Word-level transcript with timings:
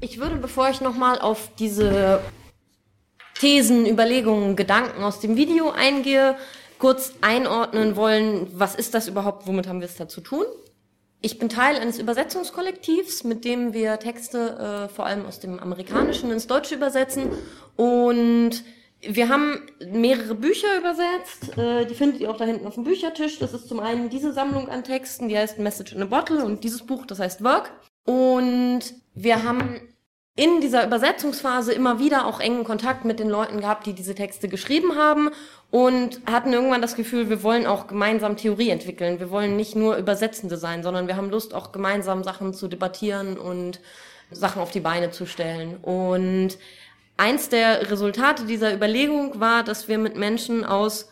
Ich 0.00 0.20
würde, 0.20 0.36
bevor 0.36 0.68
ich 0.68 0.80
nochmal 0.80 1.18
auf 1.18 1.50
diese 1.58 2.20
Thesen, 3.34 3.84
Überlegungen, 3.84 4.54
Gedanken 4.54 5.02
aus 5.02 5.18
dem 5.18 5.36
Video 5.36 5.70
eingehe, 5.70 6.36
kurz 6.78 7.14
einordnen 7.20 7.96
wollen, 7.96 8.46
was 8.52 8.76
ist 8.76 8.94
das 8.94 9.08
überhaupt, 9.08 9.48
womit 9.48 9.66
haben 9.66 9.80
wir 9.80 9.88
es 9.88 9.96
da 9.96 10.06
zu 10.06 10.20
tun? 10.20 10.44
Ich 11.20 11.40
bin 11.40 11.48
Teil 11.48 11.76
eines 11.76 11.98
Übersetzungskollektivs, 11.98 13.24
mit 13.24 13.44
dem 13.44 13.72
wir 13.72 13.98
Texte 13.98 14.88
äh, 14.88 14.94
vor 14.94 15.04
allem 15.04 15.26
aus 15.26 15.40
dem 15.40 15.58
Amerikanischen 15.58 16.30
ins 16.30 16.46
Deutsche 16.46 16.76
übersetzen. 16.76 17.32
Und 17.74 18.62
wir 19.00 19.28
haben 19.28 19.62
mehrere 19.84 20.36
Bücher 20.36 20.78
übersetzt. 20.78 21.58
Äh, 21.58 21.86
die 21.86 21.94
findet 21.96 22.20
ihr 22.20 22.30
auch 22.30 22.36
da 22.36 22.44
hinten 22.44 22.68
auf 22.68 22.74
dem 22.74 22.84
Büchertisch. 22.84 23.40
Das 23.40 23.52
ist 23.52 23.66
zum 23.66 23.80
einen 23.80 24.10
diese 24.10 24.32
Sammlung 24.32 24.68
an 24.68 24.84
Texten, 24.84 25.28
die 25.28 25.36
heißt 25.36 25.58
Message 25.58 25.92
in 25.92 26.02
a 26.02 26.04
Bottle 26.04 26.44
und 26.44 26.62
dieses 26.62 26.86
Buch, 26.86 27.04
das 27.04 27.18
heißt 27.18 27.42
Work. 27.42 27.72
Und 28.08 28.80
wir 29.14 29.44
haben 29.44 29.82
in 30.34 30.62
dieser 30.62 30.86
Übersetzungsphase 30.86 31.74
immer 31.74 31.98
wieder 31.98 32.24
auch 32.26 32.40
engen 32.40 32.64
Kontakt 32.64 33.04
mit 33.04 33.18
den 33.18 33.28
Leuten 33.28 33.60
gehabt, 33.60 33.84
die 33.84 33.92
diese 33.92 34.14
Texte 34.14 34.48
geschrieben 34.48 34.96
haben 34.96 35.28
und 35.70 36.22
hatten 36.24 36.54
irgendwann 36.54 36.80
das 36.80 36.96
Gefühl, 36.96 37.28
wir 37.28 37.42
wollen 37.42 37.66
auch 37.66 37.86
gemeinsam 37.86 38.38
Theorie 38.38 38.70
entwickeln. 38.70 39.20
Wir 39.20 39.30
wollen 39.30 39.56
nicht 39.56 39.76
nur 39.76 39.96
Übersetzende 39.96 40.56
sein, 40.56 40.82
sondern 40.82 41.06
wir 41.06 41.16
haben 41.16 41.28
Lust, 41.28 41.52
auch 41.52 41.70
gemeinsam 41.70 42.24
Sachen 42.24 42.54
zu 42.54 42.66
debattieren 42.68 43.36
und 43.36 43.78
Sachen 44.30 44.62
auf 44.62 44.70
die 44.70 44.80
Beine 44.80 45.10
zu 45.10 45.26
stellen. 45.26 45.76
Und 45.76 46.56
eins 47.18 47.50
der 47.50 47.90
Resultate 47.90 48.46
dieser 48.46 48.72
Überlegung 48.72 49.38
war, 49.38 49.64
dass 49.64 49.86
wir 49.86 49.98
mit 49.98 50.16
Menschen 50.16 50.64
aus 50.64 51.10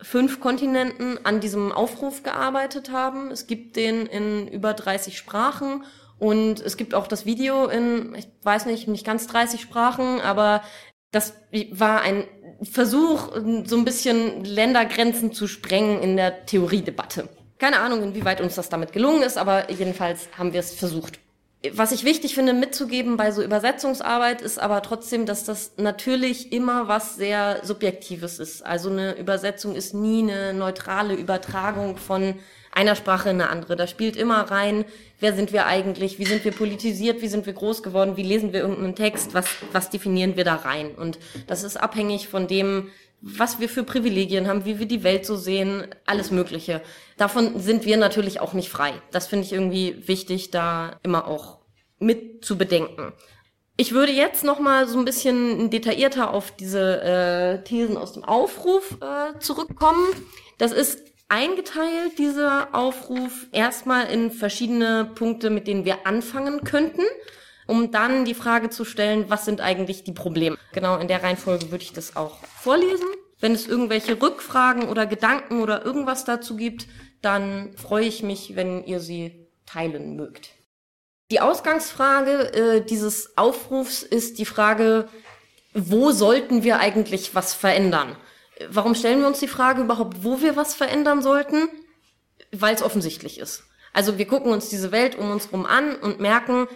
fünf 0.00 0.38
Kontinenten 0.38 1.18
an 1.24 1.40
diesem 1.40 1.72
Aufruf 1.72 2.22
gearbeitet 2.22 2.92
haben. 2.92 3.32
Es 3.32 3.48
gibt 3.48 3.74
den 3.74 4.06
in 4.06 4.46
über 4.46 4.74
30 4.74 5.18
Sprachen 5.18 5.82
und 6.18 6.60
es 6.60 6.76
gibt 6.76 6.94
auch 6.94 7.06
das 7.06 7.26
Video 7.26 7.66
in, 7.66 8.14
ich 8.14 8.28
weiß 8.42 8.66
nicht, 8.66 8.88
nicht 8.88 9.04
ganz 9.04 9.26
30 9.26 9.60
Sprachen, 9.60 10.20
aber 10.20 10.62
das 11.10 11.34
war 11.72 12.00
ein 12.00 12.24
Versuch, 12.62 13.32
so 13.64 13.76
ein 13.76 13.84
bisschen 13.84 14.44
Ländergrenzen 14.44 15.32
zu 15.32 15.46
sprengen 15.46 16.00
in 16.02 16.16
der 16.16 16.46
Theoriedebatte. 16.46 17.28
Keine 17.58 17.80
Ahnung, 17.80 18.02
inwieweit 18.02 18.40
uns 18.40 18.54
das 18.54 18.68
damit 18.68 18.92
gelungen 18.92 19.22
ist, 19.22 19.38
aber 19.38 19.70
jedenfalls 19.70 20.28
haben 20.36 20.52
wir 20.52 20.60
es 20.60 20.72
versucht. 20.72 21.18
Was 21.72 21.90
ich 21.90 22.04
wichtig 22.04 22.34
finde 22.34 22.52
mitzugeben 22.52 23.16
bei 23.16 23.32
so 23.32 23.42
Übersetzungsarbeit 23.42 24.40
ist 24.42 24.58
aber 24.58 24.82
trotzdem, 24.82 25.26
dass 25.26 25.44
das 25.44 25.72
natürlich 25.78 26.52
immer 26.52 26.86
was 26.86 27.16
sehr 27.16 27.60
Subjektives 27.64 28.38
ist. 28.38 28.64
Also 28.64 28.90
eine 28.90 29.16
Übersetzung 29.18 29.74
ist 29.74 29.94
nie 29.94 30.22
eine 30.22 30.52
neutrale 30.52 31.14
Übertragung 31.14 31.96
von 31.96 32.36
einer 32.76 32.94
Sprache 32.94 33.30
in 33.30 33.40
eine 33.40 33.50
andere. 33.50 33.74
Da 33.74 33.86
spielt 33.86 34.16
immer 34.16 34.42
rein, 34.50 34.84
wer 35.18 35.34
sind 35.34 35.52
wir 35.52 35.66
eigentlich, 35.66 36.18
wie 36.18 36.26
sind 36.26 36.44
wir 36.44 36.52
politisiert, 36.52 37.22
wie 37.22 37.28
sind 37.28 37.46
wir 37.46 37.54
groß 37.54 37.82
geworden, 37.82 38.16
wie 38.16 38.22
lesen 38.22 38.52
wir 38.52 38.60
irgendeinen 38.60 38.94
Text, 38.94 39.32
was, 39.32 39.46
was 39.72 39.88
definieren 39.88 40.36
wir 40.36 40.44
da 40.44 40.56
rein. 40.56 40.94
Und 40.94 41.18
das 41.46 41.62
ist 41.62 41.78
abhängig 41.78 42.28
von 42.28 42.46
dem, 42.46 42.90
was 43.22 43.60
wir 43.60 43.70
für 43.70 43.82
Privilegien 43.82 44.46
haben, 44.46 44.66
wie 44.66 44.78
wir 44.78 44.86
die 44.86 45.02
Welt 45.02 45.24
so 45.24 45.36
sehen, 45.36 45.86
alles 46.04 46.30
Mögliche. 46.30 46.82
Davon 47.16 47.58
sind 47.58 47.86
wir 47.86 47.96
natürlich 47.96 48.40
auch 48.40 48.52
nicht 48.52 48.68
frei. 48.68 48.92
Das 49.10 49.26
finde 49.26 49.46
ich 49.46 49.54
irgendwie 49.54 50.06
wichtig, 50.06 50.50
da 50.50 51.00
immer 51.02 51.26
auch 51.26 51.60
mit 51.98 52.44
zu 52.44 52.58
bedenken. 52.58 53.14
Ich 53.78 53.92
würde 53.92 54.12
jetzt 54.12 54.44
noch 54.44 54.58
mal 54.58 54.86
so 54.86 54.98
ein 54.98 55.06
bisschen 55.06 55.70
detaillierter 55.70 56.32
auf 56.32 56.50
diese 56.50 57.02
äh, 57.02 57.64
Thesen 57.64 57.96
aus 57.96 58.12
dem 58.12 58.24
Aufruf 58.24 58.98
äh, 59.00 59.38
zurückkommen. 59.38 60.06
Das 60.58 60.72
ist 60.72 61.05
eingeteilt, 61.28 62.18
dieser 62.18 62.74
Aufruf, 62.74 63.46
erstmal 63.52 64.10
in 64.10 64.30
verschiedene 64.30 65.10
Punkte, 65.14 65.50
mit 65.50 65.66
denen 65.66 65.84
wir 65.84 66.06
anfangen 66.06 66.62
könnten, 66.64 67.02
um 67.66 67.90
dann 67.90 68.24
die 68.24 68.34
Frage 68.34 68.70
zu 68.70 68.84
stellen, 68.84 69.26
was 69.28 69.44
sind 69.44 69.60
eigentlich 69.60 70.04
die 70.04 70.12
Probleme? 70.12 70.56
Genau 70.72 70.98
in 70.98 71.08
der 71.08 71.22
Reihenfolge 71.22 71.70
würde 71.70 71.82
ich 71.82 71.92
das 71.92 72.16
auch 72.16 72.38
vorlesen. 72.44 73.08
Wenn 73.40 73.52
es 73.52 73.66
irgendwelche 73.66 74.20
Rückfragen 74.20 74.88
oder 74.88 75.06
Gedanken 75.06 75.60
oder 75.60 75.84
irgendwas 75.84 76.24
dazu 76.24 76.56
gibt, 76.56 76.86
dann 77.22 77.76
freue 77.76 78.06
ich 78.06 78.22
mich, 78.22 78.56
wenn 78.56 78.84
ihr 78.84 79.00
sie 79.00 79.48
teilen 79.66 80.16
mögt. 80.16 80.50
Die 81.30 81.40
Ausgangsfrage 81.40 82.54
äh, 82.54 82.84
dieses 82.84 83.36
Aufrufs 83.36 84.04
ist 84.04 84.38
die 84.38 84.44
Frage, 84.44 85.08
wo 85.74 86.12
sollten 86.12 86.62
wir 86.62 86.78
eigentlich 86.78 87.34
was 87.34 87.52
verändern? 87.52 88.16
Warum 88.68 88.94
stellen 88.94 89.20
wir 89.20 89.26
uns 89.26 89.40
die 89.40 89.48
Frage 89.48 89.82
überhaupt, 89.82 90.24
wo 90.24 90.40
wir 90.40 90.56
was 90.56 90.74
verändern 90.74 91.22
sollten? 91.22 91.68
Weil 92.52 92.74
es 92.74 92.82
offensichtlich 92.82 93.38
ist. 93.38 93.64
Also 93.92 94.18
wir 94.18 94.26
gucken 94.26 94.52
uns 94.52 94.68
diese 94.68 94.92
Welt 94.92 95.16
um 95.16 95.30
uns 95.30 95.52
rum 95.52 95.66
an 95.66 95.96
und 95.96 96.20
merken, 96.20 96.68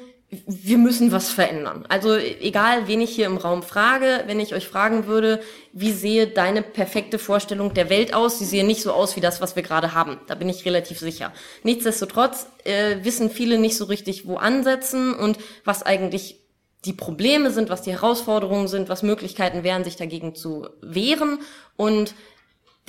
wir 0.46 0.78
müssen 0.78 1.10
was 1.10 1.30
verändern. 1.30 1.84
Also 1.88 2.14
egal, 2.14 2.86
wen 2.86 3.00
ich 3.00 3.10
hier 3.10 3.26
im 3.26 3.36
Raum 3.36 3.64
frage, 3.64 4.22
wenn 4.26 4.38
ich 4.38 4.54
euch 4.54 4.68
fragen 4.68 5.06
würde, 5.06 5.41
wie 5.72 5.91
sehe 5.91 6.28
deine 6.28 6.62
perfekte 6.62 7.18
Vorstellung 7.18 7.74
der 7.74 7.91
Welt 7.91 8.14
aus? 8.14 8.38
Sie 8.38 8.44
sehe 8.44 8.64
nicht 8.64 8.82
so 8.82 8.92
aus 8.92 9.16
wie 9.16 9.20
das, 9.20 9.41
was 9.41 9.56
wir 9.56 9.64
gerade 9.64 9.92
haben. 9.92 10.20
Da 10.28 10.36
bin 10.36 10.48
ich 10.48 10.64
relativ 10.64 11.00
sicher. 11.00 11.32
Nichtsdestotrotz 11.64 12.47
äh, 12.62 12.98
wissen 13.02 13.28
viele 13.28 13.58
nicht 13.58 13.76
so 13.76 13.86
richtig, 13.86 14.28
wo 14.28 14.36
ansetzen 14.36 15.14
und 15.14 15.36
was 15.64 15.82
eigentlich 15.82 16.39
die 16.84 16.92
Probleme 16.92 17.50
sind, 17.50 17.68
was 17.68 17.82
die 17.82 17.92
Herausforderungen 17.92 18.68
sind, 18.68 18.88
was 18.88 19.02
Möglichkeiten 19.02 19.64
wären, 19.64 19.84
sich 19.84 19.96
dagegen 19.96 20.34
zu 20.34 20.68
wehren. 20.80 21.41
Und 21.76 22.14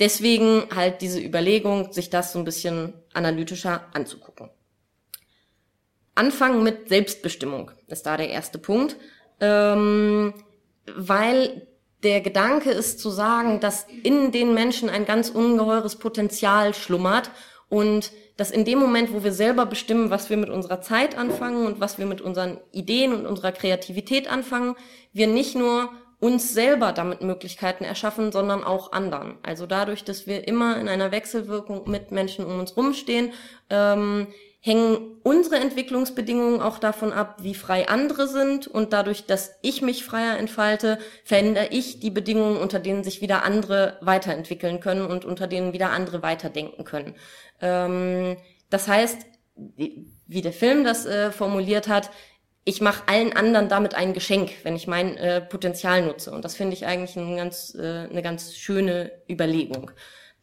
deswegen 0.00 0.64
halt 0.74 1.02
diese 1.02 1.20
Überlegung, 1.20 1.92
sich 1.92 2.08
das 2.08 2.32
so 2.32 2.38
ein 2.38 2.44
bisschen 2.44 2.94
analytischer 3.12 3.86
anzugucken. 3.92 4.50
Anfangen 6.14 6.62
mit 6.62 6.88
Selbstbestimmung 6.88 7.70
ist 7.86 8.06
da 8.06 8.16
der 8.16 8.30
erste 8.30 8.58
Punkt, 8.58 8.96
ähm, 9.40 10.34
weil 10.86 11.66
der 12.02 12.20
Gedanke 12.20 12.70
ist 12.70 12.98
zu 12.98 13.10
sagen, 13.10 13.60
dass 13.60 13.86
in 14.02 14.32
den 14.32 14.54
Menschen 14.54 14.88
ein 14.88 15.06
ganz 15.06 15.30
ungeheures 15.30 15.96
Potenzial 15.96 16.74
schlummert 16.74 17.30
und 17.68 18.12
dass 18.36 18.50
in 18.50 18.64
dem 18.64 18.78
Moment, 18.78 19.12
wo 19.12 19.24
wir 19.24 19.32
selber 19.32 19.66
bestimmen, 19.66 20.10
was 20.10 20.30
wir 20.30 20.36
mit 20.36 20.48
unserer 20.50 20.80
Zeit 20.80 21.16
anfangen 21.16 21.66
und 21.66 21.80
was 21.80 21.98
wir 21.98 22.06
mit 22.06 22.20
unseren 22.20 22.58
Ideen 22.72 23.12
und 23.12 23.26
unserer 23.26 23.52
Kreativität 23.52 24.30
anfangen, 24.30 24.74
wir 25.12 25.26
nicht 25.26 25.54
nur 25.54 25.90
uns 26.18 26.54
selber 26.54 26.92
damit 26.92 27.20
Möglichkeiten 27.20 27.82
erschaffen, 27.84 28.30
sondern 28.30 28.62
auch 28.62 28.92
anderen. 28.92 29.38
Also 29.42 29.66
dadurch, 29.66 30.04
dass 30.04 30.26
wir 30.26 30.46
immer 30.46 30.80
in 30.80 30.88
einer 30.88 31.10
Wechselwirkung 31.10 31.90
mit 31.90 32.12
Menschen 32.12 32.44
um 32.46 32.60
uns 32.60 32.76
rumstehen, 32.76 33.32
ähm, 33.70 34.28
hängen 34.64 35.18
unsere 35.24 35.56
Entwicklungsbedingungen 35.56 36.60
auch 36.60 36.78
davon 36.78 37.12
ab, 37.12 37.38
wie 37.42 37.54
frei 37.54 37.88
andere 37.88 38.28
sind. 38.28 38.68
Und 38.68 38.92
dadurch, 38.92 39.26
dass 39.26 39.56
ich 39.60 39.82
mich 39.82 40.04
freier 40.04 40.38
entfalte, 40.38 40.98
verändere 41.24 41.66
ich 41.70 41.98
die 41.98 42.10
Bedingungen, 42.10 42.56
unter 42.56 42.78
denen 42.78 43.02
sich 43.02 43.20
wieder 43.20 43.42
andere 43.42 43.98
weiterentwickeln 44.02 44.78
können 44.78 45.04
und 45.04 45.24
unter 45.24 45.48
denen 45.48 45.72
wieder 45.72 45.90
andere 45.90 46.22
weiterdenken 46.22 46.84
können. 46.84 47.16
Ähm, 47.60 48.36
das 48.70 48.86
heißt, 48.86 49.26
wie 49.56 50.42
der 50.42 50.52
Film 50.52 50.84
das 50.84 51.06
äh, 51.06 51.32
formuliert 51.32 51.88
hat, 51.88 52.10
ich 52.64 52.80
mache 52.80 53.08
allen 53.08 53.32
anderen 53.32 53.68
damit 53.68 53.96
ein 53.96 54.12
Geschenk, 54.12 54.52
wenn 54.62 54.76
ich 54.76 54.86
mein 54.86 55.16
äh, 55.16 55.40
Potenzial 55.40 56.02
nutze. 56.02 56.30
Und 56.30 56.44
das 56.44 56.54
finde 56.54 56.74
ich 56.74 56.86
eigentlich 56.86 57.16
ein 57.16 57.36
ganz, 57.36 57.74
äh, 57.74 58.06
eine 58.08 58.22
ganz 58.22 58.54
schöne 58.54 59.10
Überlegung. 59.28 59.90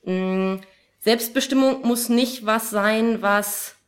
Ähm, 0.05 0.59
Selbstbestimmung 0.99 1.83
muss 1.83 2.09
nicht 2.09 2.45
was 2.45 2.69
sein, 2.69 3.21
was 3.21 3.78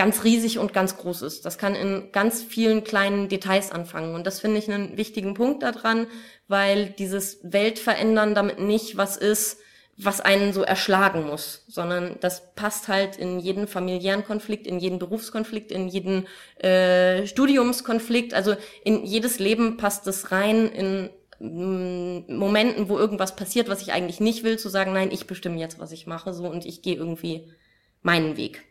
ganz 0.00 0.24
riesig 0.24 0.58
und 0.58 0.72
ganz 0.72 0.96
groß 0.96 1.20
ist. 1.20 1.44
Das 1.44 1.58
kann 1.58 1.74
in 1.74 2.10
ganz 2.10 2.42
vielen 2.42 2.84
kleinen 2.84 3.28
Details 3.28 3.70
anfangen. 3.70 4.14
Und 4.14 4.26
das 4.26 4.40
finde 4.40 4.56
ich 4.56 4.72
einen 4.72 4.96
wichtigen 4.96 5.34
Punkt 5.34 5.62
daran, 5.62 6.06
weil 6.48 6.86
dieses 6.98 7.40
Weltverändern 7.42 8.34
damit 8.34 8.58
nicht 8.60 8.96
was 8.96 9.18
ist, 9.18 9.58
was 9.98 10.22
einen 10.22 10.54
so 10.54 10.62
erschlagen 10.62 11.26
muss, 11.26 11.66
sondern 11.68 12.16
das 12.20 12.54
passt 12.54 12.88
halt 12.88 13.16
in 13.16 13.40
jeden 13.40 13.68
familiären 13.68 14.24
Konflikt, 14.24 14.66
in 14.66 14.78
jeden 14.78 14.98
Berufskonflikt, 14.98 15.70
in 15.70 15.86
jeden 15.86 16.26
äh, 16.56 17.26
Studiumskonflikt, 17.26 18.32
also 18.32 18.56
in 18.82 19.04
jedes 19.04 19.38
Leben 19.38 19.76
passt 19.76 20.06
es 20.06 20.32
rein, 20.32 20.66
in 20.70 21.10
mm, 21.40 22.34
Momenten, 22.34 22.88
wo 22.88 22.96
irgendwas 22.96 23.36
passiert, 23.36 23.68
was 23.68 23.82
ich 23.82 23.92
eigentlich 23.92 24.20
nicht 24.20 24.44
will, 24.44 24.58
zu 24.58 24.70
sagen, 24.70 24.94
nein, 24.94 25.10
ich 25.10 25.26
bestimme 25.26 25.60
jetzt, 25.60 25.78
was 25.78 25.92
ich 25.92 26.06
mache, 26.06 26.32
so 26.32 26.46
und 26.48 26.64
ich 26.64 26.80
gehe 26.80 26.96
irgendwie 26.96 27.52
meinen 28.00 28.38
Weg. 28.38 28.62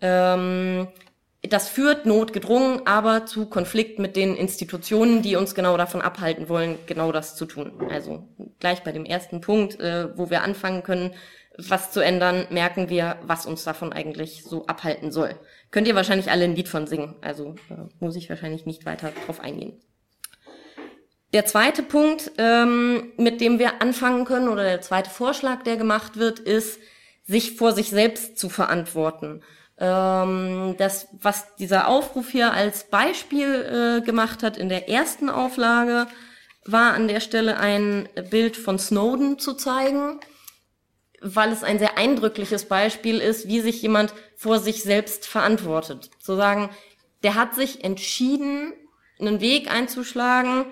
Ähm, 0.00 0.88
das 1.42 1.68
führt 1.68 2.04
notgedrungen 2.04 2.86
aber 2.86 3.24
zu 3.24 3.46
Konflikt 3.46 3.98
mit 3.98 4.14
den 4.14 4.36
Institutionen, 4.36 5.22
die 5.22 5.36
uns 5.36 5.54
genau 5.54 5.76
davon 5.76 6.02
abhalten 6.02 6.48
wollen, 6.48 6.78
genau 6.86 7.12
das 7.12 7.34
zu 7.34 7.46
tun. 7.46 7.72
Also 7.90 8.28
gleich 8.58 8.82
bei 8.82 8.92
dem 8.92 9.06
ersten 9.06 9.40
Punkt, 9.40 9.80
äh, 9.80 10.16
wo 10.16 10.28
wir 10.28 10.42
anfangen 10.42 10.82
können, 10.82 11.14
was 11.56 11.92
zu 11.92 12.00
ändern, 12.00 12.46
merken 12.50 12.88
wir, 12.88 13.18
was 13.22 13.46
uns 13.46 13.64
davon 13.64 13.92
eigentlich 13.92 14.44
so 14.44 14.66
abhalten 14.66 15.12
soll. 15.12 15.34
Könnt 15.70 15.88
ihr 15.88 15.94
wahrscheinlich 15.94 16.30
alle 16.30 16.44
ein 16.44 16.54
Lied 16.56 16.68
von 16.68 16.86
singen, 16.86 17.16
also 17.22 17.54
äh, 17.70 17.74
muss 18.00 18.16
ich 18.16 18.28
wahrscheinlich 18.28 18.66
nicht 18.66 18.84
weiter 18.84 19.12
drauf 19.26 19.40
eingehen. 19.40 19.80
Der 21.32 21.46
zweite 21.46 21.82
Punkt, 21.82 22.32
ähm, 22.38 23.12
mit 23.16 23.40
dem 23.40 23.58
wir 23.58 23.80
anfangen 23.80 24.24
können, 24.24 24.48
oder 24.48 24.64
der 24.64 24.80
zweite 24.80 25.10
Vorschlag, 25.10 25.62
der 25.62 25.76
gemacht 25.76 26.16
wird, 26.16 26.38
ist, 26.38 26.80
sich 27.24 27.56
vor 27.56 27.72
sich 27.72 27.90
selbst 27.90 28.36
zu 28.36 28.48
verantworten. 28.48 29.42
Ähm, 29.80 30.74
das, 30.76 31.08
was 31.12 31.56
dieser 31.56 31.88
Aufruf 31.88 32.28
hier 32.28 32.52
als 32.52 32.84
Beispiel 32.84 34.00
äh, 34.02 34.04
gemacht 34.04 34.42
hat 34.42 34.58
in 34.58 34.68
der 34.68 34.90
ersten 34.90 35.30
Auflage, 35.30 36.06
war 36.66 36.92
an 36.92 37.08
der 37.08 37.20
Stelle 37.20 37.56
ein 37.56 38.08
Bild 38.30 38.58
von 38.58 38.78
Snowden 38.78 39.38
zu 39.38 39.54
zeigen, 39.54 40.20
weil 41.22 41.50
es 41.50 41.64
ein 41.64 41.78
sehr 41.78 41.96
eindrückliches 41.96 42.66
Beispiel 42.66 43.18
ist, 43.18 43.48
wie 43.48 43.60
sich 43.60 43.80
jemand 43.80 44.12
vor 44.36 44.58
sich 44.58 44.82
selbst 44.82 45.26
verantwortet. 45.26 46.10
Zu 46.20 46.36
sagen, 46.36 46.68
der 47.22 47.34
hat 47.34 47.54
sich 47.54 47.82
entschieden, 47.82 48.74
einen 49.18 49.40
Weg 49.40 49.70
einzuschlagen, 49.70 50.66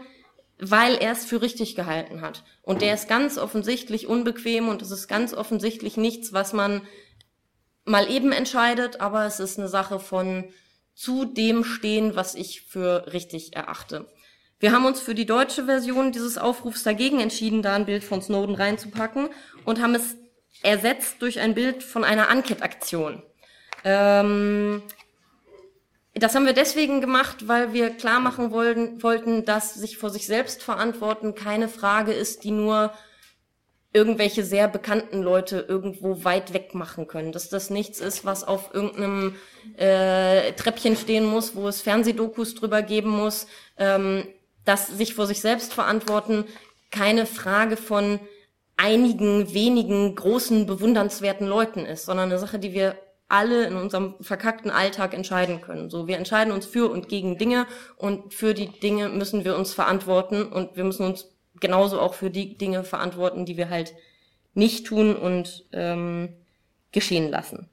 weil 0.58 0.96
er 0.96 1.12
es 1.12 1.25
für 1.25 1.40
richtig 1.40 1.76
gehalten 1.76 2.20
hat. 2.20 2.44
Und 2.62 2.82
der 2.82 2.94
ist 2.94 3.08
ganz 3.08 3.38
offensichtlich 3.38 4.06
unbequem 4.06 4.69
und 4.69 4.82
es 4.82 4.90
ist 4.90 5.08
ganz 5.08 5.32
offensichtlich 5.32 5.96
nichts, 5.96 6.32
was 6.32 6.52
man 6.52 6.82
mal 7.88 8.11
eben 8.11 8.32
entscheidet, 8.32 9.00
aber 9.00 9.25
es 9.26 9.40
ist 9.40 9.58
eine 9.58 9.69
Sache 9.69 9.99
von 9.99 10.44
zu 10.94 11.25
dem 11.25 11.64
stehen, 11.64 12.17
was 12.17 12.35
ich 12.35 12.62
für 12.62 13.12
richtig 13.12 13.55
erachte. 13.55 14.06
Wir 14.61 14.73
haben 14.73 14.87
uns 14.87 15.00
für 15.00 15.14
die 15.14 15.26
deutsche 15.26 15.67
Version 15.67 16.11
dieses 16.11 16.37
Aufrufs 16.37 16.82
dagegen 16.82 17.20
entschieden, 17.20 17.62
da 17.62 17.75
ein 17.75 17.87
Bild 17.87 18.02
von 18.02 18.20
Snowden 18.20 18.56
reinzupacken 18.56 19.29
und 19.64 19.81
haben 19.81 19.94
es 19.94 20.17
ersetzt 20.62 21.23
durch 21.23 21.38
ein 21.38 21.55
Bild 21.55 21.85
von 21.85 22.02
einer 22.02 22.29
Anket-Aktion. 22.29 23.23
Ähm, 23.85 24.82
das 26.14 26.34
haben 26.34 26.46
wir 26.46 26.52
deswegen 26.52 27.00
gemacht, 27.00 27.46
weil 27.46 27.73
wir 27.73 27.91
klar 27.91 28.19
machen 28.19 28.50
wollten, 28.50 29.00
wollten, 29.02 29.44
dass 29.44 29.75
sich 29.75 29.99
vor 29.99 30.11
sich 30.11 30.26
selbst 30.26 30.64
verantworten 30.64 31.37
keine 31.37 31.69
Frage 31.69 32.12
ist, 32.12 32.43
die 32.43 32.50
nur 32.50 32.93
irgendwelche 33.93 34.44
sehr 34.44 34.69
bekannten 34.69 35.23
Leute 35.23 35.64
irgendwo 35.67 36.25
weit 36.25 36.52
weg 36.52 36.75
machen 36.75 37.06
können. 37.06 37.32
Dass 37.32 37.49
das 37.49 37.70
nichts 37.70 38.00
ist, 38.00 38.25
was 38.25 38.44
auf 38.44 38.75
irgendeinem 38.75 39.37
äh, 39.76 40.52
Treppchen 40.52 40.96
stehen 40.96 41.25
muss, 41.25 41.56
wo 41.56 41.69
es 41.69 41.81
Fernsehdokus 41.81 42.55
drüber 42.55 42.82
geben 42.82 43.11
muss. 43.11 43.46
Ähm, 43.79 44.25
dass 44.69 44.88
sich 44.88 45.14
vor 45.14 45.26
sich 45.26 45.40
selbst 45.40 45.73
verantworten 45.73 46.44
keine 46.90 47.25
Frage 47.25 47.79
von 47.79 48.20
einigen 48.76 49.55
wenigen 49.55 50.14
großen 50.14 50.67
bewundernswerten 50.67 51.46
Leuten 51.46 51.87
ist, 51.87 52.05
sondern 52.05 52.31
eine 52.31 52.38
Sache, 52.38 52.58
die 52.58 52.75
wir 52.75 52.96
alle 53.29 53.64
in 53.64 53.76
unserem 53.76 54.14
verkackten 54.20 54.70
Alltag 54.70 55.14
entscheiden 55.14 55.61
können. 55.62 55.88
So, 55.91 56.06
wir 56.06 56.19
entscheiden 56.19 56.52
uns 56.52 56.67
für 56.67 56.91
und 56.91 57.08
gegen 57.08 57.38
Dinge 57.38 57.67
und 57.96 58.34
für 58.34 58.52
die 58.52 58.69
Dinge 58.69 59.08
müssen 59.08 59.44
wir 59.44 59.56
uns 59.56 59.73
verantworten 59.73 60.44
und 60.44 60.76
wir 60.76 60.84
müssen 60.84 61.05
uns 61.05 61.38
genauso 61.60 62.00
auch 62.00 62.14
für 62.14 62.31
die 62.31 62.56
Dinge 62.56 62.84
verantworten, 62.84 63.44
die 63.44 63.56
wir 63.56 63.70
halt 63.70 63.94
nicht 64.55 64.87
tun 64.87 65.16
und 65.16 65.66
ähm, 65.72 66.34
geschehen 66.93 67.31
lassen. 67.31 67.69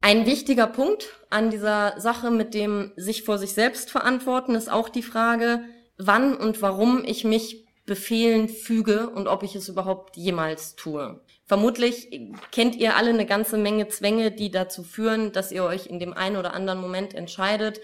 Ein 0.00 0.26
wichtiger 0.26 0.66
Punkt 0.66 1.08
an 1.30 1.50
dieser 1.50 2.00
Sache 2.00 2.30
mit 2.30 2.54
dem 2.54 2.92
sich 2.96 3.22
vor 3.22 3.38
sich 3.38 3.54
selbst 3.54 3.90
verantworten 3.90 4.56
ist 4.56 4.70
auch 4.70 4.88
die 4.88 5.02
Frage, 5.02 5.60
wann 5.96 6.36
und 6.36 6.60
warum 6.60 7.04
ich 7.04 7.24
mich 7.24 7.62
Befehlen 7.84 8.48
füge 8.48 9.10
und 9.10 9.26
ob 9.26 9.42
ich 9.42 9.56
es 9.56 9.68
überhaupt 9.68 10.16
jemals 10.16 10.76
tue. 10.76 11.20
Vermutlich 11.46 12.08
kennt 12.52 12.76
ihr 12.76 12.96
alle 12.96 13.10
eine 13.10 13.26
ganze 13.26 13.58
Menge 13.58 13.88
Zwänge, 13.88 14.30
die 14.30 14.52
dazu 14.52 14.84
führen, 14.84 15.32
dass 15.32 15.50
ihr 15.50 15.64
euch 15.64 15.86
in 15.88 15.98
dem 15.98 16.12
einen 16.12 16.36
oder 16.36 16.54
anderen 16.54 16.80
Moment 16.80 17.12
entscheidet, 17.12 17.80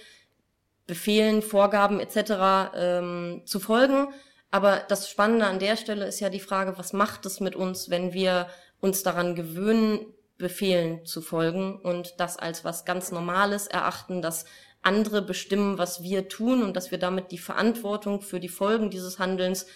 Befehlen, 0.86 1.42
Vorgaben 1.42 2.00
etc. 2.00 2.72
Ähm, 2.74 3.42
zu 3.44 3.60
folgen. 3.60 4.08
Aber 4.50 4.82
das 4.88 5.10
Spannende 5.10 5.46
an 5.46 5.58
der 5.58 5.76
Stelle 5.76 6.06
ist 6.06 6.20
ja 6.20 6.30
die 6.30 6.40
Frage, 6.40 6.78
was 6.78 6.92
macht 6.92 7.26
es 7.26 7.40
mit 7.40 7.54
uns, 7.54 7.90
wenn 7.90 8.12
wir 8.12 8.48
uns 8.80 9.02
daran 9.02 9.34
gewöhnen, 9.34 10.06
Befehlen 10.38 11.04
zu 11.04 11.20
folgen 11.20 11.80
und 11.80 12.14
das 12.18 12.38
als 12.38 12.64
was 12.64 12.84
ganz 12.84 13.10
Normales 13.10 13.66
erachten, 13.66 14.22
dass 14.22 14.44
andere 14.82 15.20
bestimmen, 15.20 15.78
was 15.78 16.04
wir 16.04 16.28
tun 16.28 16.62
und 16.62 16.76
dass 16.76 16.92
wir 16.92 16.98
damit 16.98 17.32
die 17.32 17.38
Verantwortung 17.38 18.22
für 18.22 18.38
die 18.38 18.48
Folgen 18.48 18.88
dieses 18.88 19.18
Handelns 19.18 19.66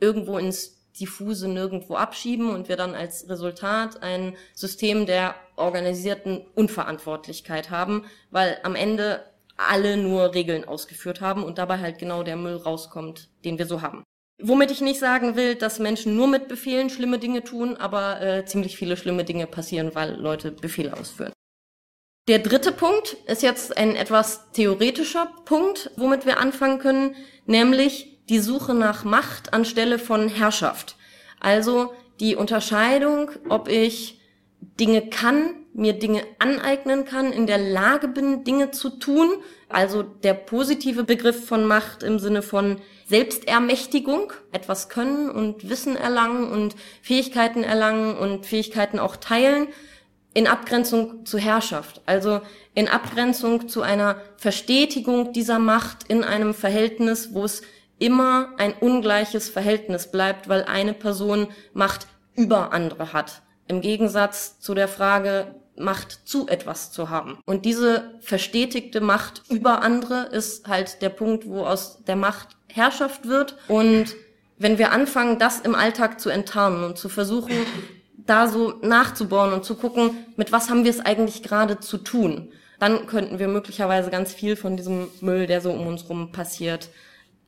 irgendwo 0.00 0.38
ins 0.38 0.90
diffuse 0.98 1.48
nirgendwo 1.48 1.96
abschieben 1.96 2.48
und 2.48 2.70
wir 2.70 2.76
dann 2.76 2.94
als 2.94 3.28
Resultat 3.28 4.02
ein 4.02 4.36
System 4.54 5.04
der 5.04 5.34
organisierten 5.56 6.46
Unverantwortlichkeit 6.54 7.68
haben, 7.68 8.06
weil 8.30 8.58
am 8.62 8.74
Ende 8.74 9.22
alle 9.58 9.98
nur 9.98 10.34
Regeln 10.34 10.66
ausgeführt 10.66 11.20
haben 11.20 11.44
und 11.44 11.58
dabei 11.58 11.78
halt 11.78 11.98
genau 11.98 12.22
der 12.22 12.36
Müll 12.36 12.56
rauskommt, 12.56 13.28
den 13.44 13.58
wir 13.58 13.66
so 13.66 13.82
haben. 13.82 14.02
Womit 14.42 14.70
ich 14.70 14.82
nicht 14.82 15.00
sagen 15.00 15.34
will, 15.34 15.54
dass 15.54 15.78
Menschen 15.78 16.14
nur 16.14 16.26
mit 16.26 16.48
Befehlen 16.48 16.90
schlimme 16.90 17.18
Dinge 17.18 17.42
tun, 17.42 17.76
aber 17.76 18.20
äh, 18.20 18.44
ziemlich 18.44 18.76
viele 18.76 18.96
schlimme 18.96 19.24
Dinge 19.24 19.46
passieren, 19.46 19.94
weil 19.94 20.14
Leute 20.16 20.52
Befehle 20.52 20.94
ausführen. 20.94 21.32
Der 22.28 22.40
dritte 22.40 22.72
Punkt 22.72 23.16
ist 23.26 23.42
jetzt 23.42 23.76
ein 23.76 23.96
etwas 23.96 24.50
theoretischer 24.52 25.30
Punkt, 25.44 25.90
womit 25.96 26.26
wir 26.26 26.38
anfangen 26.38 26.80
können, 26.80 27.14
nämlich 27.46 28.18
die 28.28 28.40
Suche 28.40 28.74
nach 28.74 29.04
Macht 29.04 29.54
anstelle 29.54 29.98
von 29.98 30.28
Herrschaft. 30.28 30.96
Also 31.40 31.94
die 32.18 32.34
Unterscheidung, 32.34 33.30
ob 33.48 33.68
ich 33.68 34.20
Dinge 34.60 35.08
kann, 35.08 35.54
mir 35.72 35.92
Dinge 35.92 36.24
aneignen 36.38 37.04
kann, 37.04 37.32
in 37.32 37.46
der 37.46 37.58
Lage 37.58 38.08
bin, 38.08 38.44
Dinge 38.44 38.70
zu 38.70 38.90
tun. 38.90 39.36
Also 39.68 40.02
der 40.02 40.34
positive 40.34 41.04
Begriff 41.04 41.46
von 41.46 41.64
Macht 41.64 42.02
im 42.02 42.18
Sinne 42.18 42.42
von 42.42 42.80
Selbstermächtigung, 43.06 44.32
etwas 44.52 44.88
können 44.88 45.30
und 45.30 45.68
Wissen 45.68 45.96
erlangen 45.96 46.50
und 46.50 46.74
Fähigkeiten 47.02 47.62
erlangen 47.62 48.16
und 48.16 48.46
Fähigkeiten 48.46 48.98
auch 48.98 49.16
teilen, 49.16 49.68
in 50.34 50.46
Abgrenzung 50.46 51.24
zu 51.24 51.38
Herrschaft. 51.38 52.02
Also 52.04 52.42
in 52.74 52.88
Abgrenzung 52.88 53.68
zu 53.68 53.82
einer 53.82 54.20
Verstetigung 54.36 55.32
dieser 55.32 55.58
Macht 55.58 56.04
in 56.08 56.24
einem 56.24 56.52
Verhältnis, 56.52 57.32
wo 57.32 57.44
es 57.44 57.62
immer 57.98 58.50
ein 58.58 58.74
ungleiches 58.74 59.48
Verhältnis 59.48 60.10
bleibt, 60.10 60.48
weil 60.48 60.64
eine 60.64 60.92
Person 60.92 61.48
Macht 61.72 62.08
über 62.34 62.72
andere 62.72 63.12
hat. 63.12 63.40
Im 63.68 63.80
Gegensatz 63.80 64.60
zu 64.60 64.74
der 64.74 64.88
Frage, 64.88 65.54
Macht 65.78 66.26
zu 66.26 66.48
etwas 66.48 66.90
zu 66.90 67.10
haben. 67.10 67.38
Und 67.44 67.64
diese 67.64 68.14
verstetigte 68.20 69.00
Macht 69.00 69.42
über 69.50 69.82
andere 69.82 70.24
ist 70.24 70.68
halt 70.68 71.02
der 71.02 71.10
Punkt, 71.10 71.48
wo 71.48 71.64
aus 71.64 72.02
der 72.04 72.16
Macht 72.16 72.55
Herrschaft 72.72 73.26
wird. 73.26 73.56
Und 73.68 74.14
wenn 74.58 74.78
wir 74.78 74.92
anfangen, 74.92 75.38
das 75.38 75.60
im 75.60 75.74
Alltag 75.74 76.20
zu 76.20 76.30
enttarnen 76.30 76.84
und 76.84 76.98
zu 76.98 77.08
versuchen, 77.08 77.54
da 78.16 78.48
so 78.48 78.74
nachzubauen 78.82 79.52
und 79.52 79.64
zu 79.64 79.76
gucken, 79.76 80.10
mit 80.36 80.52
was 80.52 80.68
haben 80.68 80.84
wir 80.84 80.90
es 80.90 81.00
eigentlich 81.00 81.42
gerade 81.42 81.80
zu 81.80 81.98
tun, 81.98 82.52
dann 82.78 83.06
könnten 83.06 83.38
wir 83.38 83.48
möglicherweise 83.48 84.10
ganz 84.10 84.32
viel 84.32 84.56
von 84.56 84.76
diesem 84.76 85.08
Müll, 85.20 85.46
der 85.46 85.60
so 85.60 85.70
um 85.70 85.86
uns 85.86 86.08
rum 86.08 86.32
passiert, 86.32 86.90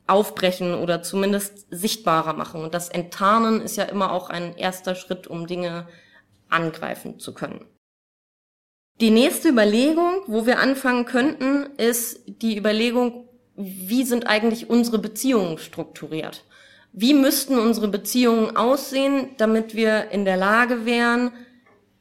aufbrechen 0.07 0.73
oder 0.73 1.03
zumindest 1.03 1.67
sichtbarer 1.69 2.33
machen. 2.33 2.63
Und 2.63 2.73
das 2.73 2.89
Enttarnen 2.89 3.61
ist 3.61 3.77
ja 3.77 3.83
immer 3.83 4.11
auch 4.11 4.29
ein 4.29 4.55
erster 4.57 4.95
Schritt, 4.95 5.27
um 5.27 5.45
Dinge 5.45 5.87
angreifen 6.49 7.19
zu 7.19 7.33
können. 7.33 7.65
Die 8.99 9.11
nächste 9.11 9.49
Überlegung, 9.49 10.23
wo 10.27 10.45
wir 10.45 10.59
anfangen 10.59 11.05
könnten, 11.05 11.67
ist 11.77 12.21
die 12.25 12.57
Überlegung, 12.57 13.28
wie 13.61 14.05
sind 14.05 14.25
eigentlich 14.25 14.69
unsere 14.69 14.99
Beziehungen 14.99 15.57
strukturiert? 15.57 16.45
Wie 16.93 17.13
müssten 17.13 17.59
unsere 17.59 17.89
Beziehungen 17.89 18.55
aussehen, 18.55 19.31
damit 19.37 19.75
wir 19.75 20.11
in 20.11 20.23
der 20.23 20.37
Lage 20.37 20.85
wären, 20.85 21.31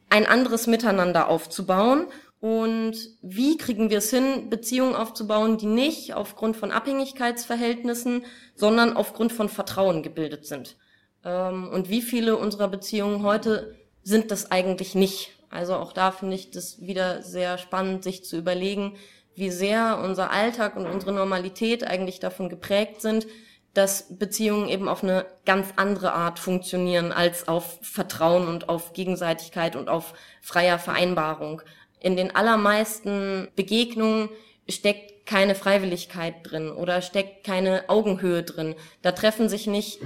ein 0.08 0.24
anderes 0.24 0.68
Miteinander 0.68 1.28
aufzubauen 1.28 2.06
und 2.40 2.94
wie 3.22 3.56
kriegen 3.56 3.90
wir 3.90 3.98
es 3.98 4.10
hin, 4.10 4.48
Beziehungen 4.48 4.94
aufzubauen, 4.94 5.58
die 5.58 5.66
nicht 5.66 6.14
aufgrund 6.14 6.56
von 6.56 6.70
Abhängigkeitsverhältnissen, 6.70 8.24
sondern 8.54 8.96
aufgrund 8.96 9.32
von 9.32 9.48
Vertrauen 9.48 10.04
gebildet 10.04 10.46
sind? 10.46 10.76
Ähm, 11.24 11.68
und 11.68 11.88
wie 11.88 12.02
viele 12.02 12.36
unserer 12.36 12.68
Beziehungen 12.68 13.24
heute 13.24 13.74
sind 14.04 14.30
das 14.30 14.52
eigentlich 14.52 14.94
nicht? 14.94 15.32
Also 15.50 15.74
auch 15.74 15.92
da 15.92 16.12
finde 16.12 16.36
ich 16.36 16.52
das 16.52 16.80
wieder 16.80 17.22
sehr 17.22 17.58
spannend, 17.58 18.04
sich 18.04 18.24
zu 18.24 18.36
überlegen, 18.36 18.96
wie 19.38 19.50
sehr 19.50 20.00
unser 20.02 20.30
Alltag 20.30 20.76
und 20.76 20.86
unsere 20.86 21.12
Normalität 21.12 21.86
eigentlich 21.86 22.20
davon 22.20 22.48
geprägt 22.48 23.00
sind, 23.00 23.26
dass 23.74 24.18
Beziehungen 24.18 24.68
eben 24.68 24.88
auf 24.88 25.02
eine 25.02 25.26
ganz 25.44 25.68
andere 25.76 26.12
Art 26.12 26.38
funktionieren 26.38 27.12
als 27.12 27.46
auf 27.46 27.78
Vertrauen 27.82 28.48
und 28.48 28.68
auf 28.68 28.92
Gegenseitigkeit 28.92 29.76
und 29.76 29.88
auf 29.88 30.14
freier 30.42 30.78
Vereinbarung 30.78 31.62
in 32.00 32.16
den 32.16 32.34
allermeisten 32.34 33.48
Begegnungen 33.56 34.28
steckt 34.68 35.26
keine 35.26 35.54
Freiwilligkeit 35.54 36.36
drin 36.42 36.70
oder 36.70 37.02
steckt 37.02 37.44
keine 37.44 37.84
Augenhöhe 37.88 38.42
drin. 38.42 38.74
Da 39.02 39.12
treffen 39.12 39.48
sich 39.48 39.66
nicht 39.66 40.00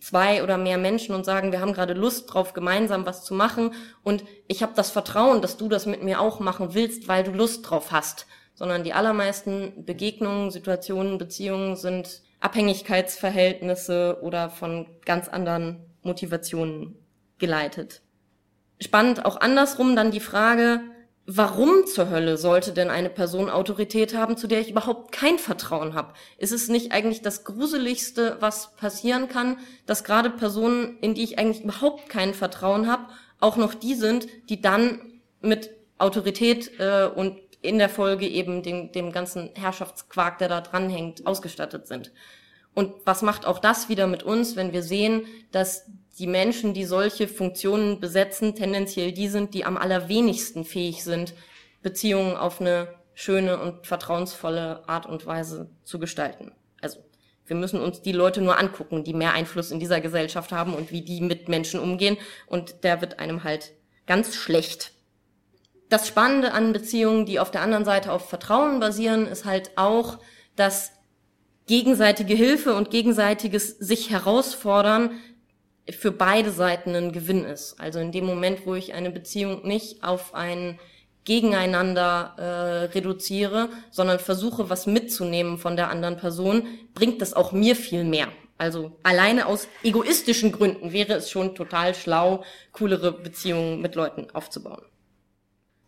zwei 0.00 0.44
oder 0.44 0.56
mehr 0.56 0.78
Menschen 0.78 1.14
und 1.16 1.24
sagen, 1.24 1.50
wir 1.50 1.60
haben 1.60 1.72
gerade 1.72 1.94
Lust 1.94 2.32
drauf, 2.32 2.52
gemeinsam 2.52 3.04
was 3.04 3.24
zu 3.24 3.34
machen 3.34 3.72
und 4.04 4.24
ich 4.46 4.62
habe 4.62 4.74
das 4.76 4.90
Vertrauen, 4.90 5.42
dass 5.42 5.56
du 5.56 5.68
das 5.68 5.86
mit 5.86 6.04
mir 6.04 6.20
auch 6.20 6.38
machen 6.38 6.74
willst, 6.74 7.08
weil 7.08 7.24
du 7.24 7.32
Lust 7.32 7.68
drauf 7.68 7.90
hast. 7.90 8.26
Sondern 8.58 8.82
die 8.82 8.92
allermeisten 8.92 9.84
Begegnungen, 9.84 10.50
Situationen, 10.50 11.16
Beziehungen 11.16 11.76
sind 11.76 12.22
Abhängigkeitsverhältnisse 12.40 14.18
oder 14.20 14.50
von 14.50 14.86
ganz 15.04 15.28
anderen 15.28 15.86
Motivationen 16.02 16.96
geleitet. 17.38 18.02
Spannend 18.80 19.24
auch 19.24 19.40
andersrum 19.40 19.94
dann 19.94 20.10
die 20.10 20.18
Frage, 20.18 20.80
warum 21.24 21.86
zur 21.86 22.10
Hölle 22.10 22.36
sollte 22.36 22.72
denn 22.72 22.90
eine 22.90 23.10
Person 23.10 23.48
Autorität 23.48 24.16
haben, 24.16 24.36
zu 24.36 24.48
der 24.48 24.60
ich 24.60 24.70
überhaupt 24.70 25.12
kein 25.12 25.38
Vertrauen 25.38 25.94
habe? 25.94 26.14
Ist 26.36 26.52
es 26.52 26.68
nicht 26.68 26.90
eigentlich 26.90 27.22
das 27.22 27.44
Gruseligste, 27.44 28.38
was 28.40 28.74
passieren 28.74 29.28
kann, 29.28 29.58
dass 29.86 30.02
gerade 30.02 30.30
Personen, 30.30 30.98
in 31.00 31.14
die 31.14 31.22
ich 31.22 31.38
eigentlich 31.38 31.62
überhaupt 31.62 32.08
kein 32.08 32.34
Vertrauen 32.34 32.90
habe, 32.90 33.04
auch 33.38 33.56
noch 33.56 33.74
die 33.74 33.94
sind, 33.94 34.26
die 34.48 34.60
dann 34.60 35.20
mit 35.40 35.70
Autorität 35.98 36.72
äh, 36.80 37.06
und 37.06 37.38
in 37.60 37.78
der 37.78 37.88
Folge 37.88 38.26
eben 38.26 38.62
dem, 38.62 38.92
dem 38.92 39.12
ganzen 39.12 39.50
Herrschaftsquark, 39.54 40.38
der 40.38 40.48
da 40.48 40.60
dranhängt, 40.60 41.26
ausgestattet 41.26 41.86
sind. 41.86 42.12
Und 42.74 42.92
was 43.04 43.22
macht 43.22 43.46
auch 43.46 43.58
das 43.58 43.88
wieder 43.88 44.06
mit 44.06 44.22
uns, 44.22 44.54
wenn 44.54 44.72
wir 44.72 44.82
sehen, 44.82 45.26
dass 45.50 45.86
die 46.18 46.28
Menschen, 46.28 46.74
die 46.74 46.84
solche 46.84 47.26
Funktionen 47.26 47.98
besetzen, 48.00 48.54
tendenziell 48.54 49.12
die 49.12 49.28
sind, 49.28 49.54
die 49.54 49.64
am 49.64 49.76
allerwenigsten 49.76 50.64
fähig 50.64 51.02
sind, 51.02 51.34
Beziehungen 51.82 52.36
auf 52.36 52.60
eine 52.60 52.94
schöne 53.14 53.58
und 53.58 53.86
vertrauensvolle 53.86 54.88
Art 54.88 55.06
und 55.06 55.26
Weise 55.26 55.70
zu 55.82 55.98
gestalten. 55.98 56.52
Also 56.80 57.00
wir 57.46 57.56
müssen 57.56 57.80
uns 57.80 58.02
die 58.02 58.12
Leute 58.12 58.40
nur 58.42 58.58
angucken, 58.58 59.02
die 59.02 59.14
mehr 59.14 59.32
Einfluss 59.32 59.70
in 59.70 59.80
dieser 59.80 60.00
Gesellschaft 60.00 60.52
haben 60.52 60.74
und 60.74 60.92
wie 60.92 61.02
die 61.02 61.20
mit 61.20 61.48
Menschen 61.48 61.80
umgehen. 61.80 62.16
Und 62.46 62.84
der 62.84 63.00
wird 63.00 63.18
einem 63.18 63.42
halt 63.42 63.72
ganz 64.06 64.34
schlecht. 64.34 64.92
Das 65.88 66.06
Spannende 66.06 66.52
an 66.52 66.72
Beziehungen, 66.72 67.24
die 67.24 67.40
auf 67.40 67.50
der 67.50 67.62
anderen 67.62 67.84
Seite 67.84 68.12
auf 68.12 68.28
Vertrauen 68.28 68.78
basieren, 68.80 69.26
ist 69.26 69.44
halt 69.44 69.70
auch, 69.76 70.18
dass 70.54 70.92
gegenseitige 71.66 72.34
Hilfe 72.34 72.74
und 72.74 72.90
gegenseitiges 72.90 73.78
sich 73.78 74.10
herausfordern 74.10 75.12
für 75.90 76.12
beide 76.12 76.50
Seiten 76.50 76.94
ein 76.94 77.12
Gewinn 77.12 77.44
ist. 77.44 77.80
Also 77.80 78.00
in 78.00 78.12
dem 78.12 78.26
Moment, 78.26 78.66
wo 78.66 78.74
ich 78.74 78.92
eine 78.92 79.10
Beziehung 79.10 79.66
nicht 79.66 80.02
auf 80.02 80.34
ein 80.34 80.78
Gegeneinander 81.24 82.34
äh, 82.38 82.84
reduziere, 82.94 83.68
sondern 83.90 84.18
versuche, 84.18 84.70
was 84.70 84.86
mitzunehmen 84.86 85.58
von 85.58 85.76
der 85.76 85.90
anderen 85.90 86.16
Person, 86.16 86.66
bringt 86.94 87.20
das 87.20 87.34
auch 87.34 87.52
mir 87.52 87.76
viel 87.76 88.04
mehr. 88.04 88.28
Also 88.56 88.96
alleine 89.02 89.46
aus 89.46 89.68
egoistischen 89.82 90.52
Gründen 90.52 90.92
wäre 90.92 91.14
es 91.14 91.30
schon 91.30 91.54
total 91.54 91.94
schlau, 91.94 92.44
coolere 92.72 93.12
Beziehungen 93.12 93.80
mit 93.80 93.94
Leuten 93.94 94.28
aufzubauen. 94.32 94.82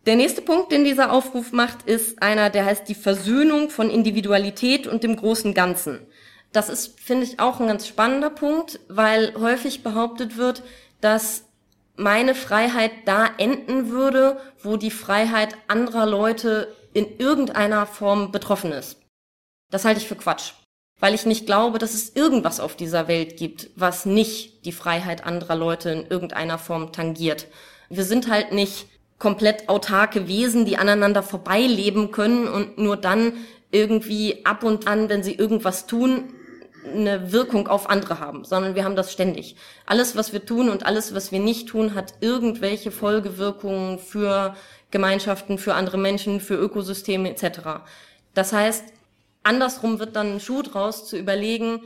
Der 0.07 0.15
nächste 0.15 0.41
Punkt, 0.41 0.71
den 0.71 0.83
dieser 0.83 1.11
Aufruf 1.11 1.51
macht, 1.51 1.83
ist 1.83 2.23
einer, 2.23 2.49
der 2.49 2.65
heißt 2.65 2.89
die 2.89 2.95
Versöhnung 2.95 3.69
von 3.69 3.91
Individualität 3.91 4.87
und 4.87 5.03
dem 5.03 5.15
großen 5.15 5.53
Ganzen. 5.53 5.99
Das 6.51 6.69
ist, 6.69 6.99
finde 6.99 7.25
ich, 7.25 7.39
auch 7.39 7.59
ein 7.59 7.67
ganz 7.67 7.87
spannender 7.87 8.31
Punkt, 8.31 8.79
weil 8.89 9.33
häufig 9.35 9.83
behauptet 9.83 10.37
wird, 10.37 10.63
dass 11.01 11.43
meine 11.95 12.33
Freiheit 12.33 12.91
da 13.05 13.29
enden 13.37 13.89
würde, 13.89 14.37
wo 14.63 14.75
die 14.75 14.91
Freiheit 14.91 15.55
anderer 15.67 16.07
Leute 16.07 16.75
in 16.93 17.19
irgendeiner 17.19 17.85
Form 17.85 18.31
betroffen 18.31 18.71
ist. 18.71 18.97
Das 19.69 19.85
halte 19.85 20.01
ich 20.01 20.07
für 20.07 20.15
Quatsch, 20.15 20.53
weil 20.99 21.13
ich 21.13 21.27
nicht 21.27 21.45
glaube, 21.45 21.77
dass 21.77 21.93
es 21.93 22.15
irgendwas 22.15 22.59
auf 22.59 22.75
dieser 22.75 23.07
Welt 23.07 23.37
gibt, 23.37 23.69
was 23.75 24.05
nicht 24.05 24.65
die 24.65 24.71
Freiheit 24.71 25.25
anderer 25.25 25.55
Leute 25.55 25.91
in 25.91 26.07
irgendeiner 26.07 26.57
Form 26.57 26.91
tangiert. 26.91 27.47
Wir 27.89 28.03
sind 28.03 28.29
halt 28.29 28.51
nicht 28.51 28.87
komplett 29.21 29.69
autarke 29.69 30.27
Wesen, 30.27 30.65
die 30.65 30.77
aneinander 30.77 31.21
vorbeileben 31.21 32.09
können 32.09 32.47
und 32.47 32.79
nur 32.79 32.97
dann 32.97 33.33
irgendwie 33.69 34.43
ab 34.47 34.63
und 34.63 34.87
an, 34.87 35.09
wenn 35.09 35.21
sie 35.21 35.35
irgendwas 35.35 35.85
tun, 35.85 36.33
eine 36.91 37.31
Wirkung 37.31 37.67
auf 37.67 37.87
andere 37.87 38.19
haben, 38.19 38.45
sondern 38.45 38.73
wir 38.73 38.83
haben 38.83 38.95
das 38.95 39.13
ständig. 39.13 39.55
Alles, 39.85 40.15
was 40.15 40.33
wir 40.33 40.43
tun 40.43 40.69
und 40.69 40.87
alles, 40.87 41.13
was 41.13 41.31
wir 41.31 41.39
nicht 41.39 41.69
tun, 41.69 41.93
hat 41.93 42.15
irgendwelche 42.21 42.89
Folgewirkungen 42.89 43.99
für 43.99 44.55
Gemeinschaften, 44.89 45.59
für 45.59 45.75
andere 45.75 45.99
Menschen, 45.99 46.39
für 46.39 46.55
Ökosysteme 46.55 47.29
etc. 47.29 47.83
Das 48.33 48.53
heißt, 48.53 48.85
andersrum 49.43 49.99
wird 49.99 50.15
dann 50.15 50.33
ein 50.33 50.39
Schuh 50.39 50.63
draus 50.63 51.07
zu 51.07 51.15
überlegen, 51.15 51.79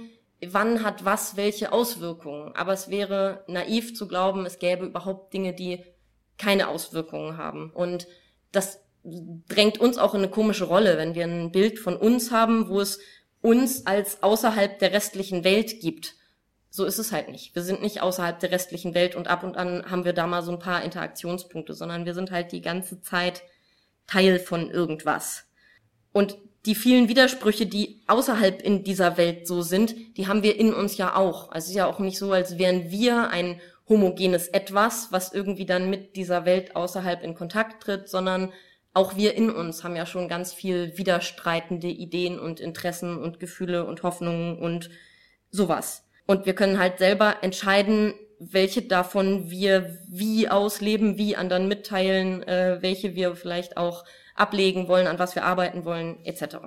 wann 0.47 0.85
hat 0.85 1.03
was 1.03 1.35
welche 1.35 1.73
Auswirkungen. 1.73 2.55
Aber 2.55 2.71
es 2.71 2.89
wäre 2.89 3.43
naiv 3.47 3.93
zu 3.93 4.07
glauben, 4.07 4.45
es 4.45 4.57
gäbe 4.57 4.85
überhaupt 4.85 5.33
Dinge, 5.33 5.51
die 5.51 5.83
keine 6.37 6.67
Auswirkungen 6.67 7.37
haben. 7.37 7.71
Und 7.71 8.07
das 8.51 8.79
drängt 9.03 9.77
uns 9.77 9.97
auch 9.97 10.13
in 10.13 10.21
eine 10.21 10.29
komische 10.29 10.65
Rolle, 10.65 10.97
wenn 10.97 11.15
wir 11.15 11.25
ein 11.25 11.51
Bild 11.51 11.79
von 11.79 11.95
uns 11.95 12.31
haben, 12.31 12.69
wo 12.69 12.79
es 12.79 12.99
uns 13.41 13.85
als 13.85 14.23
außerhalb 14.23 14.79
der 14.79 14.91
restlichen 14.91 15.43
Welt 15.43 15.79
gibt. 15.79 16.15
So 16.71 16.83
ist 16.85 16.97
es 16.97 17.11
halt 17.11 17.29
nicht. 17.29 17.55
Wir 17.55 17.61
sind 17.61 17.81
nicht 17.81 18.01
außerhalb 18.01 18.39
der 18.39 18.51
restlichen 18.51 18.93
Welt 18.95 19.15
und 19.15 19.27
ab 19.27 19.43
und 19.43 19.55
an 19.55 19.89
haben 19.89 20.03
wir 20.03 20.13
da 20.13 20.27
mal 20.27 20.41
so 20.41 20.51
ein 20.51 20.59
paar 20.59 20.83
Interaktionspunkte, 20.83 21.73
sondern 21.73 22.05
wir 22.05 22.13
sind 22.13 22.31
halt 22.31 22.51
die 22.51 22.61
ganze 22.61 23.01
Zeit 23.01 23.43
Teil 24.07 24.39
von 24.39 24.69
irgendwas. 24.69 25.45
Und 26.11 26.37
die 26.65 26.75
vielen 26.75 27.07
Widersprüche, 27.07 27.67
die 27.67 28.01
außerhalb 28.07 28.61
in 28.61 28.83
dieser 28.83 29.17
Welt 29.17 29.47
so 29.47 29.61
sind, 29.61 29.95
die 30.17 30.27
haben 30.27 30.43
wir 30.43 30.59
in 30.59 30.73
uns 30.73 30.97
ja 30.97 31.15
auch. 31.15 31.51
Also 31.51 31.65
es 31.65 31.69
ist 31.69 31.75
ja 31.75 31.85
auch 31.85 31.99
nicht 31.99 32.17
so, 32.17 32.31
als 32.31 32.57
wären 32.57 32.89
wir 32.89 33.29
ein 33.29 33.61
homogenes 33.87 34.47
Etwas, 34.47 35.11
was 35.11 35.33
irgendwie 35.33 35.65
dann 35.65 35.89
mit 35.89 36.15
dieser 36.15 36.45
Welt 36.45 36.75
außerhalb 36.75 37.23
in 37.23 37.35
Kontakt 37.35 37.83
tritt, 37.83 38.09
sondern 38.09 38.51
auch 38.93 39.17
wir 39.17 39.35
in 39.35 39.49
uns 39.49 39.83
haben 39.83 39.95
ja 39.95 40.05
schon 40.05 40.29
ganz 40.29 40.53
viel 40.53 40.97
widerstreitende 40.97 41.87
Ideen 41.87 42.39
und 42.39 42.59
Interessen 42.59 43.17
und 43.17 43.39
Gefühle 43.39 43.85
und 43.85 44.03
Hoffnungen 44.03 44.57
und 44.57 44.89
sowas. 45.51 46.05
Und 46.25 46.45
wir 46.45 46.55
können 46.55 46.79
halt 46.79 46.97
selber 46.97 47.43
entscheiden, 47.43 48.13
welche 48.39 48.81
davon 48.81 49.49
wir 49.49 49.97
wie 50.07 50.49
ausleben, 50.49 51.17
wie 51.17 51.35
anderen 51.35 51.67
mitteilen, 51.67 52.43
äh, 52.43 52.77
welche 52.81 53.15
wir 53.15 53.35
vielleicht 53.35 53.77
auch 53.77 54.05
ablegen 54.33 54.87
wollen, 54.87 55.07
an 55.07 55.19
was 55.19 55.35
wir 55.35 55.43
arbeiten 55.43 55.85
wollen, 55.85 56.23
etc. 56.25 56.57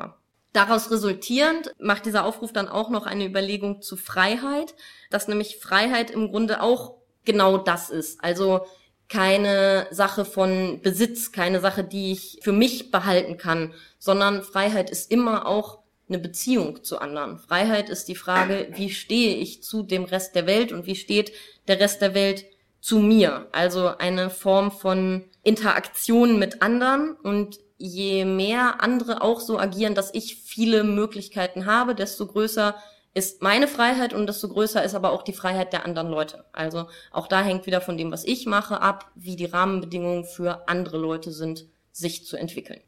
Daraus 0.53 0.91
resultierend 0.91 1.75
macht 1.79 2.07
dieser 2.07 2.25
Aufruf 2.25 2.53
dann 2.53 2.69
auch 2.69 2.91
noch 2.91 3.07
eine 3.07 3.27
Überlegung 3.27 3.83
zu 3.83 3.97
Freiheit, 3.97 4.75
dass 5.11 5.29
nämlich 5.29 5.59
Freiheit 5.59 6.11
im 6.11 6.29
Grunde 6.31 6.63
auch 6.63 6.98
genau 7.29 7.59
das 7.59 7.91
ist. 7.91 8.25
Also 8.25 8.63
keine 9.09 9.87
Sache 9.91 10.25
von 10.25 10.81
Besitz, 10.83 11.31
keine 11.31 11.61
Sache, 11.61 11.85
die 11.85 12.11
ich 12.13 12.41
für 12.43 12.53
mich 12.53 12.91
behalten 12.91 13.37
kann, 13.37 13.75
sondern 13.99 14.43
Freiheit 14.43 14.91
ist 14.91 15.13
immer 15.13 15.47
auch 15.47 15.79
eine 16.09 16.19
Beziehung 16.19 16.83
zu 16.83 16.99
anderen. 16.99 17.39
Freiheit 17.39 17.91
ist 17.91 18.09
die 18.09 18.15
Frage, 18.15 18.69
wie 18.75 18.91
stehe 18.91 19.37
ich 19.37 19.63
zu 19.63 19.83
dem 19.83 20.05
Rest 20.05 20.35
der 20.35 20.47
Welt 20.47 20.73
und 20.73 20.87
wie 20.87 20.97
steht 20.97 21.33
der 21.69 21.79
Rest 21.79 22.01
der 22.01 22.15
Welt 22.15 22.47
zu 22.81 22.99
mir? 22.99 23.49
Also 23.53 23.89
eine 23.99 24.31
Form 24.31 24.73
von 24.73 25.25
Interaktion 25.43 26.39
mit 26.39 26.63
anderen 26.63 27.13
und 27.13 27.59
je 27.77 28.25
mehr 28.25 28.83
andere 28.83 29.21
auch 29.21 29.41
so 29.41 29.59
agieren, 29.59 29.95
dass 29.95 30.15
ich 30.15 30.37
viele 30.37 30.83
Möglichkeiten 30.83 31.67
habe, 31.67 31.95
desto 31.95 32.27
größer 32.27 32.75
ist 33.19 33.43
meine 33.43 33.67
Freiheit 33.67 34.15
und 34.15 34.29
desto 34.29 34.49
größer 34.49 34.83
ist 34.85 34.95
aber 34.95 35.11
auch 35.11 35.23
die 35.23 35.33
Freiheit 35.33 35.73
der 35.73 35.85
anderen 35.85 36.09
Leute. 36.09 36.45
Also 36.53 36.87
auch 37.11 37.27
da 37.27 37.43
hängt 37.43 37.67
wieder 37.67 37.81
von 37.81 37.99
dem, 37.99 38.13
was 38.13 38.25
ich 38.25 38.47
mache, 38.47 38.81
ab, 38.81 39.11
wie 39.17 39.35
die 39.35 39.47
Rahmenbedingungen 39.47 40.25
für 40.25 40.69
andere 40.69 40.99
Leute 40.99 41.33
sind, 41.33 41.67
sich 41.91 42.25
zu 42.25 42.37
entwickeln. 42.37 42.81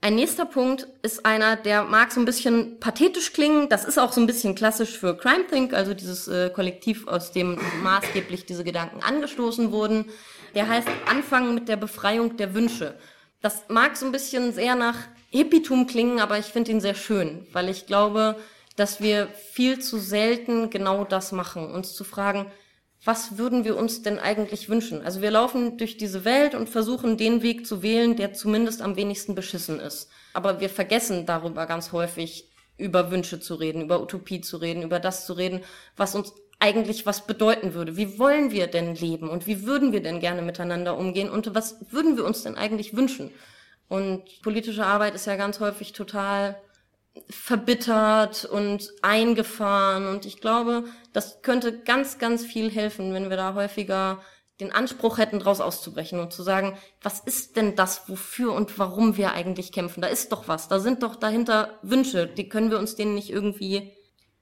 Ein 0.00 0.14
nächster 0.16 0.46
Punkt 0.46 0.88
ist 1.02 1.26
einer, 1.26 1.54
der 1.54 1.84
mag 1.84 2.10
so 2.10 2.18
ein 2.18 2.24
bisschen 2.24 2.80
pathetisch 2.80 3.34
klingen. 3.34 3.68
Das 3.68 3.84
ist 3.84 3.98
auch 3.98 4.12
so 4.12 4.20
ein 4.20 4.26
bisschen 4.26 4.54
klassisch 4.54 4.98
für 4.98 5.16
Crime 5.16 5.46
Think, 5.46 5.74
also 5.74 5.92
dieses 5.94 6.26
äh, 6.26 6.50
Kollektiv, 6.50 7.06
aus 7.06 7.30
dem 7.30 7.60
maßgeblich 7.82 8.46
diese 8.46 8.64
Gedanken 8.64 9.02
angestoßen 9.02 9.70
wurden. 9.70 10.06
Der 10.54 10.66
heißt 10.66 10.88
Anfangen 11.08 11.54
mit 11.54 11.68
der 11.68 11.76
Befreiung 11.76 12.36
der 12.38 12.54
Wünsche. 12.54 12.98
Das 13.42 13.64
mag 13.68 13.96
so 13.96 14.06
ein 14.06 14.12
bisschen 14.12 14.52
sehr 14.52 14.74
nach 14.76 14.96
Hippietum 15.30 15.86
klingen, 15.86 16.20
aber 16.20 16.38
ich 16.38 16.46
finde 16.46 16.72
ihn 16.72 16.80
sehr 16.80 16.94
schön, 16.94 17.46
weil 17.52 17.68
ich 17.68 17.86
glaube, 17.86 18.36
dass 18.76 19.00
wir 19.00 19.28
viel 19.28 19.78
zu 19.80 19.98
selten 19.98 20.70
genau 20.70 21.04
das 21.04 21.32
machen, 21.32 21.70
uns 21.70 21.94
zu 21.94 22.04
fragen, 22.04 22.50
was 23.04 23.36
würden 23.36 23.64
wir 23.64 23.76
uns 23.76 24.02
denn 24.02 24.18
eigentlich 24.18 24.68
wünschen? 24.68 25.02
Also 25.02 25.22
wir 25.22 25.32
laufen 25.32 25.76
durch 25.76 25.96
diese 25.96 26.24
Welt 26.24 26.54
und 26.54 26.68
versuchen 26.68 27.16
den 27.16 27.42
Weg 27.42 27.66
zu 27.66 27.82
wählen, 27.82 28.14
der 28.14 28.32
zumindest 28.32 28.80
am 28.80 28.96
wenigsten 28.96 29.34
beschissen 29.34 29.80
ist. 29.80 30.08
Aber 30.34 30.60
wir 30.60 30.70
vergessen 30.70 31.26
darüber 31.26 31.66
ganz 31.66 31.90
häufig, 31.92 32.48
über 32.78 33.10
Wünsche 33.10 33.40
zu 33.40 33.56
reden, 33.56 33.82
über 33.82 34.00
Utopie 34.00 34.40
zu 34.40 34.56
reden, 34.56 34.82
über 34.82 35.00
das 35.00 35.26
zu 35.26 35.32
reden, 35.32 35.62
was 35.96 36.14
uns 36.14 36.32
eigentlich 36.60 37.04
was 37.04 37.26
bedeuten 37.26 37.74
würde. 37.74 37.96
Wie 37.96 38.20
wollen 38.20 38.52
wir 38.52 38.68
denn 38.68 38.94
leben 38.94 39.28
und 39.28 39.48
wie 39.48 39.66
würden 39.66 39.92
wir 39.92 40.00
denn 40.00 40.20
gerne 40.20 40.42
miteinander 40.42 40.96
umgehen 40.96 41.28
und 41.28 41.54
was 41.56 41.76
würden 41.90 42.16
wir 42.16 42.24
uns 42.24 42.44
denn 42.44 42.54
eigentlich 42.54 42.96
wünschen? 42.96 43.32
Und 43.88 44.40
politische 44.42 44.86
Arbeit 44.86 45.14
ist 45.16 45.26
ja 45.26 45.34
ganz 45.34 45.58
häufig 45.58 45.92
total 45.92 46.56
verbittert 47.28 48.44
und 48.44 48.92
eingefahren. 49.02 50.06
Und 50.06 50.26
ich 50.26 50.40
glaube, 50.40 50.84
das 51.12 51.42
könnte 51.42 51.80
ganz, 51.80 52.18
ganz 52.18 52.44
viel 52.44 52.70
helfen, 52.70 53.12
wenn 53.14 53.30
wir 53.30 53.36
da 53.36 53.54
häufiger 53.54 54.20
den 54.60 54.72
Anspruch 54.72 55.18
hätten, 55.18 55.40
daraus 55.40 55.60
auszubrechen 55.60 56.20
und 56.20 56.32
zu 56.32 56.42
sagen, 56.42 56.76
was 57.00 57.20
ist 57.20 57.56
denn 57.56 57.74
das, 57.74 58.08
wofür 58.08 58.52
und 58.52 58.78
warum 58.78 59.16
wir 59.16 59.32
eigentlich 59.32 59.72
kämpfen? 59.72 60.02
Da 60.02 60.08
ist 60.08 60.30
doch 60.30 60.46
was, 60.46 60.68
da 60.68 60.78
sind 60.78 61.02
doch 61.02 61.16
dahinter 61.16 61.78
Wünsche, 61.82 62.26
die 62.26 62.48
können 62.48 62.70
wir 62.70 62.78
uns 62.78 62.94
denen 62.94 63.14
nicht 63.14 63.30
irgendwie 63.30 63.92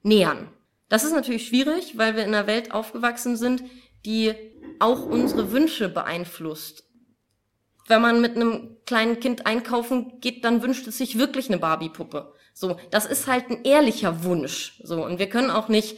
nähern. 0.02 0.48
Das 0.88 1.04
ist 1.04 1.14
natürlich 1.14 1.46
schwierig, 1.46 1.96
weil 1.96 2.16
wir 2.16 2.24
in 2.24 2.34
einer 2.34 2.46
Welt 2.46 2.72
aufgewachsen 2.72 3.36
sind, 3.36 3.62
die 4.04 4.34
auch 4.78 5.06
unsere 5.06 5.52
Wünsche 5.52 5.88
beeinflusst 5.88 6.84
wenn 7.90 8.00
man 8.00 8.20
mit 8.22 8.36
einem 8.36 8.76
kleinen 8.86 9.20
Kind 9.20 9.44
einkaufen 9.44 10.20
geht, 10.20 10.44
dann 10.44 10.62
wünscht 10.62 10.86
es 10.86 10.96
sich 10.96 11.18
wirklich 11.18 11.48
eine 11.48 11.58
Barbie-Puppe. 11.58 12.32
So, 12.60 12.76
das 12.90 13.06
ist 13.06 13.26
halt 13.26 13.48
ein 13.48 13.64
ehrlicher 13.64 14.22
Wunsch. 14.22 14.78
So, 14.84 15.02
und 15.02 15.18
wir 15.18 15.30
können 15.30 15.50
auch 15.50 15.68
nicht 15.68 15.96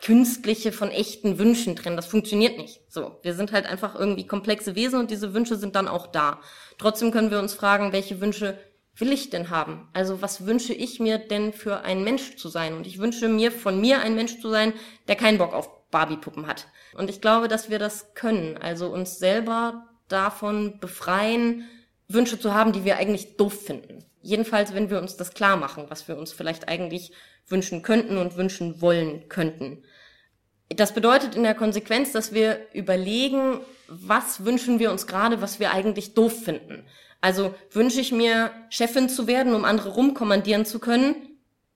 künstliche 0.00 0.72
von 0.72 0.90
echten 0.90 1.38
Wünschen 1.38 1.76
trennen. 1.76 1.94
Das 1.94 2.06
funktioniert 2.06 2.58
nicht. 2.58 2.80
So, 2.88 3.20
wir 3.22 3.34
sind 3.34 3.52
halt 3.52 3.66
einfach 3.66 3.94
irgendwie 3.94 4.26
komplexe 4.26 4.74
Wesen 4.74 4.98
und 4.98 5.12
diese 5.12 5.32
Wünsche 5.32 5.54
sind 5.54 5.76
dann 5.76 5.86
auch 5.86 6.08
da. 6.08 6.40
Trotzdem 6.78 7.12
können 7.12 7.30
wir 7.30 7.38
uns 7.38 7.54
fragen, 7.54 7.92
welche 7.92 8.20
Wünsche 8.20 8.58
will 8.96 9.12
ich 9.12 9.30
denn 9.30 9.48
haben? 9.48 9.88
Also 9.92 10.20
was 10.20 10.44
wünsche 10.44 10.74
ich 10.74 10.98
mir 10.98 11.18
denn 11.18 11.52
für 11.52 11.82
ein 11.82 12.02
Mensch 12.02 12.34
zu 12.34 12.48
sein? 12.48 12.74
Und 12.74 12.88
ich 12.88 12.98
wünsche 12.98 13.28
mir 13.28 13.52
von 13.52 13.80
mir 13.80 14.00
ein 14.00 14.16
Mensch 14.16 14.40
zu 14.40 14.50
sein, 14.50 14.72
der 15.06 15.14
keinen 15.14 15.38
Bock 15.38 15.54
auf 15.54 15.88
Barbie-Puppen 15.92 16.48
hat. 16.48 16.66
Und 16.94 17.10
ich 17.10 17.20
glaube, 17.20 17.46
dass 17.46 17.70
wir 17.70 17.78
das 17.78 18.12
können. 18.14 18.58
Also 18.58 18.88
uns 18.88 19.20
selber 19.20 19.86
davon 20.08 20.80
befreien, 20.80 21.68
Wünsche 22.08 22.40
zu 22.40 22.52
haben, 22.52 22.72
die 22.72 22.84
wir 22.84 22.96
eigentlich 22.96 23.36
doof 23.36 23.54
finden. 23.66 24.04
Jedenfalls, 24.22 24.74
wenn 24.74 24.90
wir 24.90 24.98
uns 25.00 25.16
das 25.16 25.34
klar 25.34 25.56
machen, 25.56 25.86
was 25.88 26.08
wir 26.08 26.16
uns 26.16 26.32
vielleicht 26.32 26.68
eigentlich 26.68 27.12
wünschen 27.48 27.82
könnten 27.82 28.16
und 28.16 28.36
wünschen 28.36 28.80
wollen 28.80 29.28
könnten. 29.28 29.82
Das 30.68 30.94
bedeutet 30.94 31.34
in 31.34 31.42
der 31.42 31.54
Konsequenz, 31.54 32.12
dass 32.12 32.32
wir 32.32 32.66
überlegen, 32.72 33.60
was 33.88 34.44
wünschen 34.44 34.78
wir 34.78 34.90
uns 34.90 35.06
gerade, 35.06 35.42
was 35.42 35.60
wir 35.60 35.72
eigentlich 35.72 36.14
doof 36.14 36.44
finden. 36.44 36.86
Also 37.20 37.54
wünsche 37.70 38.00
ich 38.00 38.10
mir, 38.10 38.50
Chefin 38.70 39.08
zu 39.08 39.26
werden, 39.26 39.54
um 39.54 39.64
andere 39.64 39.90
rumkommandieren 39.90 40.64
zu 40.64 40.78
können? 40.78 41.14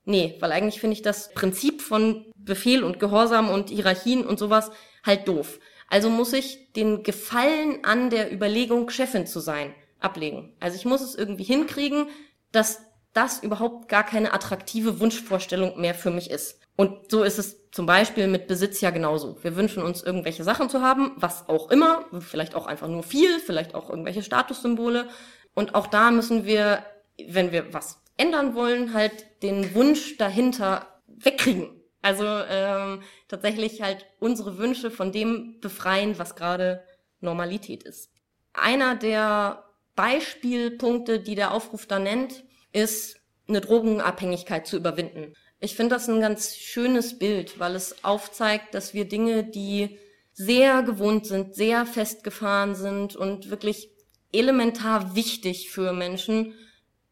Nee, 0.04 0.36
weil 0.40 0.52
eigentlich 0.52 0.80
finde 0.80 0.94
ich 0.94 1.02
das 1.02 1.32
Prinzip 1.34 1.82
von 1.82 2.26
Befehl 2.36 2.84
und 2.84 3.00
Gehorsam 3.00 3.50
und 3.50 3.70
Hierarchien 3.70 4.24
und 4.24 4.38
sowas 4.38 4.70
halt 5.04 5.28
doof. 5.28 5.58
Also 5.88 6.10
muss 6.10 6.32
ich 6.32 6.72
den 6.72 7.02
Gefallen 7.02 7.84
an 7.84 8.10
der 8.10 8.32
Überlegung, 8.32 8.90
Chefin 8.90 9.26
zu 9.26 9.40
sein, 9.40 9.74
ablegen. 10.00 10.54
Also 10.58 10.76
ich 10.76 10.84
muss 10.84 11.00
es 11.00 11.14
irgendwie 11.14 11.44
hinkriegen, 11.44 12.06
dass 12.56 12.80
das 13.12 13.42
überhaupt 13.42 13.88
gar 13.88 14.04
keine 14.04 14.32
attraktive 14.32 15.00
Wunschvorstellung 15.00 15.80
mehr 15.80 15.94
für 15.94 16.10
mich 16.10 16.30
ist. 16.30 16.60
Und 16.76 17.10
so 17.10 17.22
ist 17.22 17.38
es 17.38 17.70
zum 17.70 17.86
Beispiel 17.86 18.26
mit 18.26 18.46
Besitz 18.46 18.80
ja 18.80 18.90
genauso. 18.90 19.42
Wir 19.42 19.56
wünschen 19.56 19.82
uns 19.82 20.02
irgendwelche 20.02 20.44
Sachen 20.44 20.68
zu 20.68 20.82
haben, 20.82 21.12
was 21.16 21.48
auch 21.48 21.70
immer, 21.70 22.04
vielleicht 22.20 22.54
auch 22.54 22.66
einfach 22.66 22.88
nur 22.88 23.02
viel, 23.02 23.38
vielleicht 23.40 23.74
auch 23.74 23.88
irgendwelche 23.88 24.22
Statussymbole. 24.22 25.08
Und 25.54 25.74
auch 25.74 25.86
da 25.86 26.10
müssen 26.10 26.44
wir, 26.44 26.84
wenn 27.28 27.52
wir 27.52 27.72
was 27.72 28.02
ändern 28.16 28.54
wollen, 28.54 28.92
halt 28.92 29.42
den 29.42 29.74
Wunsch 29.74 30.16
dahinter 30.18 30.86
wegkriegen. 31.06 31.70
Also 32.02 32.24
ähm, 32.26 33.02
tatsächlich 33.28 33.82
halt 33.82 34.06
unsere 34.20 34.58
Wünsche 34.58 34.90
von 34.90 35.12
dem 35.12 35.60
befreien, 35.60 36.18
was 36.18 36.36
gerade 36.36 36.84
Normalität 37.20 37.82
ist. 37.82 38.10
Einer 38.52 38.94
der 38.94 39.64
Beispielpunkte, 39.96 41.20
die 41.20 41.34
der 41.34 41.52
Aufruf 41.52 41.86
da 41.86 41.98
nennt, 41.98 42.44
ist 42.76 43.16
eine 43.48 43.60
Drogenabhängigkeit 43.60 44.66
zu 44.66 44.76
überwinden. 44.76 45.32
Ich 45.60 45.74
finde 45.76 45.94
das 45.94 46.08
ein 46.08 46.20
ganz 46.20 46.56
schönes 46.56 47.18
Bild, 47.18 47.58
weil 47.58 47.74
es 47.74 48.04
aufzeigt, 48.04 48.74
dass 48.74 48.92
wir 48.92 49.06
Dinge, 49.06 49.44
die 49.44 49.98
sehr 50.32 50.82
gewohnt 50.82 51.26
sind, 51.26 51.54
sehr 51.54 51.86
festgefahren 51.86 52.74
sind 52.74 53.16
und 53.16 53.50
wirklich 53.50 53.90
elementar 54.32 55.14
wichtig 55.16 55.70
für 55.70 55.92
Menschen, 55.92 56.54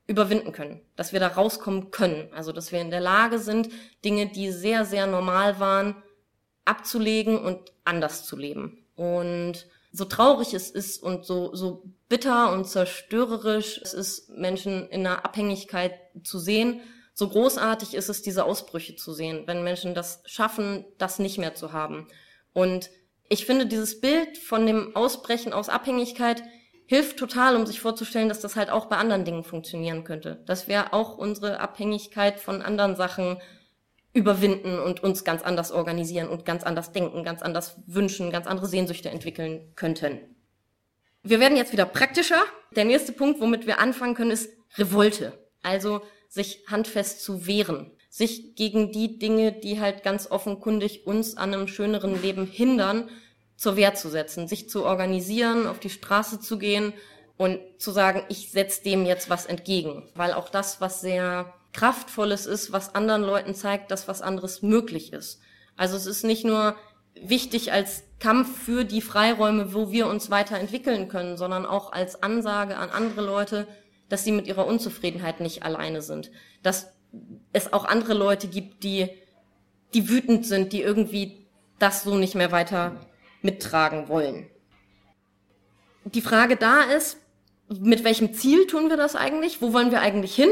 überwinden 0.06 0.52
können, 0.52 0.82
dass 0.96 1.12
wir 1.12 1.20
da 1.20 1.28
rauskommen 1.28 1.90
können. 1.90 2.28
Also 2.32 2.52
dass 2.52 2.72
wir 2.72 2.80
in 2.80 2.90
der 2.90 3.00
Lage 3.00 3.38
sind, 3.38 3.70
Dinge, 4.04 4.26
die 4.26 4.50
sehr, 4.50 4.84
sehr 4.84 5.06
normal 5.06 5.60
waren, 5.60 5.96
abzulegen 6.64 7.38
und 7.38 7.72
anders 7.84 8.24
zu 8.26 8.36
leben. 8.36 8.84
Und 8.96 9.66
so 9.96 10.04
traurig 10.06 10.54
es 10.54 10.70
ist 10.70 11.00
und 11.00 11.24
so, 11.24 11.54
so 11.54 11.84
bitter 12.08 12.52
und 12.52 12.66
zerstörerisch 12.66 13.80
es 13.80 13.94
ist, 13.94 14.28
Menschen 14.28 14.88
in 14.88 15.06
einer 15.06 15.24
Abhängigkeit 15.24 15.94
zu 16.24 16.40
sehen, 16.40 16.80
so 17.12 17.28
großartig 17.28 17.94
ist 17.94 18.08
es, 18.08 18.20
diese 18.20 18.44
Ausbrüche 18.44 18.96
zu 18.96 19.12
sehen, 19.12 19.44
wenn 19.46 19.62
Menschen 19.62 19.94
das 19.94 20.20
schaffen, 20.26 20.84
das 20.98 21.20
nicht 21.20 21.38
mehr 21.38 21.54
zu 21.54 21.72
haben. 21.72 22.08
Und 22.52 22.90
ich 23.28 23.46
finde 23.46 23.66
dieses 23.66 24.00
Bild 24.00 24.36
von 24.36 24.66
dem 24.66 24.96
Ausbrechen 24.96 25.52
aus 25.52 25.68
Abhängigkeit 25.68 26.42
hilft 26.86 27.16
total, 27.16 27.54
um 27.54 27.64
sich 27.64 27.80
vorzustellen, 27.80 28.28
dass 28.28 28.40
das 28.40 28.56
halt 28.56 28.70
auch 28.70 28.86
bei 28.86 28.96
anderen 28.96 29.24
Dingen 29.24 29.44
funktionieren 29.44 30.02
könnte. 30.02 30.42
Dass 30.46 30.66
wir 30.66 30.92
auch 30.92 31.16
unsere 31.16 31.60
Abhängigkeit 31.60 32.40
von 32.40 32.62
anderen 32.62 32.96
Sachen 32.96 33.38
überwinden 34.14 34.78
und 34.78 35.02
uns 35.02 35.24
ganz 35.24 35.42
anders 35.42 35.72
organisieren 35.72 36.28
und 36.28 36.46
ganz 36.46 36.62
anders 36.62 36.92
denken, 36.92 37.24
ganz 37.24 37.42
anders 37.42 37.76
wünschen, 37.86 38.30
ganz 38.30 38.46
andere 38.46 38.68
Sehnsüchte 38.68 39.10
entwickeln 39.10 39.72
könnten. 39.74 40.20
Wir 41.22 41.40
werden 41.40 41.56
jetzt 41.56 41.72
wieder 41.72 41.84
praktischer. 41.84 42.42
Der 42.76 42.84
nächste 42.84 43.12
Punkt, 43.12 43.40
womit 43.40 43.66
wir 43.66 43.80
anfangen 43.80 44.14
können, 44.14 44.30
ist 44.30 44.50
Revolte. 44.76 45.32
Also 45.62 46.02
sich 46.28 46.64
handfest 46.68 47.22
zu 47.22 47.46
wehren. 47.46 47.90
Sich 48.08 48.54
gegen 48.54 48.92
die 48.92 49.18
Dinge, 49.18 49.52
die 49.52 49.80
halt 49.80 50.04
ganz 50.04 50.30
offenkundig 50.30 51.06
uns 51.06 51.36
an 51.36 51.52
einem 51.52 51.66
schöneren 51.66 52.20
Leben 52.22 52.46
hindern, 52.46 53.10
zur 53.56 53.76
Wehr 53.76 53.94
zu 53.94 54.08
setzen, 54.08 54.46
sich 54.46 54.68
zu 54.68 54.84
organisieren, 54.84 55.66
auf 55.66 55.80
die 55.80 55.90
Straße 55.90 56.40
zu 56.40 56.58
gehen 56.58 56.92
und 57.36 57.60
zu 57.78 57.90
sagen, 57.90 58.22
ich 58.28 58.50
setze 58.50 58.82
dem 58.84 59.06
jetzt 59.06 59.30
was 59.30 59.46
entgegen. 59.46 60.08
Weil 60.14 60.32
auch 60.32 60.48
das, 60.48 60.80
was 60.80 61.00
sehr 61.00 61.52
Kraftvolles 61.74 62.46
ist, 62.46 62.72
was 62.72 62.94
anderen 62.94 63.22
Leuten 63.22 63.54
zeigt, 63.54 63.90
dass 63.90 64.08
was 64.08 64.22
anderes 64.22 64.62
möglich 64.62 65.12
ist. 65.12 65.40
Also 65.76 65.96
es 65.96 66.06
ist 66.06 66.24
nicht 66.24 66.44
nur 66.44 66.76
wichtig 67.20 67.72
als 67.72 68.04
Kampf 68.20 68.64
für 68.64 68.84
die 68.84 69.02
Freiräume, 69.02 69.74
wo 69.74 69.90
wir 69.90 70.06
uns 70.06 70.30
weiterentwickeln 70.30 71.08
können, 71.08 71.36
sondern 71.36 71.66
auch 71.66 71.92
als 71.92 72.22
Ansage 72.22 72.76
an 72.76 72.90
andere 72.90 73.22
Leute, 73.22 73.66
dass 74.08 74.24
sie 74.24 74.32
mit 74.32 74.46
ihrer 74.46 74.66
Unzufriedenheit 74.66 75.40
nicht 75.40 75.62
alleine 75.62 76.00
sind. 76.00 76.30
Dass 76.62 76.88
es 77.52 77.72
auch 77.72 77.84
andere 77.84 78.14
Leute 78.14 78.48
gibt, 78.48 78.82
die, 78.84 79.08
die 79.92 80.08
wütend 80.08 80.46
sind, 80.46 80.72
die 80.72 80.80
irgendwie 80.80 81.46
das 81.78 82.04
so 82.04 82.14
nicht 82.16 82.34
mehr 82.34 82.52
weiter 82.52 83.00
mittragen 83.42 84.08
wollen. 84.08 84.48
Die 86.04 86.22
Frage 86.22 86.56
da 86.56 86.82
ist, 86.82 87.18
mit 87.68 88.04
welchem 88.04 88.34
Ziel 88.34 88.66
tun 88.66 88.90
wir 88.90 88.96
das 88.96 89.16
eigentlich? 89.16 89.60
Wo 89.60 89.72
wollen 89.72 89.90
wir 89.90 90.00
eigentlich 90.00 90.34
hin? 90.34 90.50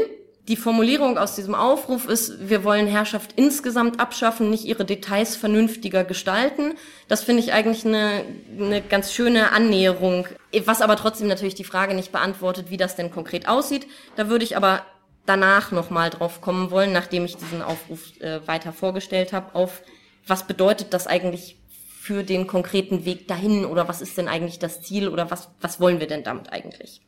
Die 0.49 0.57
Formulierung 0.57 1.17
aus 1.17 1.35
diesem 1.35 1.55
Aufruf 1.55 2.05
ist, 2.09 2.49
wir 2.49 2.65
wollen 2.65 2.85
Herrschaft 2.85 3.31
insgesamt 3.37 4.01
abschaffen, 4.01 4.49
nicht 4.49 4.65
ihre 4.65 4.83
Details 4.83 5.37
vernünftiger 5.37 6.03
gestalten. 6.03 6.73
Das 7.07 7.23
finde 7.23 7.41
ich 7.41 7.53
eigentlich 7.53 7.85
eine, 7.85 8.25
eine 8.59 8.81
ganz 8.81 9.13
schöne 9.13 9.53
Annäherung, 9.53 10.27
was 10.65 10.81
aber 10.81 10.97
trotzdem 10.97 11.29
natürlich 11.29 11.55
die 11.55 11.63
Frage 11.63 11.93
nicht 11.93 12.11
beantwortet, 12.11 12.69
wie 12.69 12.75
das 12.75 12.97
denn 12.97 13.09
konkret 13.09 13.47
aussieht. 13.47 13.87
Da 14.17 14.27
würde 14.27 14.43
ich 14.43 14.57
aber 14.57 14.85
danach 15.25 15.71
nochmal 15.71 16.09
drauf 16.09 16.41
kommen 16.41 16.71
wollen, 16.71 16.91
nachdem 16.91 17.23
ich 17.23 17.37
diesen 17.37 17.61
Aufruf 17.61 18.19
äh, 18.19 18.45
weiter 18.45 18.73
vorgestellt 18.73 19.31
habe, 19.31 19.55
auf 19.55 19.81
was 20.27 20.45
bedeutet 20.45 20.93
das 20.93 21.07
eigentlich 21.07 21.57
für 22.01 22.23
den 22.23 22.47
konkreten 22.47 23.05
Weg 23.05 23.29
dahin 23.29 23.63
oder 23.63 23.87
was 23.87 24.01
ist 24.01 24.17
denn 24.17 24.27
eigentlich 24.27 24.59
das 24.59 24.81
Ziel 24.81 25.07
oder 25.07 25.31
was, 25.31 25.47
was 25.61 25.79
wollen 25.79 26.01
wir 26.01 26.07
denn 26.07 26.25
damit 26.25 26.51
eigentlich? 26.51 27.01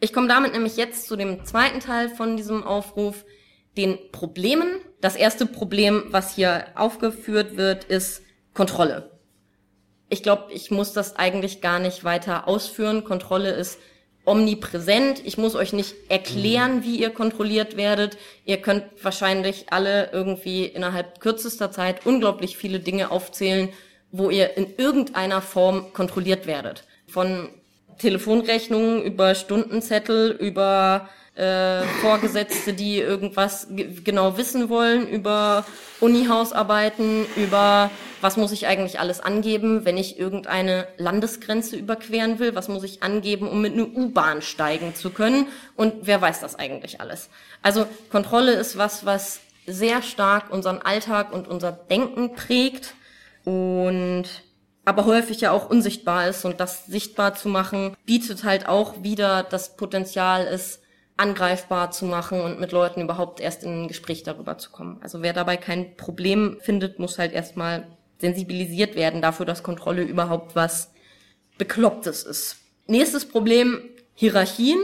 Ich 0.00 0.14
komme 0.14 0.28
damit 0.28 0.54
nämlich 0.54 0.76
jetzt 0.76 1.06
zu 1.06 1.14
dem 1.14 1.44
zweiten 1.44 1.80
Teil 1.80 2.08
von 2.08 2.36
diesem 2.36 2.64
Aufruf, 2.64 3.26
den 3.76 3.98
Problemen. 4.12 4.80
Das 5.00 5.14
erste 5.14 5.46
Problem, 5.46 6.04
was 6.08 6.34
hier 6.34 6.66
aufgeführt 6.74 7.56
wird, 7.56 7.84
ist 7.84 8.22
Kontrolle. 8.54 9.10
Ich 10.08 10.22
glaube, 10.22 10.52
ich 10.52 10.70
muss 10.70 10.92
das 10.92 11.16
eigentlich 11.16 11.60
gar 11.60 11.78
nicht 11.78 12.02
weiter 12.02 12.48
ausführen. 12.48 13.04
Kontrolle 13.04 13.52
ist 13.52 13.78
omnipräsent. 14.24 15.22
Ich 15.24 15.38
muss 15.38 15.54
euch 15.54 15.72
nicht 15.72 15.94
erklären, 16.08 16.82
wie 16.82 16.96
ihr 16.96 17.10
kontrolliert 17.10 17.76
werdet. 17.76 18.16
Ihr 18.44 18.56
könnt 18.56 18.84
wahrscheinlich 19.02 19.66
alle 19.70 20.10
irgendwie 20.12 20.64
innerhalb 20.64 21.20
kürzester 21.20 21.70
Zeit 21.70 22.06
unglaublich 22.06 22.56
viele 22.56 22.80
Dinge 22.80 23.10
aufzählen, 23.10 23.68
wo 24.10 24.30
ihr 24.30 24.56
in 24.56 24.74
irgendeiner 24.76 25.42
Form 25.42 25.92
kontrolliert 25.92 26.46
werdet. 26.46 26.84
Von 27.06 27.50
Telefonrechnungen 28.00 29.02
über 29.02 29.34
Stundenzettel, 29.34 30.30
über 30.32 31.08
äh, 31.34 31.82
Vorgesetzte, 32.00 32.72
die 32.72 32.98
irgendwas 32.98 33.68
genau 34.04 34.36
wissen 34.36 34.68
wollen, 34.68 35.08
über 35.08 35.64
Uni-Hausarbeiten, 36.00 37.26
über 37.36 37.90
was 38.20 38.36
muss 38.36 38.52
ich 38.52 38.66
eigentlich 38.66 39.00
alles 39.00 39.20
angeben, 39.20 39.84
wenn 39.84 39.96
ich 39.96 40.18
irgendeine 40.18 40.86
Landesgrenze 40.98 41.76
überqueren 41.76 42.38
will, 42.38 42.54
was 42.54 42.68
muss 42.68 42.84
ich 42.84 43.02
angeben, 43.02 43.48
um 43.48 43.62
mit 43.62 43.72
einer 43.72 43.86
U-Bahn 43.86 44.42
steigen 44.42 44.94
zu 44.94 45.10
können 45.10 45.46
und 45.76 45.94
wer 46.02 46.20
weiß 46.20 46.40
das 46.40 46.56
eigentlich 46.56 47.00
alles. 47.00 47.30
Also 47.62 47.86
Kontrolle 48.10 48.52
ist 48.52 48.76
was, 48.76 49.06
was 49.06 49.40
sehr 49.66 50.02
stark 50.02 50.52
unseren 50.52 50.78
Alltag 50.78 51.32
und 51.32 51.48
unser 51.48 51.72
Denken 51.72 52.34
prägt 52.34 52.94
und 53.44 54.24
aber 54.90 55.06
häufig 55.06 55.40
ja 55.40 55.52
auch 55.52 55.70
unsichtbar 55.70 56.28
ist 56.28 56.44
und 56.44 56.58
das 56.58 56.86
sichtbar 56.86 57.36
zu 57.36 57.48
machen, 57.48 57.96
bietet 58.06 58.42
halt 58.42 58.66
auch 58.66 59.04
wieder 59.04 59.44
das 59.44 59.76
Potenzial, 59.76 60.48
es 60.48 60.80
angreifbar 61.16 61.92
zu 61.92 62.06
machen 62.06 62.40
und 62.40 62.58
mit 62.58 62.72
Leuten 62.72 63.00
überhaupt 63.00 63.38
erst 63.38 63.62
in 63.62 63.84
ein 63.84 63.88
Gespräch 63.88 64.24
darüber 64.24 64.58
zu 64.58 64.72
kommen. 64.72 64.98
Also 65.00 65.22
wer 65.22 65.32
dabei 65.32 65.56
kein 65.56 65.96
Problem 65.96 66.58
findet, 66.60 66.98
muss 66.98 67.20
halt 67.20 67.32
erstmal 67.32 67.86
sensibilisiert 68.18 68.96
werden 68.96 69.22
dafür, 69.22 69.46
dass 69.46 69.62
Kontrolle 69.62 70.02
überhaupt 70.02 70.56
was 70.56 70.90
Beklopptes 71.56 72.24
ist. 72.24 72.56
Nächstes 72.88 73.28
Problem, 73.28 73.78
Hierarchien. 74.14 74.80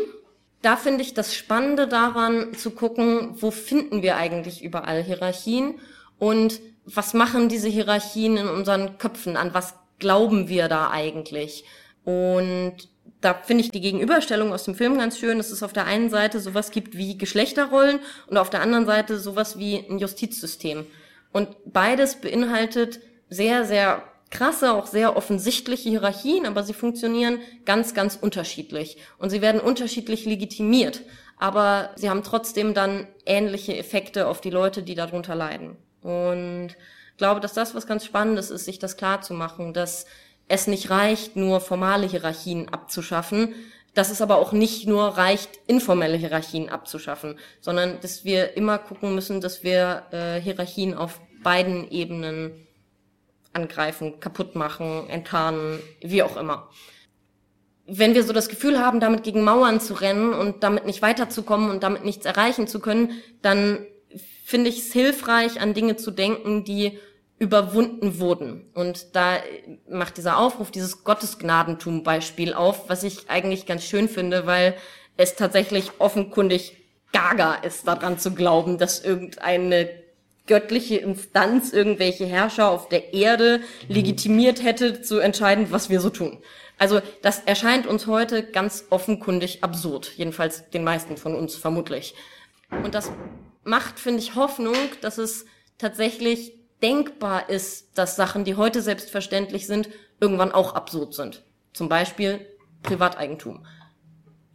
Da 0.63 0.77
finde 0.77 1.03
ich 1.03 1.15
das 1.15 1.35
Spannende 1.35 1.89
daran 1.89 2.55
zu 2.55 2.71
gucken, 2.71 3.31
wo 3.41 3.51
finden 3.51 4.03
wir 4.03 4.17
eigentlich 4.17 4.63
überall 4.63 5.03
Hierarchien 5.03 5.81
und 6.21 6.61
was 6.85 7.13
machen 7.13 7.49
diese 7.49 7.69
Hierarchien 7.69 8.37
in 8.37 8.47
unseren 8.47 8.99
Köpfen, 8.99 9.37
an 9.37 9.53
was 9.53 9.75
glauben 9.99 10.49
wir 10.49 10.69
da 10.69 10.91
eigentlich? 10.91 11.65
Und 12.05 12.89
da 13.21 13.35
finde 13.35 13.65
ich 13.65 13.71
die 13.71 13.81
Gegenüberstellung 13.81 14.53
aus 14.53 14.65
dem 14.65 14.75
Film 14.75 14.99
ganz 14.99 15.19
schön, 15.19 15.39
dass 15.39 15.51
es 15.51 15.63
auf 15.63 15.73
der 15.73 15.87
einen 15.87 16.11
Seite 16.11 16.41
sowas 16.41 16.71
gibt 16.71 16.97
wie 16.97 17.19
Geschlechterrollen 17.19 18.01
und 18.29 18.39
auf 18.39 18.51
der 18.51 18.61
anderen 18.61 18.87
Seite 18.87 19.19
sowas 19.19 19.59
wie 19.59 19.77
ein 19.77 19.99
Justizsystem. 19.99 20.87
Und 21.33 21.49
beides 21.65 22.17
beinhaltet 22.17 23.01
sehr, 23.29 23.65
sehr 23.65 24.03
krasse, 24.31 24.75
auch 24.75 24.87
sehr 24.87 25.17
offensichtliche 25.17 25.89
Hierarchien, 25.89 26.47
aber 26.47 26.63
sie 26.63 26.75
funktionieren 26.75 27.39
ganz, 27.65 27.95
ganz 27.95 28.17
unterschiedlich. 28.17 28.99
Und 29.19 29.31
sie 29.31 29.41
werden 29.41 29.61
unterschiedlich 29.61 30.25
legitimiert. 30.25 31.03
Aber 31.39 31.91
sie 31.97 32.09
haben 32.09 32.23
trotzdem 32.23 32.75
dann 32.75 33.07
ähnliche 33.27 33.77
Effekte 33.77 34.27
auf 34.27 34.41
die 34.41 34.51
Leute, 34.51 34.83
die 34.83 34.95
darunter 34.95 35.35
leiden. 35.35 35.77
Und 36.03 36.77
glaube, 37.17 37.41
dass 37.41 37.55
das 37.55 37.75
was 37.75 37.87
ganz 37.87 38.05
Spannendes 38.05 38.51
ist, 38.51 38.65
sich 38.65 38.79
das 38.79 38.97
klar 38.97 39.23
zu 39.23 39.35
machen, 39.35 39.73
dass 39.73 40.07
es 40.49 40.67
nicht 40.67 40.91
reicht, 40.91 41.37
nur 41.37 41.61
formale 41.61 42.07
Hierarchien 42.07 42.69
abzuschaffen, 42.69 43.55
dass 43.95 44.11
es 44.11 44.21
aber 44.21 44.37
auch 44.37 44.53
nicht 44.53 44.87
nur 44.87 45.17
reicht, 45.17 45.59
informelle 45.67 46.17
Hierarchien 46.17 46.69
abzuschaffen, 46.69 47.39
sondern 47.61 47.99
dass 48.01 48.25
wir 48.25 48.57
immer 48.57 48.79
gucken 48.79 49.15
müssen, 49.15 49.41
dass 49.41 49.65
wir 49.65 50.05
äh, 50.13 50.41
Hierarchien 50.41 50.95
auf 50.95 51.21
beiden 51.43 51.91
Ebenen 51.91 52.67
angreifen, 53.55 54.21
kaputt 54.21 54.55
machen, 54.55 55.09
enttarnen, 55.09 55.81
wie 56.01 56.23
auch 56.23 56.37
immer. 56.37 56.69
Wenn 57.87 58.15
wir 58.15 58.23
so 58.23 58.33
das 58.33 58.49
Gefühl 58.49 58.79
haben, 58.79 59.01
damit 59.01 59.23
gegen 59.23 59.43
Mauern 59.45 59.81
zu 59.81 59.95
rennen 59.95 60.35
und 60.35 60.63
damit 60.63 60.85
nicht 60.85 61.03
weiterzukommen 61.03 61.71
und 61.71 61.83
damit 61.83 62.05
nichts 62.05 62.27
erreichen 62.27 62.67
zu 62.69 62.81
können, 62.81 63.13
dann 63.43 63.87
finde 64.47 64.71
ich 64.71 64.79
es 64.79 64.93
hilfreich, 64.93 65.61
an 65.61 65.75
Dinge 65.75 65.97
zu 65.97 66.13
denken, 66.13 66.63
die 66.63 67.01
überwunden 67.41 68.21
wurden. 68.21 68.71
Und 68.75 69.17
da 69.17 69.39
macht 69.91 70.19
dieser 70.19 70.39
Aufruf 70.39 70.71
dieses 70.71 71.03
Gottesgnadentum-Beispiel 71.03 72.55
auf, 72.55 72.89
was 72.89 73.03
ich 73.03 73.29
eigentlich 73.29 73.67
ganz 73.67 73.83
schön 73.83 74.09
finde, 74.09 74.47
weil 74.47 74.77
es 75.17 75.35
tatsächlich 75.35 75.91
offenkundig 75.99 76.77
gaga 77.13 77.55
ist, 77.57 77.89
daran 77.89 78.21
zu 78.21 78.35
glauben, 78.35 78.79
dass 78.79 79.05
irgendeine 79.05 79.91
göttliche 80.47 80.99
Instanz 80.99 81.73
irgendwelche 81.73 82.25
Herrscher 82.25 82.71
auf 82.71 82.89
der 82.89 83.15
Erde 83.15 83.63
legitimiert 83.89 84.63
hätte, 84.63 85.03
zu 85.03 85.19
entscheiden, 85.19 85.73
was 85.73 85.91
wir 85.91 86.01
so 86.01 86.11
tun. 86.11 86.39
Also 86.79 87.01
das 87.21 87.41
erscheint 87.47 87.89
uns 87.89 88.07
heute 88.07 88.45
ganz 88.45 88.85
offenkundig 88.91 89.65
absurd, 89.65 90.13
jedenfalls 90.17 90.71
den 90.71 90.85
meisten 90.85 91.17
von 91.17 91.35
uns 91.35 91.57
vermutlich. 91.57 92.15
Und 92.71 92.95
das 92.95 93.11
macht, 93.67 93.99
finde 93.99 94.21
ich, 94.21 94.35
Hoffnung, 94.35 94.77
dass 95.01 95.19
es 95.19 95.47
tatsächlich 95.79 96.55
denkbar 96.83 97.49
ist, 97.49 97.99
dass 97.99 98.17
Sachen, 98.17 98.45
die 98.45 98.55
heute 98.55 98.83
selbstverständlich 98.83 99.67
sind, 99.67 99.89
irgendwann 100.21 100.53
auch 100.53 100.75
absurd 100.75 101.15
sind. 101.15 101.43
Zum 101.73 101.89
Beispiel 101.89 102.47
Privateigentum. 102.83 103.67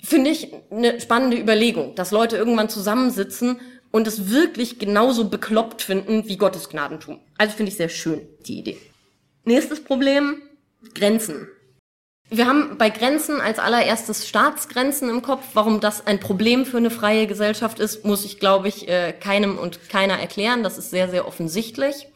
Finde 0.03 0.31
ich 0.31 0.51
eine 0.71 0.99
spannende 0.99 1.37
Überlegung, 1.37 1.95
dass 1.95 2.11
Leute 2.11 2.37
irgendwann 2.37 2.69
zusammensitzen 2.69 3.59
und 3.91 4.07
es 4.07 4.29
wirklich 4.29 4.79
genauso 4.79 5.29
bekloppt 5.29 5.81
finden 5.81 6.27
wie 6.27 6.37
Gottes 6.37 6.69
Gnadentum. 6.69 7.19
Also 7.37 7.55
finde 7.55 7.71
ich 7.71 7.77
sehr 7.77 7.89
schön, 7.89 8.21
die 8.45 8.59
Idee. 8.59 8.77
Nächstes 9.43 9.83
Problem, 9.83 10.41
Grenzen. 10.95 11.47
Wir 12.33 12.47
haben 12.47 12.77
bei 12.77 12.89
Grenzen 12.89 13.41
als 13.41 13.59
allererstes 13.59 14.25
Staatsgrenzen 14.25 15.09
im 15.09 15.21
Kopf. 15.21 15.43
Warum 15.53 15.81
das 15.81 16.07
ein 16.07 16.21
Problem 16.21 16.65
für 16.65 16.77
eine 16.77 16.89
freie 16.89 17.27
Gesellschaft 17.27 17.79
ist, 17.79 18.05
muss 18.05 18.23
ich, 18.23 18.39
glaube 18.39 18.69
ich, 18.69 18.87
äh, 18.87 19.11
keinem 19.11 19.57
und 19.57 19.89
keiner 19.89 20.17
erklären. 20.17 20.63
Das 20.63 20.77
ist 20.77 20.91
sehr, 20.91 21.09
sehr 21.09 21.27
offensichtlich. 21.27 22.07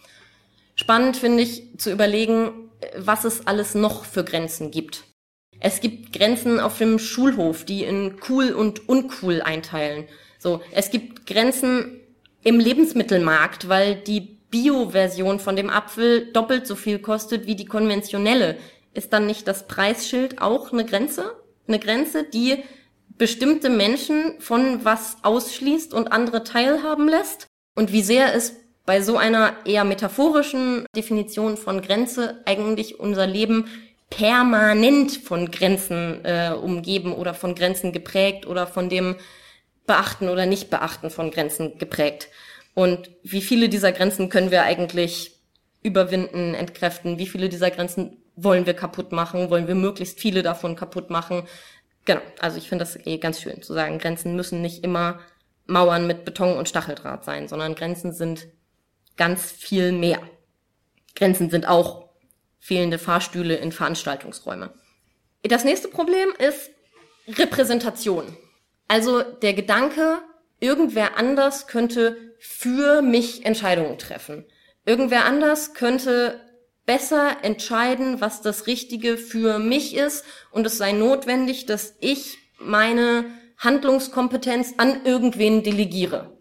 Spannend 0.75 1.17
finde 1.17 1.43
ich 1.43 1.77
zu 1.77 1.91
überlegen, 1.91 2.69
was 2.95 3.25
es 3.25 3.45
alles 3.45 3.75
noch 3.75 4.05
für 4.05 4.23
Grenzen 4.23 4.71
gibt. 4.71 5.03
Es 5.59 5.81
gibt 5.81 6.13
Grenzen 6.13 6.61
auf 6.61 6.77
dem 6.77 6.97
Schulhof, 6.97 7.65
die 7.65 7.83
in 7.83 8.15
cool 8.29 8.53
und 8.53 8.87
uncool 8.87 9.41
einteilen. 9.41 10.05
So, 10.39 10.61
es 10.71 10.91
gibt 10.91 11.25
Grenzen 11.25 11.99
im 12.41 12.61
Lebensmittelmarkt, 12.61 13.67
weil 13.67 13.95
die 13.95 14.21
Bio-Version 14.49 15.39
von 15.39 15.57
dem 15.57 15.69
Apfel 15.69 16.31
doppelt 16.31 16.65
so 16.65 16.75
viel 16.75 16.99
kostet 16.99 17.45
wie 17.45 17.55
die 17.55 17.65
konventionelle. 17.65 18.57
Ist 18.95 19.11
dann 19.11 19.27
nicht 19.27 19.47
das 19.47 19.67
Preisschild 19.67 20.41
auch 20.41 20.71
eine 20.71 20.85
Grenze? 20.85 21.35
Eine 21.67 21.79
Grenze, 21.79 22.23
die 22.23 22.63
bestimmte 23.17 23.69
Menschen 23.69 24.39
von 24.39 24.83
was 24.85 25.17
ausschließt 25.21 25.93
und 25.93 26.11
andere 26.11 26.43
teilhaben 26.43 27.07
lässt? 27.07 27.47
Und 27.75 27.91
wie 27.91 28.01
sehr 28.01 28.33
es 28.33 28.55
bei 28.85 29.01
so 29.01 29.17
einer 29.17 29.53
eher 29.65 29.83
metaphorischen 29.83 30.85
Definition 30.95 31.57
von 31.57 31.81
Grenze 31.81 32.41
eigentlich 32.45 32.99
unser 32.99 33.27
Leben 33.27 33.65
permanent 34.09 35.17
von 35.17 35.51
Grenzen 35.51 36.23
äh, 36.23 36.51
umgeben 36.53 37.13
oder 37.13 37.33
von 37.33 37.53
Grenzen 37.53 37.91
geprägt 37.91 38.45
oder 38.45 38.65
von 38.65 38.87
dem 38.87 39.15
Beachten 39.87 40.29
oder 40.29 40.45
Nicht-Beachten 40.45 41.09
von 41.09 41.31
Grenzen 41.31 41.77
geprägt. 41.79 42.29
Und 42.73 43.09
wie 43.23 43.41
viele 43.41 43.67
dieser 43.67 43.91
Grenzen 43.91 44.29
können 44.29 44.51
wir 44.51 44.63
eigentlich 44.63 45.35
überwinden, 45.83 46.53
entkräften? 46.53 47.17
Wie 47.17 47.27
viele 47.27 47.49
dieser 47.49 47.71
Grenzen 47.71 48.21
wollen 48.35 48.65
wir 48.65 48.73
kaputt 48.73 49.11
machen? 49.11 49.49
Wollen 49.49 49.67
wir 49.67 49.75
möglichst 49.75 50.19
viele 50.19 50.43
davon 50.43 50.75
kaputt 50.75 51.09
machen? 51.09 51.47
Genau, 52.05 52.21
also 52.39 52.57
ich 52.57 52.69
finde 52.69 52.85
das 52.85 52.97
eh 53.05 53.17
ganz 53.17 53.41
schön 53.41 53.61
zu 53.61 53.73
sagen, 53.73 53.97
Grenzen 53.97 54.35
müssen 54.35 54.61
nicht 54.61 54.83
immer 54.83 55.19
Mauern 55.65 56.05
mit 56.05 56.25
Beton 56.25 56.57
und 56.57 56.69
Stacheldraht 56.69 57.23
sein, 57.23 57.47
sondern 57.47 57.75
Grenzen 57.75 58.13
sind 58.13 58.47
ganz 59.17 59.51
viel 59.51 59.91
mehr. 59.91 60.19
Grenzen 61.15 61.49
sind 61.49 61.67
auch 61.67 62.09
fehlende 62.59 62.99
Fahrstühle 62.99 63.55
in 63.55 63.71
Veranstaltungsräume. 63.71 64.73
Das 65.43 65.63
nächste 65.63 65.87
Problem 65.87 66.29
ist 66.37 66.71
Repräsentation. 67.27 68.37
Also 68.87 69.21
der 69.21 69.53
Gedanke, 69.53 70.19
irgendwer 70.59 71.17
anders 71.17 71.67
könnte 71.67 72.17
für 72.39 73.01
mich 73.01 73.45
Entscheidungen 73.45 73.97
treffen. 73.97 74.45
Irgendwer 74.85 75.25
anders 75.25 75.73
könnte 75.73 76.39
besser 76.85 77.37
entscheiden, 77.41 78.21
was 78.21 78.41
das 78.41 78.67
Richtige 78.67 79.17
für 79.17 79.59
mich 79.59 79.95
ist 79.95 80.23
und 80.51 80.65
es 80.65 80.77
sei 80.77 80.91
notwendig, 80.91 81.65
dass 81.65 81.95
ich 81.99 82.37
meine 82.59 83.25
Handlungskompetenz 83.57 84.75
an 84.77 85.05
irgendwen 85.05 85.63
delegiere. 85.63 86.37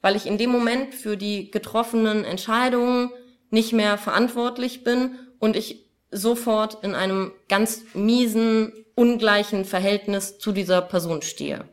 Weil 0.00 0.16
ich 0.16 0.26
in 0.26 0.38
dem 0.38 0.50
Moment 0.50 0.94
für 0.94 1.16
die 1.16 1.50
getroffenen 1.50 2.24
Entscheidungen 2.24 3.10
nicht 3.50 3.72
mehr 3.72 3.98
verantwortlich 3.98 4.84
bin 4.84 5.18
und 5.38 5.56
ich 5.56 5.86
sofort 6.10 6.82
in 6.84 6.94
einem 6.94 7.32
ganz 7.48 7.82
miesen, 7.94 8.72
ungleichen 8.94 9.64
Verhältnis 9.64 10.38
zu 10.38 10.52
dieser 10.52 10.80
Person 10.80 11.22
stehe. 11.22 11.68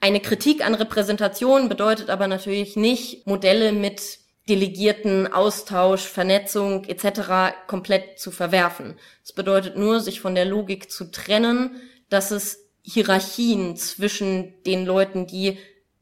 Eine 0.00 0.20
Kritik 0.20 0.64
an 0.66 0.74
Repräsentation 0.74 1.68
bedeutet 1.68 2.10
aber 2.10 2.26
natürlich 2.26 2.76
nicht, 2.76 3.26
Modelle 3.26 3.72
mit 3.72 4.18
Delegierten, 4.48 5.32
Austausch, 5.32 6.02
Vernetzung 6.02 6.84
etc. 6.84 7.56
komplett 7.66 8.18
zu 8.18 8.30
verwerfen. 8.30 8.96
Es 9.22 9.32
bedeutet 9.32 9.76
nur, 9.76 10.00
sich 10.00 10.20
von 10.20 10.34
der 10.34 10.44
Logik 10.44 10.90
zu 10.90 11.10
trennen, 11.10 11.80
dass 12.10 12.30
es 12.30 12.70
Hierarchien 12.82 13.76
zwischen 13.76 14.62
den 14.64 14.84
Leuten, 14.84 15.26
die 15.26 15.58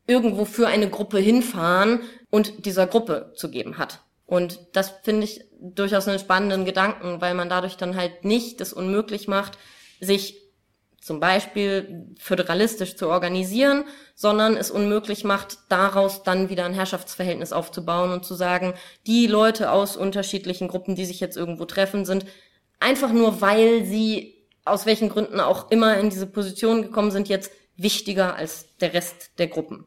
irgendwo 0.07 0.45
für 0.45 0.67
eine 0.67 0.91
Gruppe 0.91 1.19
hinfahren 1.19 2.01
und 2.31 2.67
dieser 2.67 2.89
Gruppe 2.89 3.33
zu 3.37 3.51
geben 3.51 3.79
hat. 3.79 4.01
Und 4.27 4.59
das 4.73 4.93
finde 5.03 5.25
ich 5.25 5.45
durchaus 5.61 6.09
einen 6.09 6.19
spannenden 6.19 6.65
Gedanken, 6.65 7.21
weil 7.21 7.35
man 7.35 7.49
dadurch 7.49 7.77
dann 7.77 7.97
halt 7.97 8.25
nicht 8.25 8.61
das 8.61 8.73
unmöglich 8.73 9.29
macht, 9.29 9.59
sich 10.01 10.42
zum 11.03 11.19
Beispiel 11.19 12.07
föderalistisch 12.17 12.95
zu 12.95 13.09
organisieren, 13.09 13.85
sondern 14.15 14.57
es 14.57 14.71
unmöglich 14.71 15.25
macht, 15.25 15.59
daraus 15.69 16.23
dann 16.23 16.49
wieder 16.49 16.65
ein 16.65 16.75
Herrschaftsverhältnis 16.75 17.53
aufzubauen 17.53 18.13
und 18.13 18.25
zu 18.25 18.35
sagen, 18.35 18.75
die 19.09 19.27
Leute 19.27 19.73
aus 19.73 19.97
unterschiedlichen 19.97 20.69
Gruppen, 20.69 20.95
die 20.95 21.05
sich 21.05 21.19
jetzt 21.19 21.37
irgendwo 21.37 21.65
treffen, 21.65 22.05
sind 22.05 22.25
einfach 22.79 23.13
nur, 23.13 23.41
weil 23.41 23.85
sie 23.85 24.47
aus 24.65 24.87
welchen 24.87 25.09
Gründen 25.09 25.41
auch 25.41 25.73
immer 25.73 25.99
in 25.99 26.09
diese 26.09 26.29
Position 26.29 26.83
gekommen 26.83 27.11
sind, 27.11 27.29
jetzt 27.29 27.51
wichtiger 27.77 28.37
als 28.37 28.77
der 28.81 28.95
Rest 28.95 29.33
der 29.39 29.49
Gruppen. 29.49 29.85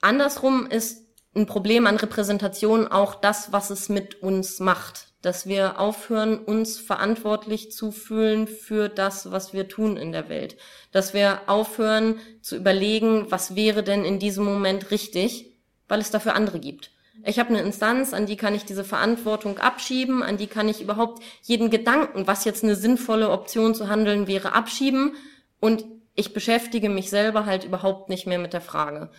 Andersrum 0.00 0.66
ist 0.66 1.04
ein 1.36 1.46
Problem 1.46 1.86
an 1.86 1.96
Repräsentation 1.96 2.88
auch 2.88 3.14
das, 3.14 3.52
was 3.52 3.70
es 3.70 3.88
mit 3.88 4.22
uns 4.22 4.58
macht 4.58 5.05
dass 5.22 5.46
wir 5.46 5.80
aufhören, 5.80 6.38
uns 6.38 6.78
verantwortlich 6.78 7.72
zu 7.72 7.90
fühlen 7.90 8.46
für 8.46 8.88
das, 8.88 9.32
was 9.32 9.52
wir 9.52 9.68
tun 9.68 9.96
in 9.96 10.12
der 10.12 10.28
Welt. 10.28 10.56
Dass 10.92 11.14
wir 11.14 11.40
aufhören 11.46 12.20
zu 12.42 12.56
überlegen, 12.56 13.26
was 13.30 13.56
wäre 13.56 13.82
denn 13.82 14.04
in 14.04 14.18
diesem 14.18 14.44
Moment 14.44 14.90
richtig, 14.90 15.56
weil 15.88 16.00
es 16.00 16.10
dafür 16.10 16.34
andere 16.34 16.60
gibt. 16.60 16.90
Ich 17.24 17.38
habe 17.38 17.48
eine 17.48 17.62
Instanz, 17.62 18.12
an 18.12 18.26
die 18.26 18.36
kann 18.36 18.54
ich 18.54 18.64
diese 18.64 18.84
Verantwortung 18.84 19.58
abschieben, 19.58 20.22
an 20.22 20.36
die 20.36 20.46
kann 20.46 20.68
ich 20.68 20.80
überhaupt 20.80 21.22
jeden 21.42 21.70
Gedanken, 21.70 22.26
was 22.26 22.44
jetzt 22.44 22.62
eine 22.62 22.76
sinnvolle 22.76 23.30
Option 23.30 23.74
zu 23.74 23.88
handeln 23.88 24.26
wäre, 24.26 24.52
abschieben. 24.52 25.16
Und 25.58 25.84
ich 26.14 26.34
beschäftige 26.34 26.88
mich 26.88 27.10
selber 27.10 27.46
halt 27.46 27.64
überhaupt 27.64 28.10
nicht 28.10 28.26
mehr 28.26 28.38
mit 28.38 28.52
der 28.52 28.60
Frage. 28.60 29.10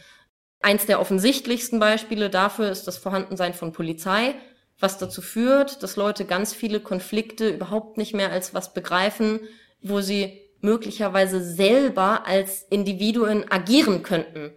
Eins 0.62 0.86
der 0.86 1.00
offensichtlichsten 1.00 1.80
Beispiele 1.80 2.30
dafür 2.30 2.70
ist 2.70 2.88
das 2.88 2.98
Vorhandensein 2.98 3.54
von 3.54 3.74
Polizei, 3.74 4.36
was 4.80 4.98
dazu 4.98 5.22
führt, 5.22 5.82
dass 5.84 5.96
Leute 5.96 6.26
ganz 6.26 6.54
viele 6.54 6.80
Konflikte 6.80 7.50
überhaupt 7.50 7.98
nicht 7.98 8.14
mehr 8.14 8.32
als 8.32 8.54
was 8.54 8.74
begreifen, 8.74 9.42
wo 9.82 10.02
sie 10.02 10.42
möglicherweise 10.62 11.44
selber 11.44 12.28
als 12.28 12.66
Individuen 12.70 13.50
agieren 13.50 14.04
könnten. 14.04 14.52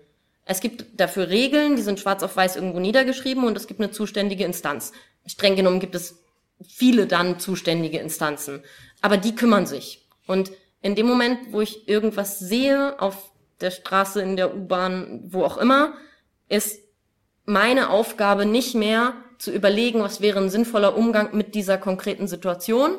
Es 0.44 0.60
gibt 0.60 0.84
dafür 0.98 1.28
Regeln, 1.28 1.76
die 1.76 1.82
sind 1.82 2.00
schwarz 2.00 2.22
auf 2.22 2.36
weiß 2.36 2.56
irgendwo 2.56 2.80
niedergeschrieben 2.80 3.44
und 3.44 3.56
es 3.56 3.66
gibt 3.66 3.80
eine 3.80 3.92
zuständige 3.92 4.44
Instanz. 4.44 4.92
Streng 5.26 5.56
genommen 5.56 5.80
gibt 5.80 5.94
es 5.94 6.18
viele 6.66 7.06
dann 7.06 7.38
zuständige 7.38 7.98
Instanzen. 7.98 8.62
Aber 9.00 9.16
die 9.16 9.34
kümmern 9.34 9.66
sich. 9.66 10.06
Und 10.26 10.50
in 10.82 10.94
dem 10.94 11.06
Moment, 11.06 11.52
wo 11.52 11.60
ich 11.60 11.88
irgendwas 11.88 12.38
sehe 12.38 13.00
auf 13.00 13.30
der 13.60 13.70
Straße, 13.70 14.20
in 14.22 14.36
der 14.36 14.54
U-Bahn, 14.54 15.22
wo 15.28 15.44
auch 15.44 15.58
immer, 15.58 15.94
ist 16.48 16.80
meine 17.44 17.90
Aufgabe 17.90 18.46
nicht 18.46 18.74
mehr 18.74 19.14
zu 19.40 19.50
überlegen, 19.50 20.02
was 20.02 20.20
wäre 20.20 20.38
ein 20.38 20.50
sinnvoller 20.50 20.96
Umgang 20.96 21.34
mit 21.34 21.54
dieser 21.54 21.78
konkreten 21.78 22.28
Situation, 22.28 22.98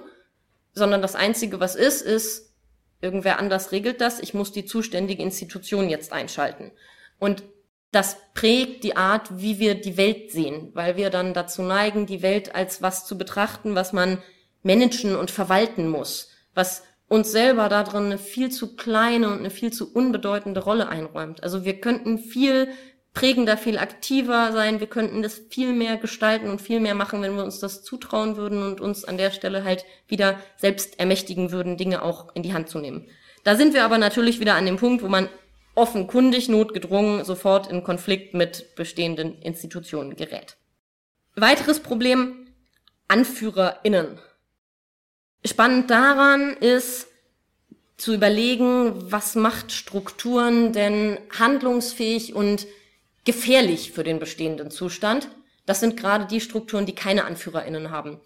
sondern 0.73 1.01
das 1.01 1.15
Einzige, 1.15 1.60
was 1.60 1.75
ist, 1.75 2.01
ist, 2.01 2.56
irgendwer 2.99 3.38
anders 3.38 3.71
regelt 3.71 4.01
das, 4.01 4.19
ich 4.19 4.34
muss 4.34 4.51
die 4.51 4.65
zuständige 4.65 5.21
Institution 5.21 5.88
jetzt 5.88 6.12
einschalten. 6.12 6.71
Und 7.19 7.43
das 7.91 8.17
prägt 8.34 8.84
die 8.84 8.97
Art, 8.97 9.39
wie 9.39 9.60
wir 9.60 9.75
die 9.75 9.97
Welt 9.97 10.32
sehen, 10.32 10.71
weil 10.73 10.97
wir 10.97 11.12
dann 11.12 11.36
dazu 11.36 11.62
neigen, 11.62 12.08
die 12.08 12.23
Welt 12.23 12.56
als 12.56 12.82
was 12.82 13.06
zu 13.06 13.17
betrachten, 13.17 13.75
was 13.75 13.93
man 13.93 14.17
managen 14.63 15.15
und 15.15 15.30
verwalten 15.30 15.89
muss, 15.89 16.32
was 16.56 16.84
uns 17.08 17.32
selber 17.32 17.69
da 17.69 17.84
drin 17.84 18.06
eine 18.06 18.17
viel 18.17 18.49
zu 18.49 18.75
kleine 18.75 19.27
und 19.27 19.39
eine 19.39 19.49
viel 19.51 19.71
zu 19.71 19.93
unbedeutende 19.93 20.63
Rolle 20.63 20.88
einräumt. 20.89 21.43
Also 21.43 21.65
wir 21.65 21.82
könnten 21.82 22.17
viel 22.17 22.69
prägender, 23.13 23.58
viel 23.58 23.78
aktiver 23.78 24.52
sein, 24.52 24.80
wir 24.80 24.88
könnten 24.88 25.21
das 25.21 25.41
viel 25.50 25.74
mehr 25.74 25.97
gestalten 25.97 26.50
und 26.50 26.62
viel 26.62 26.80
mehr 26.80 26.95
machen, 26.95 27.21
wenn 27.21 27.36
wir 27.36 27.43
uns 27.43 27.60
das 27.60 27.84
zutrauen 27.84 28.38
würden 28.38 28.63
und 28.63 28.80
uns 28.80 29.04
an 29.04 29.17
der 29.17 29.32
Stelle 29.32 29.63
halt 29.63 29.86
wieder 30.08 30.39
selbst 30.56 31.00
ermächtigen 31.00 31.52
würden, 31.52 31.78
Dinge 31.78 32.04
auch 32.04 32.34
in 32.36 32.43
die 32.43 32.54
Hand 32.54 32.69
zu 32.69 32.80
nehmen. 32.80 33.08
Da 33.43 33.56
sind 33.56 33.74
wir 33.74 33.84
aber 33.84 33.97
natürlich 33.97 34.39
wieder 34.39 34.56
an 34.56 34.65
dem 34.65 34.78
Punkt, 34.78 35.04
wo 35.04 35.08
man 35.08 35.28
offenkundig 35.76 36.47
notgedrungen 36.47 37.26
sofort 37.26 37.69
in 37.69 37.84
Konflikt 37.84 38.34
mit 38.34 38.76
bestehenden 38.76 39.41
Institutionen 39.41 40.15
gerät. 40.15 40.58
Weiteres 41.36 41.80
Problem, 41.80 42.47
AnführerInnen. 43.08 44.19
Spannend 45.45 45.89
daran 45.89 46.56
ist 46.58 47.08
zu 47.97 48.13
überlegen, 48.13 49.12
was 49.12 49.36
macht 49.36 49.71
Strukturen 49.71 50.74
denn 50.74 51.17
handlungsfähig 51.38 52.34
und 52.36 52.67
gefährlich 53.26 53.92
für 53.92 54.04
den 54.04 54.20
bestehenden 54.20 54.72
Zustand. 54.72 55.30
Das 55.66 55.80
sind 55.80 55.98
gerade 55.98 56.26
die 56.26 56.42
Strukturen, 56.42 56.86
die 56.86 56.96
keine 56.96 57.26
AnführerInnen 57.26 57.92
haben. 57.92 58.20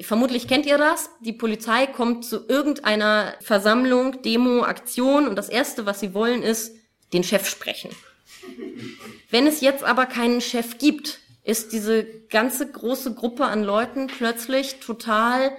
Vermutlich 0.00 0.48
kennt 0.48 0.66
ihr 0.66 0.78
das. 0.78 1.10
Die 1.20 1.32
Polizei 1.32 1.86
kommt 1.86 2.24
zu 2.24 2.46
irgendeiner 2.48 3.34
Versammlung, 3.40 4.22
Demo, 4.22 4.62
Aktion 4.62 5.28
und 5.28 5.36
das 5.36 5.48
Erste, 5.48 5.84
was 5.84 6.00
sie 6.00 6.14
wollen, 6.14 6.42
ist 6.42 6.74
den 7.12 7.24
Chef 7.24 7.48
sprechen. 7.48 7.90
Wenn 9.30 9.46
es 9.46 9.60
jetzt 9.60 9.84
aber 9.84 10.06
keinen 10.06 10.40
Chef 10.40 10.78
gibt, 10.78 11.18
ist 11.44 11.72
diese 11.72 12.04
ganze 12.04 12.70
große 12.70 13.14
Gruppe 13.14 13.44
an 13.44 13.62
Leuten 13.62 14.06
plötzlich 14.06 14.80
total 14.80 15.52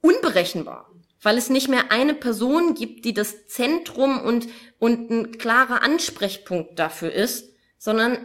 unberechenbar, 0.00 0.90
weil 1.22 1.38
es 1.38 1.50
nicht 1.50 1.68
mehr 1.68 1.90
eine 1.90 2.14
Person 2.14 2.74
gibt, 2.74 3.04
die 3.04 3.14
das 3.14 3.46
Zentrum 3.46 4.20
und, 4.20 4.48
und 4.78 5.10
ein 5.10 5.38
klarer 5.38 5.82
Ansprechpunkt 5.82 6.78
dafür 6.78 7.12
ist, 7.12 7.52
sondern 7.78 8.18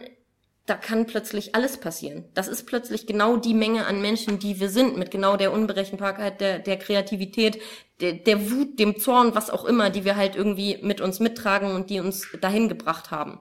da 0.66 0.76
kann 0.76 1.06
plötzlich 1.06 1.56
alles 1.56 1.78
passieren. 1.78 2.26
Das 2.34 2.48
ist 2.48 2.66
plötzlich 2.66 3.06
genau 3.06 3.36
die 3.36 3.54
Menge 3.54 3.86
an 3.86 4.02
Menschen, 4.02 4.39
die 4.39 4.60
wir 4.60 4.70
sind, 4.70 4.98
mit 4.98 5.12
genau 5.12 5.36
der 5.36 5.52
Unberechenbarkeit, 5.52 6.39
der, 6.39 6.60
der 6.60 6.78
Kreativität, 6.78 7.62
der, 8.00 8.13
der 8.13 8.50
Wut, 8.50 8.80
dem 8.80 8.98
Zorn, 8.98 9.36
was 9.36 9.50
auch 9.50 9.66
immer, 9.66 9.89
die 9.89 10.06
wir 10.06 10.16
halt 10.16 10.36
irgendwie 10.36 10.80
mit 10.82 11.02
uns 11.02 11.20
mittragen 11.20 11.76
und 11.76 11.89
die 11.89 12.00
uns 12.00 12.28
dahin 12.39 12.70
gebracht 12.70 13.12
haben. 13.12 13.39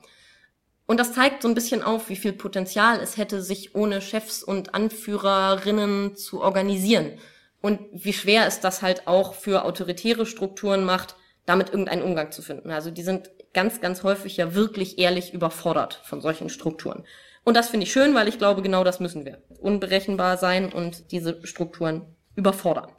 Und 0.87 0.99
das 0.99 1.13
zeigt 1.13 1.43
so 1.43 1.49
ein 1.49 1.55
bisschen 1.55 1.83
auf, 1.83 2.09
wie 2.09 2.17
viel 2.17 2.33
Potenzial 2.33 2.99
es 3.01 3.17
hätte, 3.17 3.41
sich 3.41 3.77
ohne 3.77 4.01
Chefs 4.03 4.43
und 4.43 4.75
Anführerinnen 4.75 6.17
zu 6.17 6.43
organisieren. 6.43 7.19
Und 7.61 7.79
wie 7.93 8.13
schwer 8.13 8.49
es 8.49 8.59
das 8.59 8.83
halt 8.83 9.07
auch 9.07 9.35
für 9.35 9.65
autoritäre 9.65 10.27
Strukturen 10.27 10.85
macht, 10.85 11.15
damit 11.47 11.71
irgendeinen 11.71 12.03
Umgang 12.03 12.33
zu 12.33 12.43
finden. 12.43 12.73
Also 12.73 12.91
die 12.91 13.05
sind 13.05 13.31
ganz, 13.55 13.81
ganz 13.81 14.03
häufig 14.03 14.37
ja 14.37 14.55
wirklich 14.55 14.99
ehrlich 14.99 15.35
überfordert 15.35 16.01
von 16.05 16.21
solchen 16.21 16.49
Strukturen. 16.49 17.05
Und 17.45 17.57
das 17.57 17.71
finde 17.71 17.85
ich 17.85 17.93
schön, 17.93 18.15
weil 18.15 18.29
ich 18.29 18.39
glaube, 18.39 18.63
genau 18.63 18.85
das 18.85 19.01
müssen 19.01 19.25
wir. 19.25 19.43
Unberechenbar 19.61 20.37
sein 20.39 20.73
und 20.73 21.11
diese 21.13 21.45
Strukturen 21.47 22.07
überfordern. 22.37 22.91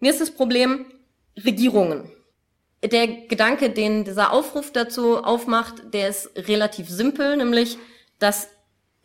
Das 0.00 0.30
Problem 0.30 0.86
Regierungen. 1.36 2.10
Der 2.82 3.06
Gedanke, 3.06 3.70
den 3.70 4.04
dieser 4.04 4.32
Aufruf 4.32 4.72
dazu 4.72 5.18
aufmacht, 5.18 5.94
der 5.94 6.08
ist 6.08 6.30
relativ 6.48 6.88
simpel, 6.88 7.36
nämlich, 7.36 7.78
dass 8.18 8.48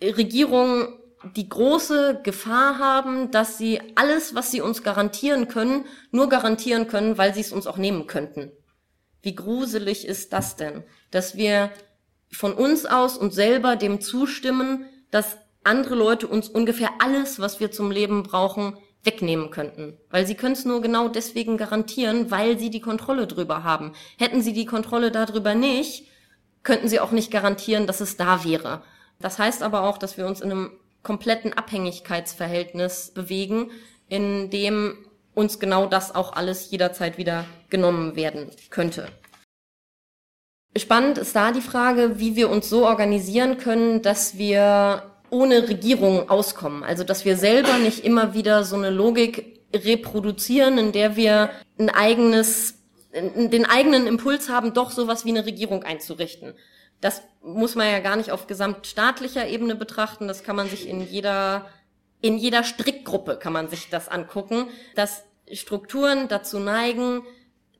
Regierungen 0.01 0.97
die 1.35 1.49
große 1.49 2.21
Gefahr 2.23 2.79
haben, 2.79 3.31
dass 3.31 3.57
sie 3.57 3.81
alles, 3.95 4.33
was 4.35 4.51
sie 4.51 4.61
uns 4.61 4.83
garantieren 4.83 5.47
können, 5.47 5.85
nur 6.11 6.29
garantieren 6.29 6.87
können, 6.87 7.17
weil 7.17 7.33
sie 7.33 7.41
es 7.41 7.51
uns 7.51 7.67
auch 7.67 7.77
nehmen 7.77 8.07
könnten. 8.07 8.51
Wie 9.21 9.35
gruselig 9.35 10.07
ist 10.07 10.33
das 10.33 10.55
denn, 10.55 10.83
dass 11.11 11.35
wir 11.35 11.71
von 12.31 12.53
uns 12.53 12.85
aus 12.85 13.17
und 13.17 13.33
selber 13.33 13.75
dem 13.75 14.01
zustimmen, 14.01 14.85
dass 15.11 15.37
andere 15.63 15.95
Leute 15.95 16.27
uns 16.27 16.49
ungefähr 16.49 16.89
alles, 16.99 17.39
was 17.39 17.59
wir 17.59 17.71
zum 17.71 17.91
Leben 17.91 18.23
brauchen, 18.23 18.77
wegnehmen 19.03 19.51
könnten. 19.51 19.97
Weil 20.09 20.25
sie 20.27 20.35
können 20.35 20.53
es 20.53 20.65
nur 20.65 20.81
genau 20.81 21.07
deswegen 21.07 21.57
garantieren, 21.57 22.31
weil 22.31 22.59
sie 22.59 22.69
die 22.69 22.81
Kontrolle 22.81 23.27
drüber 23.27 23.63
haben. 23.63 23.93
Hätten 24.17 24.41
sie 24.41 24.53
die 24.53 24.65
Kontrolle 24.65 25.11
darüber 25.11 25.55
nicht, 25.55 26.07
könnten 26.63 26.89
sie 26.89 26.99
auch 26.99 27.11
nicht 27.11 27.31
garantieren, 27.31 27.87
dass 27.87 28.01
es 28.01 28.17
da 28.17 28.43
wäre. 28.43 28.83
Das 29.19 29.39
heißt 29.39 29.63
aber 29.63 29.83
auch, 29.83 29.97
dass 29.97 30.17
wir 30.17 30.27
uns 30.27 30.41
in 30.41 30.51
einem 30.51 30.71
kompletten 31.03 31.53
Abhängigkeitsverhältnis 31.53 33.11
bewegen, 33.13 33.71
in 34.09 34.49
dem 34.49 35.06
uns 35.37 35.59
genau 35.59 35.85
das 35.85 36.13
auch 36.13 36.33
alles 36.33 36.71
jederzeit 36.71 37.17
wieder 37.17 37.45
genommen 37.69 38.15
werden 38.15 38.49
könnte. 38.71 39.07
Spannend 40.75 41.17
ist 41.17 41.35
da 41.35 41.51
die 41.51 41.61
Frage, 41.61 42.19
wie 42.19 42.35
wir 42.35 42.49
uns 42.49 42.69
so 42.69 42.85
organisieren 42.85 43.57
können, 43.57 44.01
dass 44.01 44.37
wir 44.37 45.03
ohne 45.29 45.67
Regierung 45.67 46.29
auskommen. 46.29 46.83
Also, 46.83 47.03
dass 47.03 47.23
wir 47.25 47.37
selber 47.37 47.77
nicht 47.77 48.03
immer 48.03 48.33
wieder 48.33 48.63
so 48.63 48.75
eine 48.75 48.89
Logik 48.89 49.61
reproduzieren, 49.73 50.77
in 50.77 50.91
der 50.91 51.15
wir 51.15 51.49
ein 51.79 51.89
eigenes, 51.89 52.75
den 53.13 53.65
eigenen 53.65 54.07
Impuls 54.07 54.49
haben, 54.49 54.73
doch 54.73 54.91
sowas 54.91 55.25
wie 55.25 55.29
eine 55.29 55.45
Regierung 55.45 55.83
einzurichten. 55.83 56.53
Das 57.01 57.21
muss 57.43 57.75
man 57.75 57.91
ja 57.91 57.99
gar 57.99 58.15
nicht 58.15 58.31
auf 58.31 58.47
gesamtstaatlicher 58.47 59.47
Ebene 59.47 59.75
betrachten. 59.75 60.27
Das 60.27 60.43
kann 60.43 60.55
man 60.55 60.69
sich 60.69 60.87
in 60.87 61.01
jeder, 61.01 61.67
in 62.21 62.37
jeder 62.37 62.63
Strickgruppe 62.63 63.37
kann 63.37 63.53
man 63.53 63.69
sich 63.69 63.89
das 63.89 64.09
angucken, 64.09 64.67
dass 64.95 65.23
Strukturen 65.51 66.27
dazu 66.27 66.59
neigen, 66.59 67.23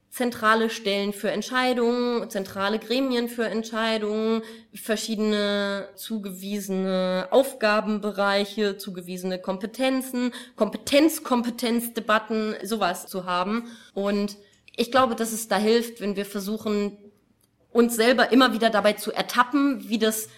zentrale 0.09 0.69
Stellen 0.69 1.13
für 1.13 1.29
Entscheidungen, 1.29 2.29
zentrale 2.29 2.79
Gremien 2.79 3.29
für 3.29 3.45
Entscheidungen, 3.45 4.41
verschiedene 4.73 5.89
zugewiesene 5.95 7.27
Aufgabenbereiche, 7.29 8.77
zugewiesene 8.77 9.39
Kompetenzen, 9.39 10.33
Kompetenz-Kompetenzdebatten, 10.55 12.55
sowas 12.63 13.07
zu 13.07 13.25
haben. 13.25 13.69
Und 13.93 14.37
ich 14.75 14.91
glaube, 14.91 15.15
dass 15.15 15.33
es 15.33 15.47
da 15.47 15.57
hilft, 15.57 16.01
wenn 16.01 16.15
wir 16.15 16.25
versuchen, 16.25 16.97
uns 17.71 17.95
selber 17.95 18.31
immer 18.31 18.53
wieder 18.53 18.69
dabei 18.69 18.93
zu 18.93 19.11
ertappen, 19.11 19.87
wie 19.87 19.99
das 19.99 20.29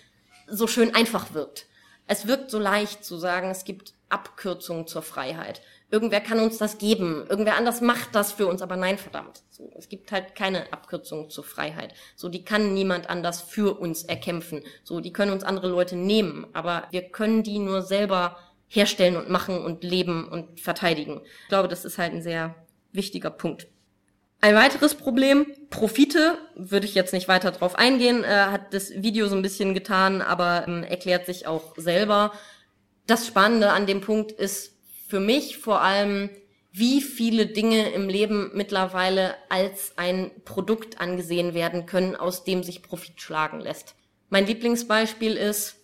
so 0.48 0.68
schön 0.68 0.94
einfach 0.94 1.34
wirkt. 1.34 1.68
Es 2.06 2.28
wirkt 2.28 2.50
so 2.50 2.60
leicht 2.60 3.06
zu 3.06 3.18
sagen, 3.18 3.50
es 3.50 3.64
gibt 3.64 3.94
Abkürzungen 4.10 4.88
zur 4.88 5.04
Freiheit. 5.04 5.62
Irgendwer 5.92 6.22
kann 6.22 6.40
uns 6.40 6.60
das 6.60 6.78
geben, 6.78 7.26
irgendwer 7.30 7.56
anders 7.56 7.82
macht 7.82 8.14
das 8.14 8.32
für 8.32 8.46
uns, 8.46 8.62
aber 8.62 8.76
nein, 8.76 9.00
verdammt. 9.00 9.42
So, 9.50 9.72
es 9.76 9.90
gibt 9.90 10.12
halt 10.12 10.36
keine 10.36 10.72
Abkürzung 10.72 11.32
zur 11.32 11.44
Freiheit. 11.44 11.96
So, 12.16 12.30
die 12.30 12.44
kann 12.44 12.76
niemand 12.76 13.10
anders 13.10 13.42
für 13.42 13.80
uns 13.80 14.04
erkämpfen. 14.04 14.62
So, 14.84 15.00
die 15.00 15.12
können 15.12 15.32
uns 15.32 15.44
andere 15.44 15.68
Leute 15.68 15.96
nehmen, 15.96 16.46
aber 16.54 16.84
wir 16.92 17.10
können 17.10 17.42
die 17.42 17.58
nur 17.58 17.82
selber 17.82 18.38
herstellen 18.68 19.18
und 19.18 19.30
machen 19.30 19.58
und 19.58 19.84
leben 19.84 20.28
und 20.28 20.60
verteidigen. 20.60 21.22
Ich 21.44 21.50
glaube, 21.50 21.68
das 21.68 21.86
ist 21.86 21.98
halt 21.98 22.14
ein 22.14 22.22
sehr 22.22 22.54
wichtiger 22.92 23.32
Punkt. 23.32 23.68
Ein 24.42 24.56
weiteres 24.56 24.96
Problem, 24.96 25.48
Profite, 25.70 26.38
würde 26.56 26.86
ich 26.86 26.96
jetzt 26.96 27.14
nicht 27.14 27.28
weiter 27.28 27.52
drauf 27.52 27.76
eingehen, 27.76 28.24
äh, 28.24 28.28
hat 28.28 28.74
das 28.74 28.92
Video 28.92 29.28
so 29.28 29.36
ein 29.36 29.42
bisschen 29.42 29.74
getan, 29.74 30.22
aber 30.22 30.66
ähm, 30.68 30.84
erklärt 30.84 31.26
sich 31.26 31.46
auch 31.46 31.74
selber. 31.76 32.32
Das 33.06 33.28
Spannende 33.28 33.72
an 33.72 33.86
dem 33.86 34.00
Punkt 34.00 34.32
ist 34.32 34.79
für 35.10 35.20
mich 35.20 35.58
vor 35.58 35.82
allem, 35.82 36.30
wie 36.72 37.02
viele 37.02 37.48
Dinge 37.48 37.90
im 37.90 38.10
Leben 38.10 38.52
mittlerweile 38.54 39.34
als 39.50 39.94
ein 39.98 40.30
Produkt 40.46 41.02
angesehen 41.02 41.56
werden 41.56 41.88
können, 41.88 42.16
aus 42.16 42.44
dem 42.44 42.62
sich 42.62 42.84
Profit 42.84 43.20
schlagen 43.20 43.60
lässt. 43.60 43.96
Mein 44.30 44.46
Lieblingsbeispiel 44.46 45.36
ist 45.36 45.78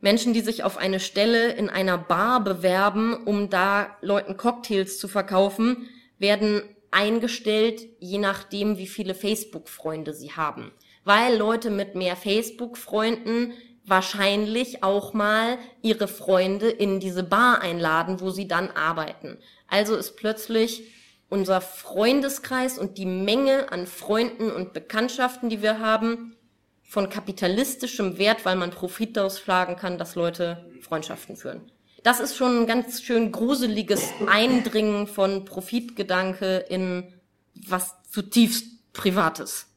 Menschen, 0.00 0.32
die 0.32 0.42
sich 0.42 0.62
auf 0.62 0.78
eine 0.78 1.00
Stelle 1.00 1.52
in 1.52 1.70
einer 1.70 1.98
Bar 1.98 2.44
bewerben, 2.44 3.24
um 3.24 3.50
da 3.50 3.96
Leuten 4.00 4.36
Cocktails 4.36 4.96
zu 4.96 5.08
verkaufen, 5.08 5.88
werden 6.18 6.62
eingestellt, 6.92 7.82
je 7.98 8.18
nachdem, 8.18 8.78
wie 8.78 8.86
viele 8.86 9.16
Facebook-Freunde 9.16 10.14
sie 10.14 10.32
haben. 10.32 10.70
Weil 11.02 11.36
Leute 11.36 11.70
mit 11.70 11.96
mehr 11.96 12.14
Facebook-Freunden 12.14 13.54
wahrscheinlich 13.84 14.82
auch 14.82 15.12
mal 15.12 15.58
ihre 15.82 16.08
Freunde 16.08 16.70
in 16.70 17.00
diese 17.00 17.22
Bar 17.22 17.60
einladen, 17.60 18.20
wo 18.20 18.30
sie 18.30 18.46
dann 18.46 18.70
arbeiten. 18.70 19.38
Also 19.66 19.96
ist 19.96 20.16
plötzlich 20.16 20.84
unser 21.28 21.60
Freundeskreis 21.60 22.78
und 22.78 22.98
die 22.98 23.06
Menge 23.06 23.72
an 23.72 23.86
Freunden 23.86 24.50
und 24.50 24.72
Bekanntschaften, 24.72 25.48
die 25.48 25.62
wir 25.62 25.80
haben, 25.80 26.36
von 26.82 27.08
kapitalistischem 27.08 28.18
Wert, 28.18 28.44
weil 28.44 28.56
man 28.56 28.70
Profit 28.70 29.16
daraus 29.16 29.40
schlagen 29.40 29.76
kann, 29.76 29.96
dass 29.96 30.14
Leute 30.14 30.70
Freundschaften 30.82 31.36
führen. 31.36 31.72
Das 32.02 32.20
ist 32.20 32.36
schon 32.36 32.62
ein 32.62 32.66
ganz 32.66 33.02
schön 33.02 33.32
gruseliges 33.32 34.10
Eindringen 34.26 35.06
von 35.06 35.46
Profitgedanke 35.46 36.58
in 36.68 37.14
was 37.54 37.94
zutiefst 38.10 38.92
Privates. 38.92 39.71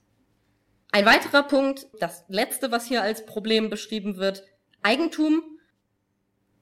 Ein 0.95 1.05
weiterer 1.05 1.43
Punkt, 1.43 1.88
das 1.99 2.23
letzte, 2.29 2.71
was 2.71 2.86
hier 2.86 3.01
als 3.01 3.25
Problem 3.25 3.69
beschrieben 3.69 4.15
wird, 4.15 4.45
Eigentum. 4.81 5.43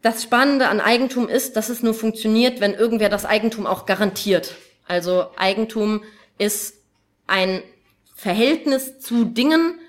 Das 0.01 0.23
Spannende 0.23 0.69
an 0.69 0.81
Eigentum 0.81 1.29
ist, 1.29 1.55
dass 1.55 1.69
es 1.69 1.83
nur 1.83 1.93
funktioniert, 1.93 2.59
wenn 2.59 2.73
irgendwer 2.73 3.09
das 3.09 3.25
Eigentum 3.25 3.67
auch 3.67 3.85
garantiert. 3.85 4.55
Also 4.87 5.27
Eigentum 5.37 6.03
ist 6.39 6.77
ein 7.27 7.61
Verhältnis 8.15 8.97
zu 8.97 9.25
Dingen, 9.25 9.79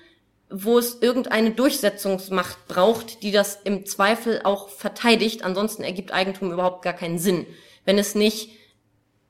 wo 0.51 0.77
es 0.77 1.01
irgendeine 1.01 1.49
Durchsetzungsmacht 1.49 2.67
braucht, 2.67 3.23
die 3.23 3.31
das 3.31 3.57
im 3.63 3.87
Zweifel 3.87 4.41
auch 4.43 4.69
verteidigt. 4.69 5.43
Ansonsten 5.43 5.81
ergibt 5.81 6.13
Eigentum 6.13 6.51
überhaupt 6.51 6.83
gar 6.83 6.93
keinen 6.93 7.17
Sinn. 7.17 7.47
Wenn 7.83 7.97
es 7.97 8.13
nicht 8.13 8.51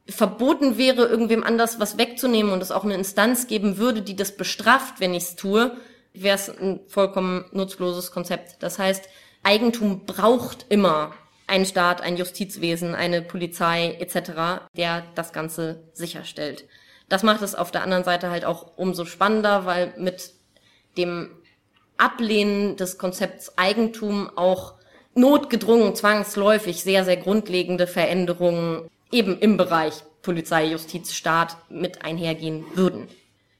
verboten 0.08 0.78
wäre, 0.78 1.06
irgendwem 1.06 1.44
anders 1.44 1.80
was 1.80 1.98
wegzunehmen 1.98 2.52
und 2.52 2.62
es 2.62 2.72
auch 2.72 2.84
eine 2.84 2.94
Instanz 2.94 3.48
geben 3.48 3.78
würde, 3.78 4.02
die 4.02 4.16
das 4.16 4.36
bestraft, 4.38 5.00
wenn 5.00 5.14
ich 5.14 5.24
es 5.24 5.36
tue, 5.36 5.76
wäre 6.14 6.36
es 6.36 6.50
ein 6.50 6.82
vollkommen 6.88 7.46
nutzloses 7.52 8.12
Konzept. 8.12 8.62
Das 8.62 8.78
heißt, 8.80 9.10
Eigentum 9.44 10.06
braucht 10.06 10.66
immer 10.70 11.14
einen 11.48 11.66
Staat, 11.66 12.02
ein 12.02 12.18
Justizwesen, 12.18 12.96
eine 12.96 13.22
Polizei 13.22 13.96
etc., 14.00 14.68
der 14.76 15.04
das 15.16 15.34
Ganze 15.34 15.84
sicherstellt. 15.94 16.66
Das 17.10 17.24
macht 17.24 17.42
es 17.42 17.54
auf 17.54 17.72
der 17.72 17.84
anderen 17.84 18.04
Seite 18.04 18.30
halt 18.30 18.46
auch 18.46 18.78
umso 18.78 19.06
spannender, 19.06 19.66
weil 19.66 19.94
mit 19.98 20.32
dem 20.98 21.30
Ablehnen 21.98 22.78
des 22.78 22.98
Konzepts 22.98 23.58
Eigentum 23.58 24.30
auch 24.36 24.74
notgedrungen, 25.14 25.96
zwangsläufig 25.96 26.84
sehr, 26.84 27.06
sehr 27.06 27.18
grundlegende 27.18 27.88
Veränderungen 27.88 28.90
eben 29.12 29.38
im 29.40 29.58
Bereich 29.58 30.04
Polizei, 30.22 30.66
Justiz, 30.66 31.14
Staat 31.14 31.58
mit 31.70 32.04
einhergehen 32.04 32.66
würden. 32.74 33.08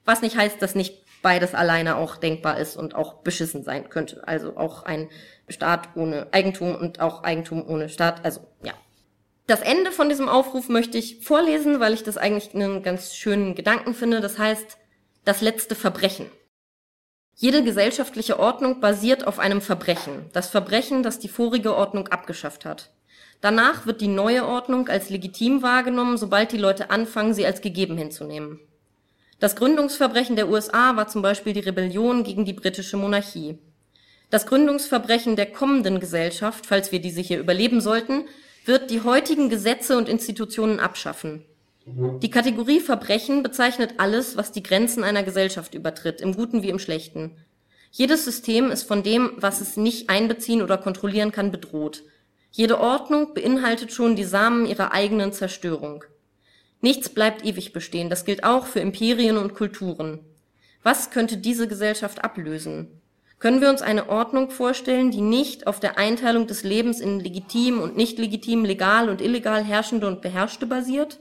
Was 0.04 0.22
nicht 0.22 0.38
heißt, 0.38 0.62
dass 0.62 0.76
nicht 0.76 1.04
beides 1.22 1.56
alleine 1.56 1.96
auch 1.96 2.18
denkbar 2.18 2.60
ist 2.60 2.78
und 2.78 2.94
auch 2.94 3.16
beschissen 3.24 3.64
sein 3.64 3.90
könnte. 3.90 4.28
Also 4.28 4.58
auch 4.58 4.84
ein 4.84 5.10
Staat 5.50 5.90
ohne 5.96 6.28
Eigentum 6.32 6.76
und 6.76 7.00
auch 7.00 7.24
Eigentum 7.24 7.68
ohne 7.68 7.90
Staat. 7.90 8.24
Also 8.24 8.42
ja. 8.64 8.74
Das 9.48 9.62
Ende 9.62 9.92
von 9.92 10.10
diesem 10.10 10.30
Aufruf 10.30 10.70
möchte 10.70 10.98
ich 10.98 11.24
vorlesen, 11.24 11.80
weil 11.80 11.94
ich 11.94 12.04
das 12.04 12.18
eigentlich 12.18 12.54
einen 12.54 12.84
ganz 12.84 13.16
schönen 13.16 13.56
Gedanken 13.56 13.94
finde. 13.94 14.22
Das 14.22 14.38
heißt, 14.38 14.78
das 15.24 15.42
letzte 15.42 15.76
Verbrechen. 15.76 16.30
Jede 17.34 17.64
gesellschaftliche 17.64 18.40
Ordnung 18.40 18.80
basiert 18.80 19.28
auf 19.28 19.40
einem 19.40 19.62
Verbrechen, 19.62 20.30
das 20.32 20.50
Verbrechen, 20.50 21.04
das 21.04 21.20
die 21.20 21.28
vorige 21.28 21.76
Ordnung 21.76 22.08
abgeschafft 22.08 22.66
hat. 22.66 22.92
Danach 23.42 23.86
wird 23.86 24.02
die 24.02 24.08
neue 24.08 24.46
Ordnung 24.46 24.88
als 24.88 25.10
legitim 25.10 25.62
wahrgenommen, 25.62 26.18
sobald 26.18 26.52
die 26.52 26.58
Leute 26.58 26.90
anfangen, 26.90 27.34
sie 27.34 27.46
als 27.46 27.62
gegeben 27.62 27.98
hinzunehmen. 27.98 28.60
Das 29.40 29.56
Gründungsverbrechen 29.56 30.36
der 30.36 30.50
USA 30.50 30.96
war 30.96 31.08
zum 31.08 31.22
Beispiel 31.22 31.54
die 31.54 31.60
Rebellion 31.60 32.24
gegen 32.24 32.46
die 32.46 32.54
britische 32.54 32.98
Monarchie. 32.98 33.58
Das 34.30 34.46
Gründungsverbrechen 34.48 35.36
der 35.36 35.52
kommenden 35.52 36.00
Gesellschaft, 36.00 36.66
falls 36.66 36.92
wir 36.92 37.00
diese 37.00 37.22
hier 37.22 37.40
überleben 37.40 37.82
sollten, 37.82 38.26
wird 38.66 38.90
die 38.90 39.02
heutigen 39.02 39.50
Gesetze 39.50 39.98
und 39.98 40.10
Institutionen 40.10 40.80
abschaffen. 40.80 41.46
Die 41.86 42.32
Kategorie 42.32 42.80
Verbrechen 42.80 43.44
bezeichnet 43.44 43.96
alles, 43.98 44.38
was 44.38 44.52
die 44.52 44.64
Grenzen 44.64 45.04
einer 45.04 45.22
Gesellschaft 45.22 45.76
übertritt, 45.76 46.20
im 46.20 46.36
Guten 46.36 46.64
wie 46.64 46.70
im 46.70 46.80
Schlechten. 46.80 47.38
Jedes 47.92 48.26
System 48.26 48.72
ist 48.72 48.84
von 48.84 49.04
dem, 49.04 49.34
was 49.38 49.62
es 49.62 49.78
nicht 49.78 50.10
einbeziehen 50.10 50.64
oder 50.64 50.80
kontrollieren 50.80 51.32
kann, 51.32 51.52
bedroht. 51.52 52.04
Jede 52.56 52.80
Ordnung 52.80 53.34
beinhaltet 53.34 53.92
schon 53.92 54.16
die 54.16 54.24
Samen 54.24 54.66
ihrer 54.66 54.94
eigenen 54.94 55.34
Zerstörung. 55.34 56.06
Nichts 56.80 57.10
bleibt 57.10 57.44
ewig 57.44 57.74
bestehen, 57.74 58.10
das 58.10 58.24
gilt 58.24 58.46
auch 58.46 58.66
für 58.66 58.80
Imperien 58.80 59.36
und 59.36 59.54
Kulturen. 59.54 60.22
Was 60.82 61.12
könnte 61.12 61.36
diese 61.36 61.68
Gesellschaft 61.68 62.24
ablösen? 62.24 63.02
Können 63.40 63.60
wir 63.60 63.70
uns 63.70 63.82
eine 63.82 64.08
Ordnung 64.08 64.52
vorstellen, 64.52 65.12
die 65.12 65.20
nicht 65.20 65.68
auf 65.68 65.82
der 65.82 65.98
Einteilung 65.98 66.48
des 66.48 66.64
Lebens 66.64 67.02
in 67.02 67.20
legitim 67.20 67.82
und 67.82 67.98
nicht 67.98 68.20
legitim, 68.20 68.64
legal 68.64 69.10
und 69.10 69.20
illegal 69.20 69.62
herrschende 69.62 70.08
und 70.08 70.22
beherrschte 70.22 70.66
basiert? 70.66 71.20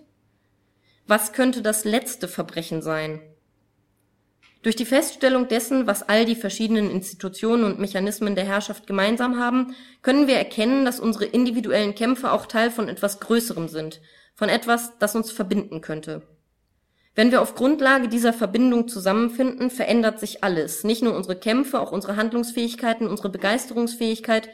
Was 1.09 1.33
könnte 1.33 1.63
das 1.63 1.85
letzte 1.85 2.29
Verbrechen 2.29 2.81
sein? 2.81 3.21
Durch 4.65 4.77
die 4.77 4.87
Feststellung 4.87 5.47
dessen, 5.47 5.87
was 5.87 6.09
all 6.09 6.25
die 6.25 6.35
verschiedenen 6.35 6.91
Institutionen 6.91 7.65
und 7.65 7.79
Mechanismen 7.79 8.35
der 8.35 8.47
Herrschaft 8.47 8.87
gemeinsam 8.87 9.39
haben, 9.39 9.77
können 10.01 10.27
wir 10.27 10.37
erkennen, 10.37 10.87
dass 10.87 11.01
unsere 11.01 11.27
individuellen 11.27 11.95
Kämpfe 11.95 12.33
auch 12.33 12.47
Teil 12.47 12.71
von 12.71 12.89
etwas 12.89 13.21
Größerem 13.21 13.69
sind, 13.69 14.01
von 14.35 14.49
etwas, 14.49 14.99
das 14.99 15.15
uns 15.15 15.31
verbinden 15.31 15.83
könnte. 15.83 16.23
Wenn 17.15 17.31
wir 17.31 17.43
auf 17.43 17.55
Grundlage 17.55 18.09
dieser 18.09 18.33
Verbindung 18.33 18.89
zusammenfinden, 18.89 19.69
verändert 19.69 20.19
sich 20.19 20.43
alles, 20.43 20.83
nicht 20.83 21.03
nur 21.03 21.15
unsere 21.15 21.37
Kämpfe, 21.37 21.79
auch 21.79 21.93
unsere 21.93 22.17
Handlungsfähigkeiten, 22.17 23.07
unsere 23.07 23.29
Begeisterungsfähigkeit, 23.29 24.49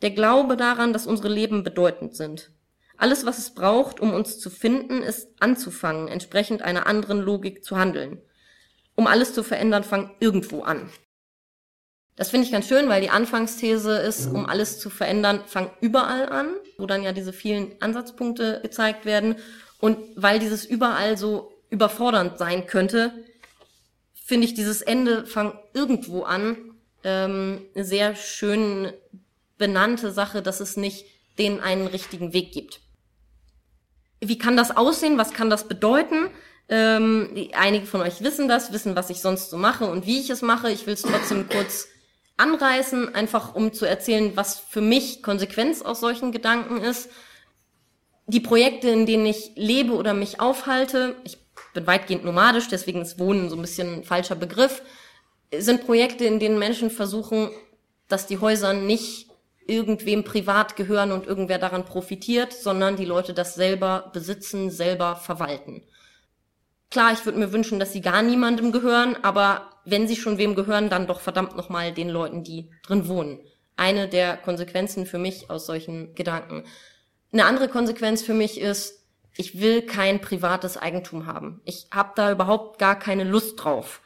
der 0.00 0.12
Glaube 0.12 0.56
daran, 0.56 0.92
dass 0.92 1.08
unsere 1.08 1.28
Leben 1.28 1.64
bedeutend 1.64 2.14
sind. 2.14 2.52
Alles, 2.96 3.26
was 3.26 3.38
es 3.38 3.50
braucht, 3.50 3.98
um 3.98 4.14
uns 4.14 4.38
zu 4.38 4.48
finden, 4.48 5.02
ist 5.02 5.28
anzufangen, 5.40 6.06
entsprechend 6.06 6.62
einer 6.62 6.86
anderen 6.86 7.18
Logik 7.18 7.64
zu 7.64 7.76
handeln. 7.76 8.22
Um 8.96 9.06
alles 9.06 9.32
zu 9.32 9.42
verändern, 9.42 9.84
fang 9.84 10.10
irgendwo 10.20 10.62
an. 10.62 10.90
Das 12.16 12.30
finde 12.30 12.46
ich 12.46 12.52
ganz 12.52 12.66
schön, 12.66 12.88
weil 12.88 13.02
die 13.02 13.10
Anfangsthese 13.10 13.98
ist, 13.98 14.26
um 14.26 14.46
alles 14.46 14.80
zu 14.80 14.88
verändern, 14.90 15.42
fang 15.46 15.70
überall 15.80 16.28
an, 16.30 16.48
wo 16.78 16.86
dann 16.86 17.02
ja 17.02 17.12
diese 17.12 17.32
vielen 17.32 17.80
Ansatzpunkte 17.80 18.60
gezeigt 18.62 19.04
werden. 19.04 19.36
Und 19.78 19.98
weil 20.16 20.38
dieses 20.38 20.64
überall 20.64 21.18
so 21.18 21.52
überfordernd 21.68 22.38
sein 22.38 22.66
könnte, 22.66 23.12
finde 24.14 24.46
ich 24.46 24.54
dieses 24.54 24.80
Ende, 24.80 25.26
fang 25.26 25.58
irgendwo 25.74 26.22
an, 26.22 26.56
ähm, 27.04 27.66
eine 27.74 27.84
sehr 27.84 28.16
schön 28.16 28.92
benannte 29.58 30.10
Sache, 30.10 30.40
dass 30.40 30.60
es 30.60 30.78
nicht 30.78 31.04
den 31.38 31.60
einen 31.60 31.86
richtigen 31.86 32.32
Weg 32.32 32.52
gibt 32.52 32.80
wie 34.20 34.38
kann 34.38 34.56
das 34.56 34.76
aussehen? 34.76 35.18
Was 35.18 35.32
kann 35.32 35.50
das 35.50 35.68
bedeuten? 35.68 36.30
Ähm, 36.68 37.48
einige 37.52 37.86
von 37.86 38.00
euch 38.00 38.22
wissen 38.22 38.48
das, 38.48 38.72
wissen, 38.72 38.96
was 38.96 39.10
ich 39.10 39.20
sonst 39.20 39.50
so 39.50 39.56
mache 39.56 39.86
und 39.86 40.06
wie 40.06 40.20
ich 40.20 40.30
es 40.30 40.42
mache. 40.42 40.70
Ich 40.70 40.86
will 40.86 40.94
es 40.94 41.02
trotzdem 41.02 41.48
kurz 41.48 41.88
anreißen, 42.36 43.14
einfach 43.14 43.54
um 43.54 43.72
zu 43.72 43.86
erzählen, 43.86 44.32
was 44.34 44.58
für 44.58 44.80
mich 44.80 45.22
Konsequenz 45.22 45.82
aus 45.82 46.00
solchen 46.00 46.32
Gedanken 46.32 46.80
ist. 46.80 47.08
Die 48.26 48.40
Projekte, 48.40 48.88
in 48.88 49.06
denen 49.06 49.26
ich 49.26 49.52
lebe 49.54 49.92
oder 49.92 50.12
mich 50.12 50.40
aufhalte, 50.40 51.14
ich 51.24 51.38
bin 51.72 51.86
weitgehend 51.86 52.24
nomadisch, 52.24 52.68
deswegen 52.68 53.02
ist 53.02 53.18
Wohnen 53.18 53.48
so 53.48 53.56
ein 53.56 53.62
bisschen 53.62 54.00
ein 54.00 54.04
falscher 54.04 54.34
Begriff, 54.34 54.82
sind 55.56 55.86
Projekte, 55.86 56.24
in 56.24 56.40
denen 56.40 56.58
Menschen 56.58 56.90
versuchen, 56.90 57.50
dass 58.08 58.26
die 58.26 58.38
Häuser 58.38 58.72
nicht 58.72 59.28
irgendwem 59.66 60.24
privat 60.24 60.76
gehören 60.76 61.12
und 61.12 61.26
irgendwer 61.26 61.58
daran 61.58 61.84
profitiert, 61.84 62.52
sondern 62.52 62.96
die 62.96 63.04
Leute 63.04 63.34
das 63.34 63.54
selber 63.54 64.10
besitzen, 64.12 64.70
selber 64.70 65.16
verwalten. 65.16 65.82
Klar, 66.90 67.12
ich 67.12 67.24
würde 67.24 67.38
mir 67.38 67.52
wünschen, 67.52 67.78
dass 67.80 67.92
sie 67.92 68.00
gar 68.00 68.22
niemandem 68.22 68.72
gehören, 68.72 69.16
aber 69.22 69.70
wenn 69.84 70.08
sie 70.08 70.16
schon 70.16 70.38
wem 70.38 70.54
gehören, 70.54 70.88
dann 70.88 71.06
doch 71.06 71.20
verdammt 71.20 71.56
nochmal 71.56 71.92
den 71.92 72.08
Leuten, 72.08 72.42
die 72.42 72.70
drin 72.86 73.08
wohnen. 73.08 73.40
Eine 73.76 74.08
der 74.08 74.36
Konsequenzen 74.36 75.06
für 75.06 75.18
mich 75.18 75.50
aus 75.50 75.66
solchen 75.66 76.14
Gedanken. 76.14 76.64
Eine 77.32 77.44
andere 77.44 77.68
Konsequenz 77.68 78.22
für 78.22 78.34
mich 78.34 78.60
ist, 78.60 79.04
ich 79.36 79.60
will 79.60 79.82
kein 79.82 80.20
privates 80.20 80.76
Eigentum 80.76 81.26
haben. 81.26 81.60
Ich 81.64 81.88
habe 81.92 82.12
da 82.14 82.32
überhaupt 82.32 82.78
gar 82.78 82.98
keine 82.98 83.24
Lust 83.24 83.62
drauf. 83.62 84.00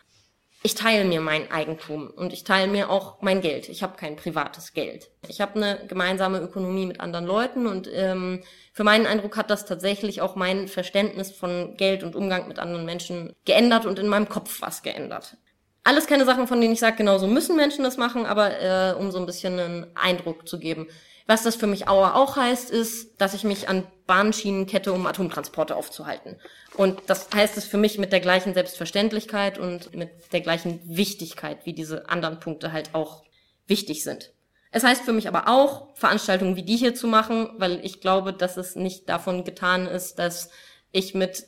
Ich 0.63 0.75
teile 0.75 1.05
mir 1.05 1.21
mein 1.21 1.51
Eigentum 1.51 2.11
und 2.11 2.35
ich 2.35 2.45
teile 2.45 2.71
mir 2.71 2.91
auch 2.91 3.23
mein 3.23 3.41
Geld. 3.41 3.69
Ich 3.71 3.83
habe 3.83 3.97
kein 3.97 4.17
privates 4.17 4.75
Geld. 4.75 5.11
Ich 5.27 5.41
habe 5.41 5.55
eine 5.55 5.87
gemeinsame 5.87 6.39
Ökonomie 6.41 6.85
mit 6.85 7.01
anderen 7.01 7.25
Leuten 7.25 7.67
und 7.67 7.89
ähm, 7.93 8.43
für 8.75 8.85
meinen 8.85 9.07
Eindruck 9.07 9.39
hat 9.39 9.49
das 9.49 9.65
tatsächlich 9.65 10.21
auch 10.21 10.37
mein 10.37 10.69
Verständnis 10.69 11.31
von 11.31 11.77
Geld 11.79 12.03
und 12.03 12.15
Umgang 12.15 12.47
mit 12.47 12.59
anderen 12.59 12.85
Menschen 12.85 13.33
geändert 13.47 13.87
und 13.87 13.99
in 13.99 14.09
meinem 14.09 14.29
Kopf 14.29 14.61
was 14.61 14.83
geändert. 14.83 15.39
Alles 15.83 16.07
keine 16.07 16.27
Sachen, 16.27 16.47
von 16.47 16.61
denen 16.61 16.75
ich 16.75 16.81
sage, 16.81 16.97
genau 16.97 17.17
so 17.17 17.27
müssen 17.27 17.57
Menschen 17.57 17.83
das 17.83 17.97
machen, 17.97 18.27
aber 18.27 18.61
äh, 18.61 18.95
um 18.99 19.11
so 19.11 19.19
ein 19.19 19.27
bisschen 19.27 19.59
einen 19.59 19.97
Eindruck 19.97 20.47
zu 20.47 20.59
geben. 20.59 20.89
Was 21.27 21.43
das 21.43 21.57
für 21.57 21.67
mich 21.67 21.89
auch 21.89 22.37
heißt, 22.37 22.71
ist, 22.71 23.19
dass 23.21 23.33
ich 23.33 23.45
mich 23.45 23.69
an 23.69 23.87
Bahnschienen 24.11 24.67
kette, 24.67 24.93
um 24.93 25.07
Atomtransporte 25.07 25.77
aufzuhalten. 25.77 26.35
Und 26.75 26.99
das 27.07 27.29
heißt 27.33 27.57
es 27.57 27.65
für 27.65 27.77
mich 27.77 27.97
mit 27.97 28.11
der 28.11 28.19
gleichen 28.19 28.55
Selbstverständlichkeit 28.55 29.57
und 29.57 29.95
mit 29.95 30.11
der 30.33 30.41
gleichen 30.41 30.81
Wichtigkeit, 30.85 31.65
wie 31.65 31.75
diese 31.75 32.09
anderen 32.09 32.41
Punkte 32.41 32.73
halt 32.73 32.93
auch 32.93 33.23
wichtig 33.69 34.03
sind. 34.03 34.33
Es 34.73 34.83
heißt 34.83 35.05
für 35.05 35.13
mich 35.13 35.29
aber 35.29 35.47
auch, 35.47 35.95
Veranstaltungen 35.95 36.57
wie 36.57 36.65
die 36.65 36.77
hier 36.77 36.93
zu 36.97 37.07
machen, 37.07 37.51
weil 37.59 37.85
ich 37.85 38.01
glaube, 38.01 38.33
dass 38.33 38.57
es 38.57 38.75
nicht 38.75 39.09
davon 39.09 39.45
getan 39.45 39.87
ist, 39.87 40.19
dass 40.19 40.51
ich 40.91 41.15
mit 41.15 41.47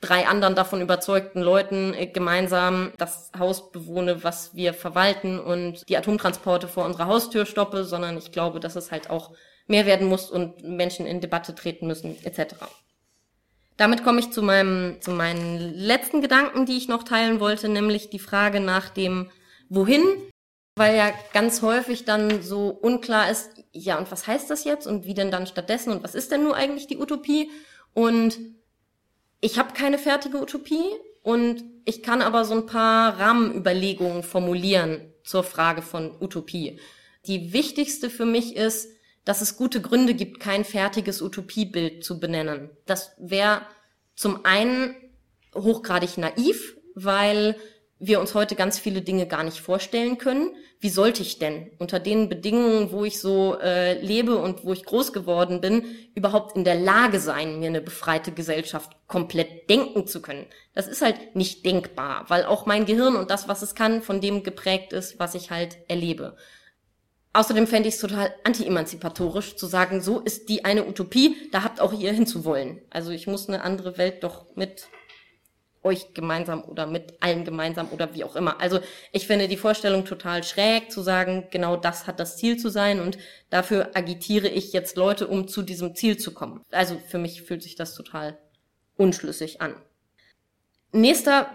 drei 0.00 0.26
anderen 0.26 0.56
davon 0.56 0.80
überzeugten 0.80 1.42
Leuten 1.42 1.94
äh, 1.94 2.08
gemeinsam 2.08 2.92
das 2.98 3.30
Haus 3.38 3.70
bewohne, 3.70 4.24
was 4.24 4.56
wir 4.56 4.74
verwalten 4.74 5.38
und 5.38 5.88
die 5.88 5.96
Atomtransporte 5.96 6.66
vor 6.66 6.86
unserer 6.86 7.06
Haustür 7.06 7.46
stoppe, 7.46 7.84
sondern 7.84 8.18
ich 8.18 8.32
glaube, 8.32 8.58
dass 8.58 8.74
es 8.74 8.90
halt 8.90 9.10
auch 9.10 9.30
mehr 9.66 9.86
werden 9.86 10.08
muss 10.08 10.30
und 10.30 10.62
Menschen 10.62 11.06
in 11.06 11.20
Debatte 11.20 11.54
treten 11.54 11.86
müssen, 11.86 12.16
etc. 12.24 12.54
Damit 13.76 14.04
komme 14.04 14.20
ich 14.20 14.30
zu 14.30 14.42
meinem, 14.42 15.00
zu 15.00 15.10
meinen 15.10 15.74
letzten 15.74 16.20
Gedanken, 16.20 16.66
die 16.66 16.76
ich 16.76 16.88
noch 16.88 17.02
teilen 17.02 17.40
wollte, 17.40 17.68
nämlich 17.68 18.10
die 18.10 18.18
Frage 18.18 18.60
nach 18.60 18.88
dem 18.88 19.30
Wohin, 19.68 20.02
weil 20.76 20.96
ja 20.96 21.12
ganz 21.32 21.62
häufig 21.62 22.04
dann 22.04 22.42
so 22.42 22.68
unklar 22.68 23.30
ist, 23.30 23.50
ja, 23.72 23.98
und 23.98 24.10
was 24.12 24.26
heißt 24.26 24.50
das 24.50 24.64
jetzt 24.64 24.86
und 24.86 25.06
wie 25.06 25.14
denn 25.14 25.30
dann 25.30 25.46
stattdessen 25.46 25.92
und 25.92 26.04
was 26.04 26.14
ist 26.14 26.30
denn 26.30 26.44
nur 26.44 26.54
eigentlich 26.54 26.86
die 26.86 26.98
Utopie? 26.98 27.50
Und 27.92 28.38
ich 29.40 29.58
habe 29.58 29.72
keine 29.72 29.98
fertige 29.98 30.40
Utopie 30.40 30.84
und 31.22 31.64
ich 31.84 32.02
kann 32.02 32.22
aber 32.22 32.44
so 32.44 32.54
ein 32.54 32.66
paar 32.66 33.18
Rahmenüberlegungen 33.18 34.22
formulieren 34.22 35.12
zur 35.24 35.42
Frage 35.42 35.82
von 35.82 36.14
Utopie. 36.20 36.78
Die 37.26 37.52
wichtigste 37.52 38.10
für 38.10 38.26
mich 38.26 38.56
ist, 38.56 38.88
dass 39.24 39.40
es 39.40 39.56
gute 39.56 39.80
Gründe 39.80 40.14
gibt, 40.14 40.40
kein 40.40 40.64
fertiges 40.64 41.22
Utopiebild 41.22 42.04
zu 42.04 42.20
benennen. 42.20 42.70
Das 42.86 43.12
wäre 43.18 43.62
zum 44.14 44.44
einen 44.44 44.94
hochgradig 45.54 46.18
naiv, 46.18 46.76
weil 46.94 47.56
wir 47.98 48.20
uns 48.20 48.34
heute 48.34 48.54
ganz 48.54 48.78
viele 48.78 49.02
Dinge 49.02 49.26
gar 49.26 49.44
nicht 49.44 49.60
vorstellen 49.60 50.18
können. 50.18 50.50
Wie 50.80 50.90
sollte 50.90 51.22
ich 51.22 51.38
denn 51.38 51.70
unter 51.78 51.98
den 51.98 52.28
Bedingungen, 52.28 52.92
wo 52.92 53.04
ich 53.04 53.18
so 53.20 53.56
äh, 53.58 53.98
lebe 54.00 54.36
und 54.36 54.64
wo 54.64 54.72
ich 54.72 54.84
groß 54.84 55.12
geworden 55.12 55.60
bin, 55.60 55.84
überhaupt 56.14 56.56
in 56.56 56.64
der 56.64 56.74
Lage 56.74 57.20
sein, 57.20 57.60
mir 57.60 57.68
eine 57.68 57.80
befreite 57.80 58.32
Gesellschaft 58.32 58.92
komplett 59.06 59.70
denken 59.70 60.06
zu 60.06 60.20
können? 60.20 60.46
Das 60.74 60.86
ist 60.88 61.02
halt 61.02 61.34
nicht 61.34 61.64
denkbar, 61.64 62.24
weil 62.28 62.44
auch 62.44 62.66
mein 62.66 62.84
Gehirn 62.84 63.16
und 63.16 63.30
das, 63.30 63.48
was 63.48 63.62
es 63.62 63.74
kann, 63.74 64.02
von 64.02 64.20
dem 64.20 64.42
geprägt 64.42 64.92
ist, 64.92 65.18
was 65.18 65.34
ich 65.34 65.50
halt 65.50 65.78
erlebe. 65.88 66.36
Außerdem 67.34 67.66
fände 67.66 67.88
ich 67.88 67.96
es 67.96 68.00
total 68.00 68.32
anti-emanzipatorisch 68.44 69.56
zu 69.56 69.66
sagen, 69.66 70.00
so 70.00 70.20
ist 70.20 70.48
die 70.48 70.64
eine 70.64 70.86
Utopie, 70.86 71.36
da 71.50 71.64
habt 71.64 71.80
auch 71.80 71.92
ihr 71.92 72.12
hinzuwollen. 72.12 72.80
Also 72.90 73.10
ich 73.10 73.26
muss 73.26 73.48
eine 73.48 73.62
andere 73.62 73.98
Welt 73.98 74.22
doch 74.22 74.46
mit 74.54 74.86
euch 75.82 76.14
gemeinsam 76.14 76.62
oder 76.62 76.86
mit 76.86 77.14
allen 77.20 77.44
gemeinsam 77.44 77.88
oder 77.90 78.14
wie 78.14 78.22
auch 78.22 78.36
immer. 78.36 78.60
Also 78.60 78.78
ich 79.10 79.26
finde 79.26 79.48
die 79.48 79.56
Vorstellung 79.56 80.04
total 80.04 80.44
schräg 80.44 80.92
zu 80.92 81.02
sagen, 81.02 81.48
genau 81.50 81.76
das 81.76 82.06
hat 82.06 82.20
das 82.20 82.36
Ziel 82.36 82.56
zu 82.56 82.68
sein 82.68 83.00
und 83.00 83.18
dafür 83.50 83.90
agitiere 83.94 84.48
ich 84.48 84.72
jetzt 84.72 84.96
Leute, 84.96 85.26
um 85.26 85.48
zu 85.48 85.62
diesem 85.62 85.96
Ziel 85.96 86.16
zu 86.16 86.32
kommen. 86.32 86.62
Also 86.70 87.00
für 87.08 87.18
mich 87.18 87.42
fühlt 87.42 87.64
sich 87.64 87.74
das 87.74 87.96
total 87.96 88.38
unschlüssig 88.96 89.60
an. 89.60 89.74
Nächster 90.92 91.50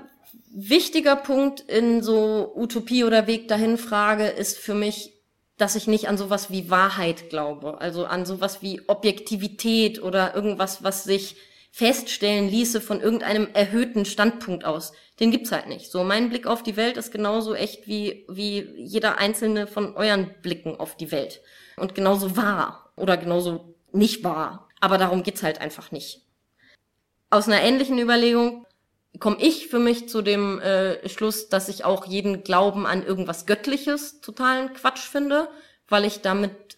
wichtiger 0.54 1.16
Punkt 1.16 1.62
in 1.62 2.04
so 2.04 2.52
Utopie 2.54 3.06
oder 3.06 3.28
Weg 3.28 3.48
dahin 3.48 3.78
Frage 3.78 4.28
ist 4.28 4.58
für 4.58 4.74
mich, 4.74 5.18
dass 5.60 5.76
ich 5.76 5.88
nicht 5.88 6.07
an 6.07 6.18
sowas 6.18 6.49
wie 6.49 6.70
Wahrheit 6.70 7.30
glaube, 7.30 7.80
also 7.82 8.05
an 8.05 8.26
sowas 8.26 8.62
wie 8.62 8.82
Objektivität 8.88 10.01
oder 10.01 10.34
irgendwas, 10.34 10.84
was 10.84 11.03
sich 11.03 11.36
feststellen 11.72 12.49
ließe 12.49 12.82
von 12.82 13.01
irgendeinem 13.01 13.49
erhöhten 13.53 14.05
Standpunkt 14.05 14.64
aus. 14.64 14.93
Den 15.20 15.32
gibt's 15.32 15.51
halt 15.51 15.68
nicht. 15.68 15.91
So, 15.91 16.03
mein 16.03 16.30
Blick 16.30 16.47
auf 16.47 16.64
die 16.64 16.78
Welt 16.78 16.95
ist 16.95 17.12
genauso 17.12 17.53
echt 17.53 17.88
wie, 17.88 18.26
wie 18.30 18.72
jeder 18.78 19.18
einzelne 19.18 19.68
von 19.68 19.95
euren 19.95 20.34
Blicken 20.41 20.80
auf 20.80 20.95
die 20.95 21.12
Welt. 21.12 21.41
Und 21.76 21.93
genauso 21.93 22.38
wahr 22.38 22.91
oder 22.95 23.18
genauso 23.18 23.76
nicht 23.91 24.24
wahr. 24.24 24.70
Aber 24.80 24.97
darum 24.97 25.24
geht's 25.24 25.43
halt 25.43 25.60
einfach 25.60 25.91
nicht. 25.91 26.22
Aus 27.30 27.47
einer 27.47 27.62
ähnlichen 27.62 27.99
Überlegung 27.99 28.66
komme 29.18 29.38
ich 29.39 29.68
für 29.68 29.80
mich 29.80 30.07
zu 30.07 30.22
dem 30.22 30.60
äh, 30.60 31.07
Schluss, 31.10 31.49
dass 31.49 31.70
ich 31.70 31.84
auch 31.84 32.05
jeden 32.05 32.43
Glauben 32.43 32.86
an 32.86 33.03
irgendwas 33.03 33.45
Göttliches 33.45 34.22
totalen 34.22 34.74
Quatsch 34.74 34.99
finde, 35.07 35.49
weil 35.88 36.05
ich 36.05 36.22
damit 36.22 36.78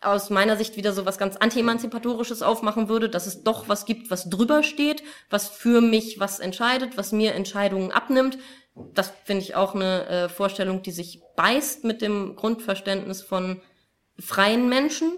aus 0.00 0.30
meiner 0.30 0.56
Sicht 0.56 0.76
wieder 0.76 0.92
so 0.92 1.04
was 1.04 1.18
ganz 1.18 1.36
anti-emanzipatorisches 1.36 2.42
aufmachen 2.42 2.88
würde, 2.88 3.08
dass 3.08 3.26
es 3.26 3.42
doch 3.42 3.68
was 3.68 3.86
gibt, 3.86 4.10
was 4.10 4.30
drüber 4.30 4.62
steht, 4.62 5.02
was 5.30 5.48
für 5.48 5.80
mich 5.80 6.20
was 6.20 6.38
entscheidet, 6.38 6.96
was 6.96 7.12
mir 7.12 7.34
Entscheidungen 7.34 7.92
abnimmt. 7.92 8.38
Das 8.94 9.12
finde 9.24 9.42
ich 9.42 9.54
auch 9.54 9.74
eine 9.74 10.06
äh, 10.06 10.28
Vorstellung, 10.28 10.82
die 10.82 10.92
sich 10.92 11.20
beißt 11.34 11.84
mit 11.84 12.02
dem 12.02 12.36
Grundverständnis 12.36 13.22
von 13.22 13.60
freien 14.18 14.68
Menschen. 14.68 15.16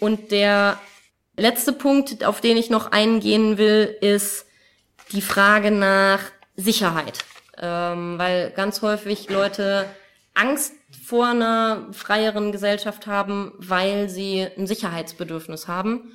Und 0.00 0.30
der 0.30 0.78
letzte 1.36 1.72
Punkt, 1.72 2.24
auf 2.24 2.40
den 2.40 2.56
ich 2.56 2.70
noch 2.70 2.92
eingehen 2.92 3.58
will, 3.58 3.96
ist 4.00 4.46
die 5.12 5.22
Frage 5.22 5.70
nach 5.70 6.20
Sicherheit. 6.56 7.18
Ähm, 7.60 8.18
weil 8.18 8.50
ganz 8.50 8.82
häufig 8.82 9.28
Leute 9.30 9.86
Angst 10.34 10.74
vor 11.04 11.26
einer 11.26 11.88
freieren 11.92 12.52
Gesellschaft 12.52 13.06
haben, 13.06 13.52
weil 13.58 14.08
sie 14.08 14.46
ein 14.56 14.66
Sicherheitsbedürfnis 14.66 15.66
haben. 15.66 16.12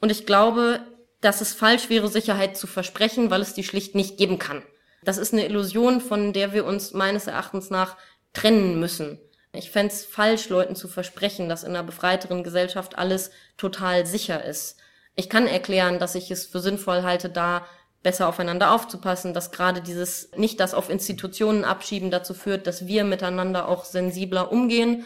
Und 0.00 0.10
ich 0.10 0.26
glaube, 0.26 0.80
dass 1.20 1.40
es 1.40 1.54
falsch 1.54 1.88
wäre, 1.88 2.08
Sicherheit 2.08 2.56
zu 2.56 2.66
versprechen, 2.66 3.30
weil 3.30 3.40
es 3.40 3.54
die 3.54 3.62
schlicht 3.62 3.94
nicht 3.94 4.18
geben 4.18 4.38
kann. 4.38 4.62
Das 5.04 5.18
ist 5.18 5.32
eine 5.32 5.46
Illusion, 5.46 6.00
von 6.00 6.32
der 6.32 6.52
wir 6.52 6.64
uns 6.64 6.92
meines 6.92 7.28
Erachtens 7.28 7.70
nach 7.70 7.96
trennen 8.32 8.80
müssen. 8.80 9.20
Ich 9.52 9.70
fände 9.70 9.92
es 9.92 10.04
falsch, 10.04 10.48
Leuten 10.48 10.74
zu 10.74 10.88
versprechen, 10.88 11.48
dass 11.48 11.62
in 11.62 11.70
einer 11.70 11.82
befreiteren 11.82 12.42
Gesellschaft 12.42 12.98
alles 12.98 13.30
total 13.56 14.06
sicher 14.06 14.44
ist. 14.44 14.78
Ich 15.14 15.28
kann 15.28 15.46
erklären, 15.46 15.98
dass 15.98 16.14
ich 16.14 16.30
es 16.30 16.46
für 16.46 16.60
sinnvoll 16.60 17.02
halte, 17.02 17.28
da 17.28 17.66
besser 18.02 18.28
aufeinander 18.28 18.72
aufzupassen, 18.72 19.32
dass 19.32 19.52
gerade 19.52 19.80
dieses 19.80 20.30
nicht 20.36 20.60
das 20.60 20.74
auf 20.74 20.90
Institutionen 20.90 21.64
abschieben 21.64 22.10
dazu 22.10 22.34
führt, 22.34 22.66
dass 22.66 22.86
wir 22.86 23.04
miteinander 23.04 23.68
auch 23.68 23.84
sensibler 23.84 24.50
umgehen. 24.50 25.04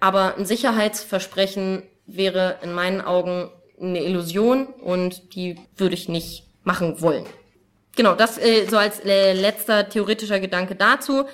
Aber 0.00 0.36
ein 0.36 0.46
Sicherheitsversprechen 0.46 1.82
wäre 2.06 2.58
in 2.62 2.72
meinen 2.72 3.00
Augen 3.00 3.50
eine 3.80 4.02
Illusion 4.02 4.66
und 4.66 5.34
die 5.34 5.56
würde 5.76 5.94
ich 5.94 6.08
nicht 6.08 6.46
machen 6.64 7.00
wollen. 7.00 7.24
Genau, 7.96 8.14
das 8.14 8.38
äh, 8.38 8.66
so 8.68 8.78
als 8.78 9.00
äh, 9.00 9.34
letzter 9.34 9.88
theoretischer 9.88 10.40
Gedanke 10.40 10.74
dazu. 10.74 11.24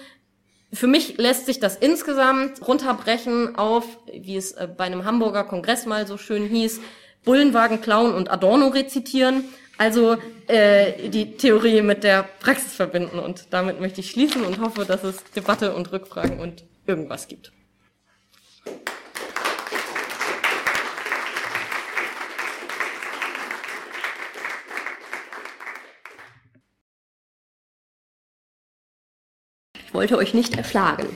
Für 0.73 0.87
mich 0.87 1.17
lässt 1.17 1.47
sich 1.47 1.61
das 1.61 1.77
insgesamt 1.77 2.67
runterbrechen 2.67 3.57
auf, 3.57 3.85
wie 4.13 4.37
es 4.37 4.53
äh, 4.53 4.69
bei 4.69 4.85
einem 4.85 5.05
Hamburger 5.05 5.45
Kongress 5.45 5.87
mal 5.87 6.07
so 6.07 6.19
schön 6.19 6.47
hieß, 6.47 6.81
Bullenwagen 7.25 7.81
klauen 7.81 8.15
und 8.15 8.31
Adorno 8.31 8.69
rezitieren. 8.69 9.45
Also 9.79 10.17
äh, 10.49 11.09
die 11.09 11.37
Theorie 11.37 11.83
mit 11.83 12.03
der 12.03 12.25
Praxis 12.25 12.75
verbinden. 12.75 13.21
Und 13.21 13.47
damit 13.51 13.81
möchte 13.81 14.01
ich 14.01 14.11
schließen 14.11 14.45
und 14.45 14.61
hoffe, 14.61 14.85
dass 14.85 15.05
es 15.05 15.23
Debatte 15.37 15.73
und 15.73 15.93
Rückfragen 15.93 16.41
und 16.41 16.65
irgendwas 16.87 17.29
gibt. 17.29 17.53
Ich 29.87 29.95
wollte 29.95 30.19
euch 30.19 30.35
nicht 30.35 30.57
erschlagen. 30.57 31.07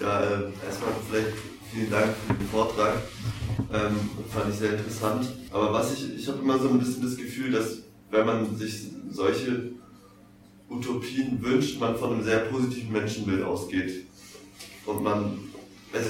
Ja, 0.00 0.20
äh, 0.20 0.52
erstmal 0.64 0.92
vielleicht 1.10 1.55
vielen 1.76 1.90
Dank 1.90 2.14
für 2.26 2.32
den 2.32 2.48
Vortrag. 2.48 2.94
Ähm, 3.72 4.10
fand 4.32 4.50
ich 4.50 4.58
sehr 4.58 4.72
interessant. 4.72 5.28
Aber 5.50 5.74
was 5.74 5.92
ich, 5.92 6.16
ich 6.16 6.26
habe 6.26 6.38
immer 6.38 6.58
so 6.58 6.70
ein 6.70 6.78
bisschen 6.78 7.02
das 7.02 7.16
Gefühl, 7.16 7.52
dass 7.52 7.82
wenn 8.10 8.24
man 8.24 8.56
sich 8.56 8.86
solche 9.10 9.72
Utopien 10.70 11.42
wünscht, 11.42 11.78
man 11.78 11.96
von 11.96 12.14
einem 12.14 12.24
sehr 12.24 12.38
positiven 12.40 12.92
Menschenbild 12.92 13.42
ausgeht. 13.42 14.06
Und 14.86 15.02
man, 15.02 15.38
also 15.92 16.08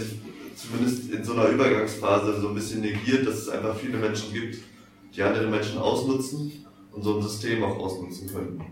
zumindest 0.54 1.10
in 1.10 1.24
so 1.24 1.32
einer 1.32 1.48
Übergangsphase 1.48 2.40
so 2.40 2.48
ein 2.48 2.54
bisschen 2.54 2.82
negiert, 2.82 3.26
dass 3.26 3.34
es 3.34 3.48
einfach 3.48 3.76
viele 3.76 3.98
Menschen 3.98 4.32
gibt, 4.32 4.58
die 5.14 5.22
andere 5.22 5.48
Menschen 5.48 5.78
ausnutzen 5.78 6.64
und 6.92 7.02
so 7.02 7.16
ein 7.16 7.22
System 7.22 7.64
auch 7.64 7.76
ausnutzen 7.78 8.28
können. 8.32 8.64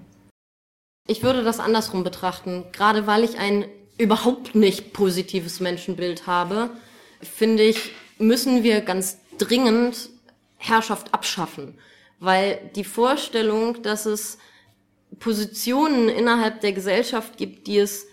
Ich 1.09 1.23
würde 1.25 1.43
das 1.43 1.59
andersrum 1.59 2.05
betrachten. 2.05 2.65
Gerade 2.73 3.09
weil 3.09 3.25
ich 3.25 3.37
ein 3.37 3.65
überhaupt 3.99 4.55
nicht 4.55 4.93
positives 4.93 5.61
Menschenbild 5.61 6.27
habe, 6.27 6.71
finde 7.25 7.63
ich, 7.63 7.93
müssen 8.19 8.63
wir 8.63 8.81
ganz 8.81 9.19
dringend 9.39 10.11
Herrschaft 10.57 11.13
abschaffen. 11.13 11.79
Weil 12.21 12.71
die 12.75 12.85
Vorstellung, 12.85 13.83
dass 13.83 14.07
es 14.07 14.39
Positionen 15.19 16.09
innerhalb 16.09 16.61
der 16.61 16.73
Gesellschaft 16.73 17.37
gibt, 17.37 17.67
die 17.67 17.79
es 17.79 18.07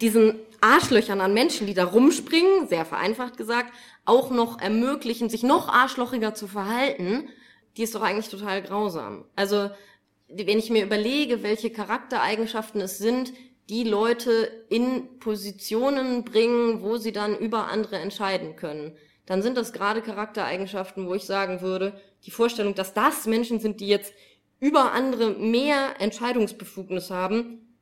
diesen 0.00 0.38
Arschlöchern 0.60 1.20
an 1.20 1.34
Menschen, 1.34 1.66
die 1.66 1.74
da 1.74 1.84
rumspringen, 1.84 2.68
sehr 2.68 2.84
vereinfacht 2.84 3.36
gesagt, 3.36 3.72
auch 4.04 4.30
noch 4.30 4.60
ermöglichen, 4.60 5.28
sich 5.28 5.42
noch 5.42 5.68
arschlochiger 5.68 6.34
zu 6.34 6.46
verhalten, 6.46 7.28
die 7.76 7.82
ist 7.82 7.94
doch 7.94 8.02
eigentlich 8.02 8.28
total 8.28 8.62
grausam. 8.62 9.24
Also, 9.36 9.70
wenn 10.28 10.58
ich 10.58 10.70
mir 10.70 10.84
überlege, 10.84 11.42
welche 11.42 11.70
Charaktereigenschaften 11.70 12.80
es 12.80 12.98
sind, 12.98 13.32
die 13.68 13.84
Leute 13.84 14.66
in 14.68 15.18
Positionen 15.18 16.24
bringen, 16.24 16.82
wo 16.82 16.96
sie 16.96 17.12
dann 17.12 17.38
über 17.38 17.68
andere 17.68 17.96
entscheiden 17.96 18.56
können, 18.56 18.96
dann 19.26 19.42
sind 19.42 19.56
das 19.56 19.72
gerade 19.72 20.02
Charaktereigenschaften, 20.02 21.06
wo 21.08 21.14
ich 21.14 21.24
sagen 21.24 21.62
würde, 21.62 21.98
die 22.24 22.30
Vorstellung, 22.30 22.74
dass 22.74 22.92
das 22.92 23.26
Menschen 23.26 23.60
sind, 23.60 23.80
die 23.80 23.88
jetzt 23.88 24.12
über 24.60 24.92
andere 24.92 25.30
mehr 25.30 26.00
Entscheidungsbefugnis 26.00 27.10
haben, 27.10 27.76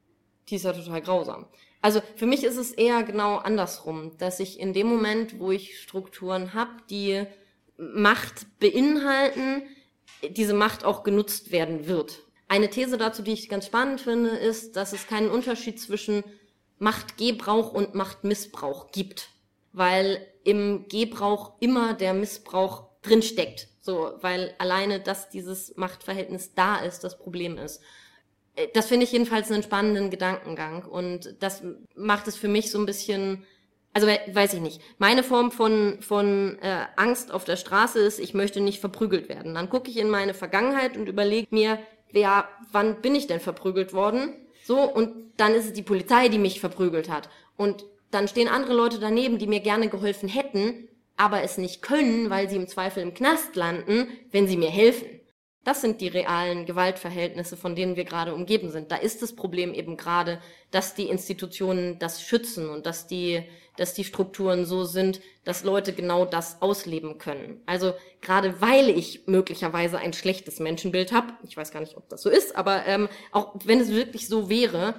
die 0.48 0.56
ist 0.56 0.64
ja 0.64 0.72
total 0.72 1.00
grausam. 1.00 1.46
Also 1.80 2.00
für 2.14 2.26
mich 2.26 2.44
ist 2.44 2.56
es 2.56 2.72
eher 2.72 3.02
genau 3.02 3.36
andersrum, 3.36 4.16
dass 4.18 4.38
ich 4.38 4.60
in 4.60 4.72
dem 4.72 4.86
Moment, 4.86 5.40
wo 5.40 5.50
ich 5.50 5.80
Strukturen 5.80 6.54
habe, 6.54 6.70
die 6.90 7.24
Macht 7.76 8.46
beinhalten, 8.60 9.62
diese 10.28 10.54
Macht 10.54 10.84
auch 10.84 11.02
genutzt 11.02 11.50
werden 11.50 11.88
wird. 11.88 12.22
Eine 12.52 12.68
These 12.68 12.98
dazu, 12.98 13.22
die 13.22 13.32
ich 13.32 13.48
ganz 13.48 13.64
spannend 13.64 14.02
finde, 14.02 14.28
ist, 14.28 14.76
dass 14.76 14.92
es 14.92 15.06
keinen 15.06 15.30
Unterschied 15.30 15.80
zwischen 15.80 16.22
Machtgebrauch 16.78 17.72
und 17.72 17.94
Machtmissbrauch 17.94 18.92
gibt, 18.92 19.30
weil 19.72 20.20
im 20.44 20.84
Gebrauch 20.86 21.54
immer 21.60 21.94
der 21.94 22.12
Missbrauch 22.12 22.88
drinsteckt. 23.00 23.68
So, 23.80 24.12
weil 24.20 24.54
alleine, 24.58 25.00
dass 25.00 25.30
dieses 25.30 25.78
Machtverhältnis 25.78 26.52
da 26.54 26.76
ist, 26.76 27.04
das 27.04 27.16
Problem 27.16 27.56
ist. 27.56 27.80
Äh, 28.54 28.68
das 28.74 28.88
finde 28.88 29.04
ich 29.04 29.12
jedenfalls 29.12 29.50
einen 29.50 29.62
spannenden 29.62 30.10
Gedankengang 30.10 30.84
und 30.84 31.34
das 31.40 31.62
macht 31.94 32.28
es 32.28 32.36
für 32.36 32.48
mich 32.48 32.70
so 32.70 32.78
ein 32.78 32.84
bisschen, 32.84 33.46
also 33.94 34.06
weiß 34.06 34.52
ich 34.52 34.60
nicht. 34.60 34.82
Meine 34.98 35.22
Form 35.22 35.52
von 35.52 36.02
von 36.02 36.58
äh, 36.60 36.84
Angst 36.96 37.32
auf 37.32 37.46
der 37.46 37.56
Straße 37.56 37.98
ist, 37.98 38.18
ich 38.18 38.34
möchte 38.34 38.60
nicht 38.60 38.78
verprügelt 38.78 39.30
werden. 39.30 39.54
Dann 39.54 39.70
gucke 39.70 39.90
ich 39.90 39.96
in 39.96 40.10
meine 40.10 40.34
Vergangenheit 40.34 40.98
und 40.98 41.08
überlege 41.08 41.48
mir, 41.50 41.78
wer, 42.12 42.48
wann 42.70 43.00
bin 43.00 43.14
ich 43.14 43.26
denn 43.26 43.40
verprügelt 43.40 43.92
worden? 43.92 44.34
So 44.64 44.80
und 44.80 45.32
dann 45.36 45.54
ist 45.54 45.66
es 45.66 45.72
die 45.72 45.82
Polizei, 45.82 46.28
die 46.28 46.38
mich 46.38 46.60
verprügelt 46.60 47.10
hat 47.10 47.28
und 47.56 47.84
dann 48.10 48.28
stehen 48.28 48.48
andere 48.48 48.74
Leute 48.74 48.98
daneben, 48.98 49.38
die 49.38 49.46
mir 49.46 49.60
gerne 49.60 49.88
geholfen 49.88 50.28
hätten, 50.28 50.88
aber 51.16 51.42
es 51.42 51.58
nicht 51.58 51.82
können, 51.82 52.30
weil 52.30 52.48
sie 52.48 52.56
im 52.56 52.68
Zweifel 52.68 53.02
im 53.02 53.14
Knast 53.14 53.56
landen, 53.56 54.08
wenn 54.30 54.46
sie 54.46 54.56
mir 54.56 54.70
helfen. 54.70 55.08
Das 55.64 55.80
sind 55.80 56.00
die 56.00 56.08
realen 56.08 56.66
Gewaltverhältnisse, 56.66 57.56
von 57.56 57.76
denen 57.76 57.96
wir 57.96 58.04
gerade 58.04 58.34
umgeben 58.34 58.70
sind. 58.70 58.90
Da 58.90 58.96
ist 58.96 59.22
das 59.22 59.34
Problem 59.34 59.72
eben 59.74 59.96
gerade, 59.96 60.40
dass 60.72 60.94
die 60.94 61.08
Institutionen 61.08 61.98
das 62.00 62.22
schützen 62.22 62.68
und 62.68 62.84
dass 62.84 63.06
die, 63.06 63.44
dass 63.76 63.94
die 63.94 64.04
Strukturen 64.04 64.64
so 64.64 64.84
sind, 64.84 65.20
dass 65.44 65.64
Leute 65.64 65.92
genau 65.92 66.24
das 66.24 66.60
ausleben 66.60 67.18
können. 67.18 67.60
Also 67.66 67.94
gerade 68.20 68.60
weil 68.60 68.88
ich 68.90 69.26
möglicherweise 69.26 69.98
ein 69.98 70.12
schlechtes 70.12 70.60
Menschenbild 70.60 71.12
habe, 71.12 71.32
ich 71.44 71.56
weiß 71.56 71.72
gar 71.72 71.80
nicht, 71.80 71.96
ob 71.96 72.08
das 72.08 72.22
so 72.22 72.30
ist, 72.30 72.56
aber 72.56 72.86
ähm, 72.86 73.08
auch 73.30 73.54
wenn 73.64 73.80
es 73.80 73.90
wirklich 73.90 74.28
so 74.28 74.48
wäre, 74.48 74.94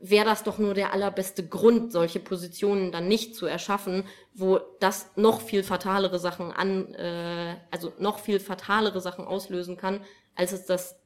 wäre 0.00 0.26
das 0.26 0.44
doch 0.44 0.58
nur 0.58 0.74
der 0.74 0.92
allerbeste 0.92 1.46
Grund, 1.46 1.90
solche 1.90 2.20
Positionen 2.20 2.92
dann 2.92 3.08
nicht 3.08 3.34
zu 3.34 3.46
erschaffen, 3.46 4.04
wo 4.34 4.60
das 4.78 5.10
noch 5.16 5.40
viel 5.40 5.62
fatalere 5.62 6.18
Sachen 6.18 6.52
an, 6.52 6.94
äh, 6.94 7.56
also 7.70 7.92
noch 7.98 8.18
viel 8.18 8.38
fatalere 8.38 9.00
Sachen 9.00 9.24
auslösen 9.24 9.78
kann, 9.78 10.00
als 10.34 10.52
es 10.52 10.66
das 10.66 10.96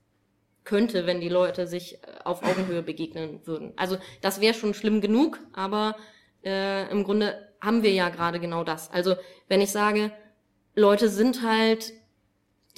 könnte, 0.64 1.06
wenn 1.06 1.20
die 1.20 1.28
Leute 1.28 1.68
sich 1.68 1.94
äh, 1.94 1.98
auf 2.24 2.42
Augenhöhe 2.42 2.82
begegnen 2.82 3.40
würden. 3.46 3.72
Also 3.76 3.98
das 4.20 4.40
wäre 4.40 4.54
schon 4.54 4.74
schlimm 4.74 5.00
genug, 5.00 5.38
aber 5.52 5.94
äh, 6.48 6.90
im 6.90 7.04
Grunde 7.04 7.48
haben 7.60 7.82
wir 7.82 7.92
ja 7.92 8.08
gerade 8.08 8.40
genau 8.40 8.64
das. 8.64 8.90
Also 8.90 9.16
wenn 9.48 9.60
ich 9.60 9.70
sage, 9.70 10.12
Leute 10.74 11.08
sind 11.08 11.42
halt 11.42 11.92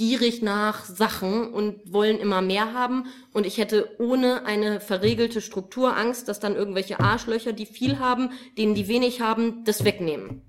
gierig 0.01 0.41
nach 0.41 0.87
Sachen 0.87 1.53
und 1.53 1.93
wollen 1.93 2.19
immer 2.19 2.41
mehr 2.41 2.73
haben. 2.73 3.09
Und 3.35 3.45
ich 3.45 3.59
hätte 3.59 3.97
ohne 3.99 4.47
eine 4.47 4.81
verregelte 4.81 5.43
Struktur 5.43 5.95
Angst, 5.95 6.27
dass 6.27 6.41
dann 6.41 6.57
irgendwelche 6.57 7.01
Arschlöcher, 7.01 7.53
die 7.53 7.67
viel 7.67 7.99
haben, 7.99 8.31
denen 8.57 8.75
die 8.75 8.89
wenig 8.89 9.21
haben, 9.21 9.63
das 9.65 9.85
wegnehmen. 9.85 10.41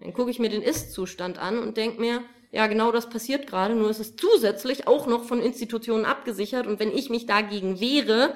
Dann 0.00 0.12
gucke 0.12 0.32
ich 0.32 0.40
mir 0.40 0.48
den 0.48 0.62
Ist-Zustand 0.62 1.38
an 1.38 1.60
und 1.60 1.76
denke 1.76 2.00
mir, 2.00 2.22
ja, 2.50 2.66
genau 2.66 2.90
das 2.90 3.08
passiert 3.10 3.46
gerade, 3.46 3.76
nur 3.76 3.90
ist 3.90 4.00
es 4.00 4.16
zusätzlich 4.16 4.88
auch 4.88 5.06
noch 5.06 5.22
von 5.22 5.40
Institutionen 5.40 6.04
abgesichert 6.04 6.66
und 6.66 6.80
wenn 6.80 6.90
ich 6.90 7.10
mich 7.10 7.26
dagegen 7.26 7.78
wehre, 7.78 8.34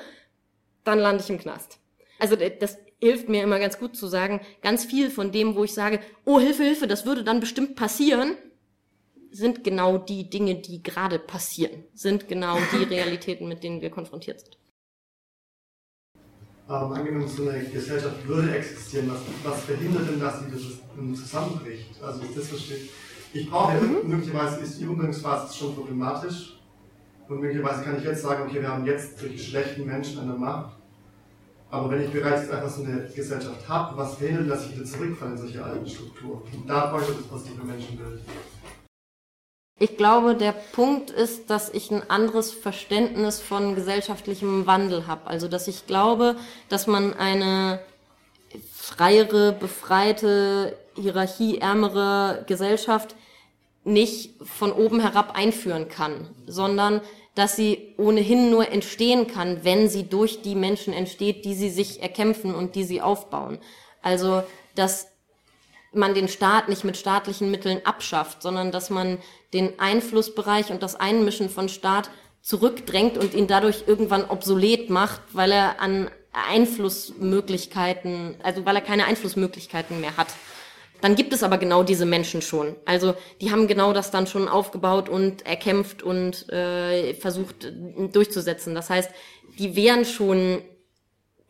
dann 0.85 1.01
lande 1.01 1.25
ich 1.25 1.31
im 1.31 1.39
Knast. 1.39 1.79
Also 2.21 2.37
das 2.37 2.79
hilft 3.01 3.29
mir 3.29 3.43
immer 3.43 3.59
ganz 3.59 3.79
gut 3.79 3.97
zu 3.97 4.07
sagen, 4.07 4.41
ganz 4.63 4.85
viel 4.85 5.11
von 5.11 5.33
dem, 5.33 5.55
wo 5.55 5.65
ich 5.65 5.75
sage, 5.75 6.01
oh 6.25 6.39
Hilfe, 6.39 6.63
Hilfe, 6.63 6.87
das 6.87 7.07
würde 7.07 7.25
dann 7.25 7.41
bestimmt 7.41 7.77
passieren, 7.77 8.35
sind 9.31 9.65
genau 9.65 9.99
die 9.99 10.29
Dinge, 10.29 10.57
die 10.57 10.83
gerade 10.83 11.19
passieren, 11.19 11.85
sind 11.95 12.29
genau 12.29 12.59
die 12.73 12.85
Realitäten, 12.95 13.49
mit 13.49 13.63
denen 13.63 13.81
wir 13.81 13.91
konfrontiert 13.91 14.41
sind. 14.41 14.57
Ähm, 16.69 16.93
angenommen, 16.93 17.27
so 17.27 17.49
eine 17.49 17.65
Gesellschaft 17.65 18.27
würde 18.29 18.55
existieren, 18.55 19.11
was, 19.11 19.21
was 19.43 19.65
verhindert 19.65 20.09
denn, 20.09 20.21
dass 20.21 20.39
sie 20.39 20.51
das 20.53 21.21
zusammenbricht? 21.21 22.01
Also, 22.01 22.23
das 22.33 22.47
verstehe 22.47 22.79
ich. 23.33 23.51
brauche, 23.51 23.75
mhm. 23.75 24.09
möglicherweise 24.09 24.61
ist 24.61 24.81
die 24.81 24.87
Umgangsphase 24.87 25.53
schon 25.57 25.75
problematisch. 25.75 26.57
Und 27.29 27.41
möglicherweise 27.41 27.83
kann 27.83 27.99
ich 27.99 28.05
jetzt 28.05 28.23
sagen, 28.23 28.45
okay, 28.49 28.61
wir 28.61 28.69
haben 28.69 28.87
jetzt 28.87 29.19
solche 29.19 29.39
schlechten 29.39 29.85
Menschen 29.85 30.19
an 30.21 30.29
der 30.29 30.37
Macht. 30.37 30.80
Aber 31.71 31.91
wenn 31.91 32.03
ich 32.03 32.11
bereits 32.11 32.51
einfach 32.51 32.69
so 32.69 32.83
eine 32.83 33.09
Gesellschaft 33.15 33.69
habe, 33.69 33.97
was 33.97 34.15
verhindert, 34.17 34.51
dass 34.51 34.67
ich 34.67 34.75
wieder 34.75 34.85
zurückfalle 34.85 35.33
in 35.33 35.39
solche 35.39 35.65
alten 35.65 35.89
Strukturen? 35.89 36.43
Und 36.53 36.69
da 36.69 36.87
bräuchte 36.87 37.13
das 37.13 37.23
positive 37.23 37.65
Menschenbild. 37.65 38.21
Ich 39.79 39.97
glaube, 39.97 40.35
der 40.35 40.53
Punkt 40.53 41.11
ist, 41.11 41.49
dass 41.49 41.71
ich 41.71 41.91
ein 41.91 42.11
anderes 42.11 42.53
Verständnis 42.53 43.41
von 43.41 43.75
gesellschaftlichem 43.75 44.67
Wandel 44.67 45.07
habe. 45.07 45.27
Also, 45.29 45.49
dass 45.49 45.69
ich 45.69 45.87
glaube, 45.87 46.37
dass 46.69 46.87
man 46.87 47.15
eine 47.15 47.81
freiere, 48.73 49.53
befreite, 49.53 50.77
hierarchieärmere 50.97 52.45
Gesellschaft 52.47 53.15
nicht 53.85 54.35
von 54.43 54.73
oben 54.73 55.01
herab 55.01 55.35
einführen 55.35 55.89
kann, 55.89 56.29
sondern 56.47 57.01
dass 57.35 57.57
sie 57.57 57.95
ohnehin 57.97 58.51
nur 58.51 58.71
entstehen 58.71 59.27
kann, 59.27 59.65
wenn 59.65 59.89
sie 59.89 60.05
durch 60.05 60.43
die 60.43 60.55
Menschen 60.55 60.93
entsteht, 60.93 61.45
die 61.45 61.55
sie 61.55 61.71
sich 61.71 62.03
erkämpfen 62.03 62.55
und 62.55 62.75
die 62.75 62.85
sie 62.85 63.01
aufbauen. 63.01 63.59
Also, 64.03 64.43
dass 64.75 65.09
man 65.93 66.15
den 66.15 66.29
Staat 66.29 66.69
nicht 66.69 66.85
mit 66.85 66.97
staatlichen 66.97 67.51
Mitteln 67.51 67.81
abschafft, 67.85 68.43
sondern 68.43 68.73
dass 68.73 68.91
man 68.91 69.19
den 69.53 69.81
Einflussbereich 69.81 70.71
und 70.71 70.83
das 70.83 70.97
Einmischen 70.97 71.51
von 71.51 71.69
Staat 71.69 72.11
zurückdrängt 72.43 73.19
und 73.19 73.35
ihn 73.35 73.47
dadurch 73.47 73.85
irgendwann 73.87 74.25
obsolet 74.25 74.91
macht, 74.91 75.21
weil 75.33 75.53
er 75.53 75.81
an 75.81 76.11
Einflussmöglichkeiten, 76.33 78.37
also 78.43 78.65
weil 78.65 78.77
er 78.77 78.83
keine 78.83 79.05
Einflussmöglichkeiten 79.07 80.01
mehr 80.01 80.17
hat. 80.17 80.29
Dann 81.01 81.17
gibt 81.17 81.33
es 81.33 81.43
aber 81.43 81.59
genau 81.59 81.83
diese 81.83 82.07
Menschen 82.07 82.43
schon. 82.43 82.77
Also 82.85 83.15
die 83.41 83.51
haben 83.51 83.67
genau 83.67 83.93
das 83.93 84.11
dann 84.11 84.27
schon 84.27 84.49
aufgebaut 84.49 85.09
und 85.09 85.47
erkämpft 85.47 86.03
und 86.03 86.49
äh, 86.51 87.15
versucht 87.15 87.65
äh, 87.65 88.09
durchzusetzen. 88.09 88.75
Das 88.75 88.91
heißt, 88.91 89.11
die 89.59 89.77
wären 89.77 90.05
schon 90.05 90.63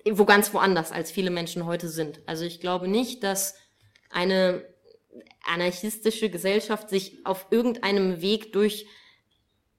wo 0.08 0.24
ganz 0.24 0.52
woanders, 0.54 0.92
als 0.92 1.10
viele 1.10 1.30
Menschen 1.30 1.66
heute 1.66 1.88
sind. 1.88 2.20
Also 2.26 2.44
ich 2.44 2.60
glaube 2.60 2.88
nicht, 2.88 3.22
dass 3.22 3.54
eine 4.10 4.64
anarchistische 5.44 6.30
Gesellschaft 6.30 6.88
sich 6.88 7.24
auf 7.24 7.46
irgendeinem 7.50 8.20
Weg 8.20 8.52
durch 8.52 8.86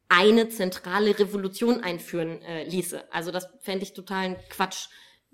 eine 0.09 0.49
zentrale 0.49 1.17
Revolution 1.17 1.84
einführen 1.84 2.41
äh, 2.41 2.65
ließe. 2.65 3.11
Also 3.13 3.32
das 3.32 3.47
fände 3.61 3.84
ich 3.84 3.93
totalen 3.93 4.36
Quatsch. 4.49 4.89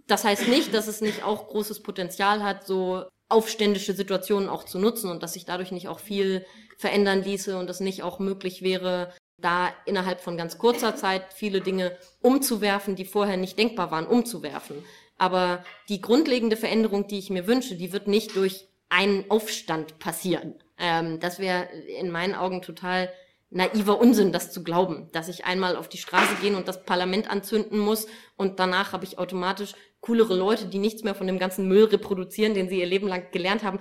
Das 0.06 0.24
heißt 0.24 0.48
nicht, 0.48 0.74
dass 0.74 0.88
es 0.88 1.02
nicht 1.02 1.24
auch 1.24 1.48
großes 1.48 1.82
Potenzial 1.82 2.44
hat, 2.44 2.66
so 2.66 3.06
aufständische 3.30 3.94
Situationen 3.94 4.50
auch 4.50 4.64
zu 4.64 4.80
nutzen 4.80 5.10
und 5.12 5.24
dass 5.24 5.34
sich 5.34 5.46
dadurch 5.46 5.72
nicht 5.72 5.88
auch 5.88 6.00
viel 6.00 6.46
verändern 6.78 7.24
ließe 7.24 7.58
und 7.58 7.70
es 7.70 7.80
nicht 7.80 8.04
auch 8.04 8.20
möglich 8.20 8.62
wäre, 8.62 9.14
da 9.40 9.70
innerhalb 9.86 10.22
von 10.22 10.38
ganz 10.38 10.58
kurzer 10.58 10.96
Zeit 10.96 11.34
viele 11.34 11.62
Dinge 11.62 11.96
umzuwerfen, 12.22 12.96
die 12.96 13.06
vorher 13.06 13.38
nicht 13.38 13.58
denkbar 13.58 13.92
waren, 13.92 14.08
umzuwerfen. 14.08 14.84
Aber 15.18 15.64
die 15.90 16.02
grundlegende 16.02 16.58
Veränderung, 16.58 17.08
die 17.08 17.20
ich 17.20 17.30
mir 17.30 17.48
wünsche, 17.48 17.76
die 17.76 17.92
wird 17.92 18.08
nicht 18.08 18.36
durch 18.36 18.68
einen 18.90 19.30
Aufstand 19.30 20.00
passieren. 20.00 20.56
Ähm, 20.78 21.20
das 21.20 21.40
wäre 21.40 21.68
in 22.00 22.10
meinen 22.10 22.36
Augen 22.36 22.62
total 22.62 23.12
naiver 23.50 24.00
Unsinn, 24.00 24.32
das 24.32 24.52
zu 24.52 24.64
glauben, 24.64 25.10
dass 25.14 25.30
ich 25.30 25.46
einmal 25.46 25.76
auf 25.76 25.88
die 25.88 25.98
Straße 25.98 26.36
gehen 26.42 26.56
und 26.56 26.68
das 26.68 26.84
Parlament 26.84 27.30
anzünden 27.30 27.80
muss 27.80 28.08
und 28.36 28.60
danach 28.60 28.92
habe 28.92 29.06
ich 29.06 29.18
automatisch 29.18 29.74
coolere 30.08 30.36
Leute, 30.36 30.68
die 30.68 30.80
nichts 30.80 31.03
mehr 31.03 31.16
von 31.16 31.28
dem 31.28 31.38
ganzen 31.38 31.68
Müll 31.68 31.84
reproduzieren, 31.84 32.53
den 32.53 32.70
sie 32.70 32.80
ihr 32.80 32.86
Leben 32.86 33.08
lang 33.08 33.30
gelernt 33.32 33.64
haben. 33.64 33.80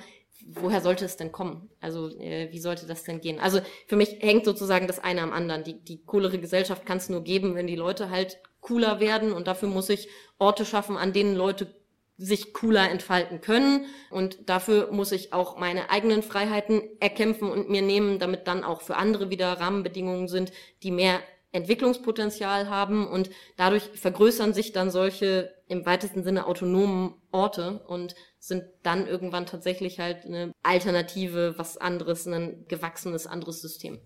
Woher 0.48 0.80
sollte 0.80 1.04
es 1.04 1.16
denn 1.16 1.30
kommen? 1.30 1.70
Also 1.80 2.08
äh, 2.18 2.48
wie 2.50 2.58
sollte 2.58 2.86
das 2.86 3.04
denn 3.04 3.20
gehen? 3.20 3.38
Also 3.38 3.60
für 3.86 3.96
mich 3.96 4.16
hängt 4.20 4.44
sozusagen 4.44 4.88
das 4.88 4.98
eine 4.98 5.22
am 5.22 5.32
anderen. 5.32 5.62
Die, 5.62 5.82
die 5.82 6.04
coolere 6.04 6.38
Gesellschaft 6.38 6.84
kann 6.84 6.98
es 6.98 7.08
nur 7.08 7.22
geben, 7.22 7.54
wenn 7.54 7.68
die 7.68 7.76
Leute 7.76 8.10
halt 8.10 8.38
cooler 8.60 8.98
werden 8.98 9.32
und 9.32 9.46
dafür 9.46 9.68
muss 9.68 9.88
ich 9.88 10.08
Orte 10.38 10.64
schaffen, 10.64 10.96
an 10.96 11.12
denen 11.12 11.36
Leute 11.36 11.74
sich 12.18 12.52
cooler 12.52 12.90
entfalten 12.90 13.40
können. 13.40 13.86
Und 14.10 14.48
dafür 14.48 14.90
muss 14.90 15.12
ich 15.12 15.32
auch 15.32 15.58
meine 15.58 15.90
eigenen 15.90 16.22
Freiheiten 16.22 16.82
erkämpfen 16.98 17.50
und 17.50 17.70
mir 17.70 17.82
nehmen, 17.82 18.18
damit 18.18 18.48
dann 18.48 18.64
auch 18.64 18.80
für 18.80 18.96
andere 18.96 19.30
wieder 19.30 19.52
Rahmenbedingungen 19.52 20.26
sind, 20.26 20.50
die 20.82 20.90
mehr 20.90 21.20
Entwicklungspotenzial 21.52 22.68
haben. 22.68 23.06
Und 23.06 23.30
dadurch 23.56 23.84
vergrößern 23.94 24.54
sich 24.54 24.72
dann 24.72 24.90
solche 24.90 25.55
im 25.68 25.84
weitesten 25.84 26.22
Sinne 26.22 26.46
autonomen 26.46 27.14
Orte 27.32 27.80
und 27.86 28.14
sind 28.38 28.64
dann 28.82 29.06
irgendwann 29.06 29.46
tatsächlich 29.46 29.98
halt 29.98 30.24
eine 30.24 30.52
Alternative, 30.62 31.54
was 31.56 31.76
anderes, 31.76 32.26
ein 32.26 32.64
gewachsenes 32.68 33.26
anderes 33.26 33.60
System. 33.60 33.98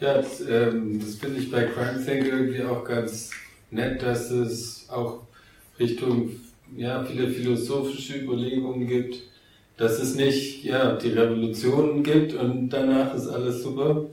Ja, 0.00 0.14
das, 0.14 0.40
ähm, 0.40 0.98
das 1.00 1.16
finde 1.16 1.40
ich 1.40 1.50
bei 1.50 1.64
Crime 1.64 2.02
Think 2.04 2.26
irgendwie 2.26 2.62
auch 2.62 2.84
ganz 2.84 3.32
nett, 3.70 4.02
dass 4.02 4.30
es 4.30 4.88
auch 4.88 5.24
Richtung 5.78 6.30
ja, 6.76 7.04
viele 7.04 7.28
philosophische 7.28 8.18
Überlegungen 8.18 8.86
gibt, 8.86 9.16
dass 9.76 9.98
es 9.98 10.14
nicht 10.14 10.64
ja, 10.64 10.96
die 10.96 11.10
Revolution 11.10 12.02
gibt 12.02 12.34
und 12.34 12.70
danach 12.70 13.14
ist 13.14 13.28
alles 13.28 13.62
super, 13.62 14.06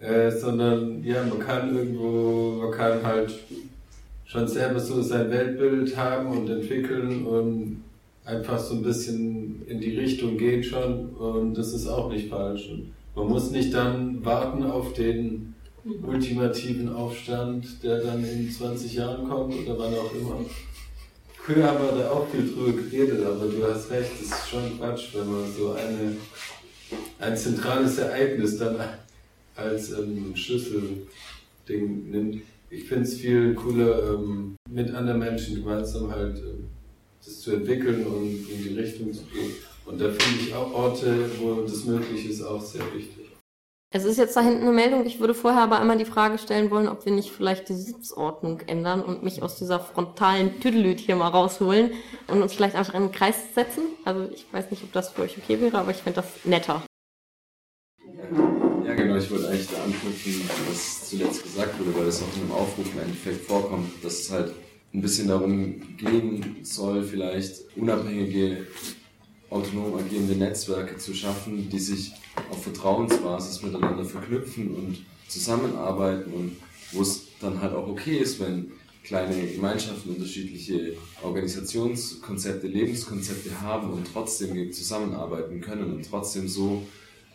äh, 0.00 0.30
sondern 0.30 1.02
ja, 1.04 1.24
man 1.24 1.38
kann 1.38 1.76
irgendwo, 1.76 2.58
man 2.62 2.70
kann 2.70 3.02
halt 3.02 3.32
schon 4.26 4.48
selber 4.48 4.80
so 4.80 5.00
sein 5.00 5.30
Weltbild 5.30 5.96
haben 5.96 6.26
und 6.36 6.50
entwickeln 6.50 7.24
und 7.26 7.84
einfach 8.24 8.58
so 8.58 8.74
ein 8.74 8.82
bisschen 8.82 9.64
in 9.66 9.80
die 9.80 9.96
Richtung 9.96 10.36
gehen 10.36 10.62
schon 10.62 11.10
und 11.10 11.54
das 11.54 11.72
ist 11.72 11.86
auch 11.86 12.10
nicht 12.10 12.28
falsch. 12.28 12.68
Und 12.70 12.92
man 13.14 13.28
muss 13.28 13.50
nicht 13.50 13.72
dann 13.72 14.24
warten 14.24 14.64
auf 14.64 14.92
den 14.92 15.54
ultimativen 16.02 16.92
Aufstand, 16.92 17.82
der 17.82 18.02
dann 18.02 18.24
in 18.24 18.50
20 18.50 18.94
Jahren 18.94 19.28
kommt 19.28 19.54
oder 19.54 19.78
wann 19.78 19.94
auch 19.94 20.12
immer. 20.12 20.40
Früher 21.34 21.64
haben 21.64 21.78
wir 21.78 22.02
da 22.02 22.10
auch 22.10 22.26
viel 22.28 22.52
drüber 22.52 22.72
geredet, 22.72 23.24
aber 23.24 23.46
du 23.46 23.62
hast 23.62 23.88
recht, 23.92 24.10
es 24.20 24.22
ist 24.22 24.48
schon 24.50 24.78
Quatsch, 24.78 25.14
wenn 25.14 25.30
man 25.30 25.44
so 25.56 25.74
eine, 25.74 26.16
ein 27.20 27.36
zentrales 27.36 27.98
Ereignis 27.98 28.58
dann 28.58 28.76
als 29.54 29.92
ähm, 29.92 30.34
Schlüsselding 30.34 32.10
nimmt. 32.10 32.42
Ich 32.68 32.84
finde 32.84 33.04
es 33.04 33.14
viel 33.14 33.54
cooler, 33.54 34.14
ähm, 34.14 34.56
mit 34.68 34.92
anderen 34.92 35.20
Menschen 35.20 35.56
gemeinsam 35.56 36.10
halt 36.10 36.38
ähm, 36.38 36.68
das 37.24 37.40
zu 37.40 37.52
entwickeln 37.52 38.06
und 38.06 38.24
in 38.24 38.62
die 38.62 38.78
Richtung 38.78 39.12
zu 39.12 39.24
gehen. 39.24 39.52
Und 39.84 40.00
da 40.00 40.10
finde 40.10 40.42
ich 40.42 40.54
auch 40.54 40.72
Orte, 40.72 41.30
wo 41.40 41.62
das 41.62 41.84
möglich 41.84 42.28
ist, 42.28 42.42
auch 42.42 42.60
sehr 42.60 42.82
wichtig. 42.92 43.26
Es 43.94 44.04
ist 44.04 44.18
jetzt 44.18 44.36
da 44.36 44.40
hinten 44.40 44.62
eine 44.62 44.72
Meldung. 44.72 45.06
Ich 45.06 45.20
würde 45.20 45.32
vorher 45.32 45.62
aber 45.62 45.80
einmal 45.80 45.96
die 45.96 46.04
Frage 46.04 46.38
stellen 46.38 46.70
wollen, 46.70 46.88
ob 46.88 47.04
wir 47.06 47.12
nicht 47.12 47.30
vielleicht 47.30 47.68
die 47.68 47.74
Sitzordnung 47.74 48.60
ändern 48.66 49.00
und 49.00 49.22
mich 49.22 49.42
aus 49.42 49.56
dieser 49.56 49.78
frontalen 49.78 50.58
Tüdelüt 50.60 50.98
hier 50.98 51.14
mal 51.14 51.28
rausholen 51.28 51.92
und 52.26 52.42
uns 52.42 52.52
vielleicht 52.52 52.74
einfach 52.74 52.94
in 52.94 53.04
einen 53.04 53.12
Kreis 53.12 53.36
setzen. 53.54 53.82
Also 54.04 54.28
ich 54.34 54.44
weiß 54.52 54.72
nicht, 54.72 54.82
ob 54.82 54.92
das 54.92 55.10
für 55.10 55.22
euch 55.22 55.38
okay 55.38 55.60
wäre, 55.60 55.78
aber 55.78 55.92
ich 55.92 55.98
finde 55.98 56.20
das 56.20 56.44
netter. 56.44 56.82
Ich 59.26 59.32
wollte 59.32 59.48
eigentlich 59.48 59.66
da 59.66 59.82
anknüpfen, 59.82 60.48
was 60.68 61.10
zuletzt 61.10 61.42
gesagt 61.42 61.80
wurde, 61.80 61.98
weil 61.98 62.06
es 62.06 62.22
auch 62.22 62.36
in 62.36 62.42
einem 62.42 62.52
Aufruf 62.52 62.86
im 62.94 63.00
Endeffekt 63.00 63.44
vorkommt, 63.44 63.90
dass 64.04 64.20
es 64.20 64.30
halt 64.30 64.52
ein 64.94 65.02
bisschen 65.02 65.26
darum 65.26 65.96
gehen 65.96 66.58
soll, 66.62 67.02
vielleicht 67.02 67.64
unabhängige 67.74 68.68
autonom 69.50 69.96
agierende 69.96 70.36
Netzwerke 70.36 70.98
zu 70.98 71.12
schaffen, 71.12 71.68
die 71.68 71.80
sich 71.80 72.12
auf 72.52 72.62
Vertrauensbasis 72.62 73.62
miteinander 73.62 74.04
verknüpfen 74.04 74.72
und 74.76 75.04
zusammenarbeiten 75.26 76.32
und 76.32 76.56
wo 76.92 77.02
es 77.02 77.26
dann 77.40 77.60
halt 77.60 77.74
auch 77.74 77.88
okay 77.88 78.18
ist, 78.18 78.38
wenn 78.38 78.70
kleine 79.02 79.44
Gemeinschaften 79.48 80.10
unterschiedliche 80.10 80.92
Organisationskonzepte, 81.24 82.68
Lebenskonzepte 82.68 83.60
haben 83.60 83.90
und 83.90 84.06
trotzdem 84.12 84.72
zusammenarbeiten 84.72 85.60
können 85.60 85.94
und 85.94 86.08
trotzdem 86.08 86.46
so 86.46 86.86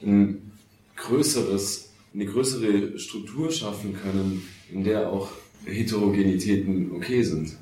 ein 0.02 0.51
größeres, 0.96 1.92
eine 2.14 2.26
größere 2.26 2.98
Struktur 3.00 3.52
schaffen 3.52 3.94
können, 3.94 4.48
in 4.72 4.84
der 4.84 5.10
auch 5.10 5.30
Heterogenitäten 5.66 6.92
okay 6.92 7.24
sind. 7.24 7.58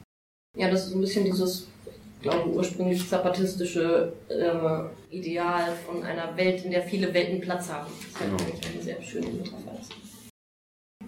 Ja, 0.57 0.69
das 0.69 0.87
ist 0.87 0.95
ein 0.95 1.01
bisschen 1.01 1.25
dieses 1.25 1.67
glaube, 2.21 2.49
ursprünglich 2.49 3.07
zapatistische 3.07 4.13
äh, 4.29 5.15
Ideal 5.15 5.75
von 5.85 6.03
einer 6.03 6.35
Welt, 6.35 6.65
in 6.65 6.71
der 6.71 6.83
viele 6.83 7.13
Welten 7.13 7.41
Platz 7.41 7.69
haben. 7.69 7.91
Das 7.97 8.07
ist 8.07 8.19
genau. 8.19 8.71
eine 8.73 8.83
sehr 8.83 9.01
schöne 9.01 9.27
Metapher. 9.27 9.79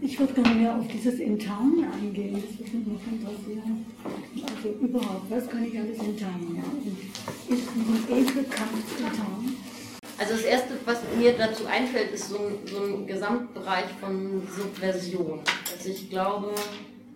Ich 0.04 0.20
würde 0.20 0.34
gerne 0.34 0.56
mehr 0.56 0.76
auf 0.76 0.88
dieses 0.88 1.20
Intern 1.20 1.86
eingehen, 1.94 2.34
das 2.34 2.58
würde 2.58 2.78
mich 2.78 2.88
noch 2.88 3.12
interessieren. 3.12 3.86
Also 4.56 4.70
überhaupt, 4.70 5.30
was 5.30 5.48
kann 5.48 5.64
ich 5.64 5.78
alles 5.78 6.00
intern 6.00 6.56
machen? 6.56 6.98
Ist 7.50 7.68
ein 7.68 8.18
Ekelkampf 8.18 9.00
intern? 9.00 9.56
Also 10.22 10.34
das 10.36 10.44
Erste, 10.44 10.74
was 10.86 11.00
mir 11.18 11.34
dazu 11.34 11.66
einfällt, 11.66 12.12
ist 12.12 12.30
so 12.30 12.36
ein, 12.36 12.68
so 12.68 12.84
ein 12.84 13.08
Gesamtbereich 13.08 13.88
von 14.00 14.48
Subversion. 14.56 15.40
Also 15.76 15.90
ich 15.90 16.12
glaube, 16.12 16.54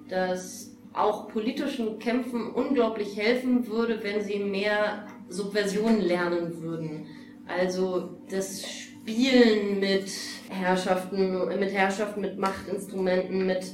dass 0.10 0.72
auch 0.92 1.28
politischen 1.28 2.00
Kämpfen 2.00 2.50
unglaublich 2.50 3.16
helfen 3.16 3.68
würde, 3.68 4.02
wenn 4.02 4.24
sie 4.24 4.40
mehr 4.40 5.06
Subversion 5.30 6.02
lernen 6.02 6.60
würden. 6.64 7.06
Also 7.48 8.18
das 8.28 8.66
Spielen 8.68 9.80
mit 9.80 10.10
Herrschaften, 10.50 11.60
mit 11.60 11.74
Herrschaften, 11.74 12.22
mit 12.22 12.40
Machtinstrumenten, 12.40 13.46
mit 13.46 13.68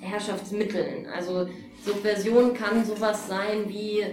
Herrschaftsmitteln. 0.00 1.06
Also 1.06 1.48
Subversion 1.84 2.54
kann 2.54 2.84
sowas 2.84 3.26
sein 3.26 3.64
wie 3.66 4.04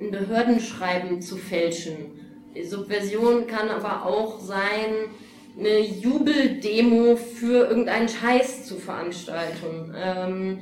ein 0.00 0.12
Behördenschreiben 0.12 1.20
zu 1.20 1.36
fälschen. 1.36 2.27
Subversion 2.64 3.46
kann 3.46 3.68
aber 3.68 4.06
auch 4.06 4.40
sein, 4.40 5.10
eine 5.58 5.80
Jubeldemo 5.80 7.16
für 7.16 7.68
irgendeinen 7.68 8.08
Scheiß 8.08 8.66
zu 8.66 8.76
veranstalten. 8.76 9.94
Ähm, 9.96 10.60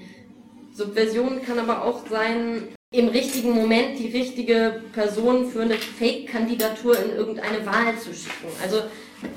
Subversion 0.72 1.42
kann 1.42 1.58
aber 1.58 1.84
auch 1.84 2.06
sein, 2.08 2.68
im 2.92 3.08
richtigen 3.08 3.50
Moment 3.50 3.98
die 3.98 4.08
richtige 4.08 4.82
Person 4.92 5.50
für 5.50 5.62
eine 5.62 5.74
Fake-Kandidatur 5.74 6.98
in 6.98 7.16
irgendeine 7.16 7.66
Wahl 7.66 7.98
zu 7.98 8.14
schicken. 8.14 8.48
Also 8.62 8.82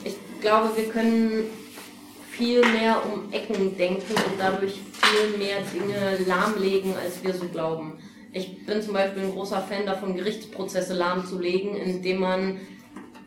ich 0.04 0.16
glaube, 0.40 0.78
wir 0.78 0.86
können 0.86 1.46
viel 2.30 2.62
mehr 2.62 3.02
um 3.12 3.34
Ecken 3.34 3.76
denken 3.78 4.14
und 4.14 4.40
dadurch 4.40 4.74
viel 4.74 5.38
mehr 5.38 5.58
Dinge 5.74 6.26
lahmlegen, 6.26 6.94
als 6.96 7.22
wir 7.24 7.34
so 7.34 7.48
glauben. 7.48 8.00
Ich 8.32 8.66
bin 8.66 8.82
zum 8.82 8.94
Beispiel 8.94 9.24
ein 9.24 9.32
großer 9.32 9.62
Fan 9.62 9.86
davon, 9.86 10.16
Gerichtsprozesse 10.16 10.94
lahmzulegen, 10.94 11.76
indem 11.76 12.20
man 12.20 12.60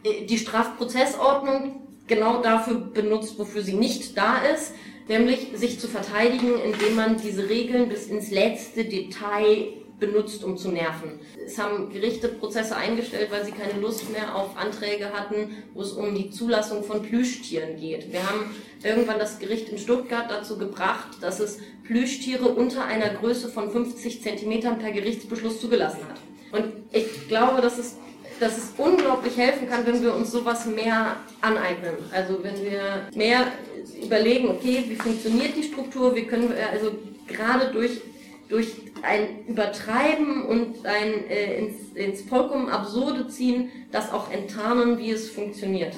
äh, 0.05 0.25
die 0.27 0.39
Strafprozessordnung 0.39 1.83
genau 2.07 2.43
dafür 2.43 2.75
benutzt, 2.75 3.39
wofür 3.39 3.63
sie 3.63 3.75
nicht 3.75 4.17
da 4.17 4.39
ist, 4.39 4.75
nämlich 5.09 5.49
sich 5.55 5.81
zu 5.81 5.89
verteidigen, 5.89 6.61
indem 6.65 6.95
man 6.95 7.17
diese 7.17 7.49
Regeln 7.49 7.89
bis 7.89 8.07
ins 8.07 8.31
letzte 8.31 8.85
Detail 8.85 9.82
benutzt, 10.03 10.43
um 10.43 10.59
zu 10.59 10.71
nerven. 10.71 11.21
Es 11.47 11.57
haben 11.57 11.91
Gerichte 11.91 12.29
Prozesse 12.29 12.77
eingestellt, 12.77 13.31
weil 13.31 13.45
sie 13.45 13.53
keine 13.53 13.81
Lust 13.81 14.11
mehr 14.11 14.35
auf 14.35 14.57
Anträge 14.57 15.13
hatten, 15.13 15.63
wo 15.75 15.83
es 15.83 15.93
um 15.93 16.15
die 16.15 16.31
Zulassung 16.31 16.83
von 16.83 17.03
Plüschtieren 17.03 17.77
geht. 17.79 18.13
Wir 18.13 18.29
haben 18.29 18.55
irgendwann 18.83 19.21
das 19.21 19.39
Gericht 19.39 19.69
in 19.69 19.79
Stuttgart 19.79 20.29
dazu 20.29 20.59
gebracht, 20.59 21.19
dass 21.21 21.39
es 21.39 21.59
Plüschtiere 21.85 22.49
unter 22.49 22.85
einer 22.85 23.11
Größe 23.11 23.49
von 23.49 23.71
50 23.71 24.23
Zentimetern 24.23 24.79
per 24.79 24.91
Gerichtsbeschluss 24.91 25.61
zugelassen 25.61 26.01
hat. 26.09 26.61
Und 26.61 26.73
ich 26.93 27.29
glaube, 27.29 27.63
dass 27.63 27.79
es 27.79 27.97
dass 28.41 28.59
es 28.59 28.73
unglaublich 28.77 29.37
helfen 29.37 29.69
kann, 29.69 29.87
wenn 29.87 30.03
wir 30.03 30.13
uns 30.13 30.33
sowas 30.33 30.67
mehr 30.67 31.17
aneignen. 31.43 31.95
Also 32.11 32.43
wenn 32.43 32.61
wir 32.61 33.07
mehr 33.15 33.47
überlegen, 34.03 34.49
okay, 34.49 34.85
wie 34.89 34.97
funktioniert 34.97 35.57
die 35.57 35.63
Struktur, 35.63 36.17
wie 36.17 36.25
können 36.25 36.49
wir 36.49 36.69
also 36.69 36.91
gerade 37.29 37.71
durch, 37.73 38.01
durch 38.53 38.77
ein 39.01 39.47
Übertreiben 39.47 40.45
und 40.45 40.85
ein 40.85 41.27
äh, 41.27 41.57
ins, 41.57 41.95
ins 41.95 42.21
vollkommen 42.21 42.69
Absurde 42.69 43.27
ziehen, 43.27 43.71
das 43.91 44.13
auch 44.13 44.31
enttarnen, 44.31 44.99
wie 44.99 45.11
es 45.11 45.31
funktioniert. 45.31 45.97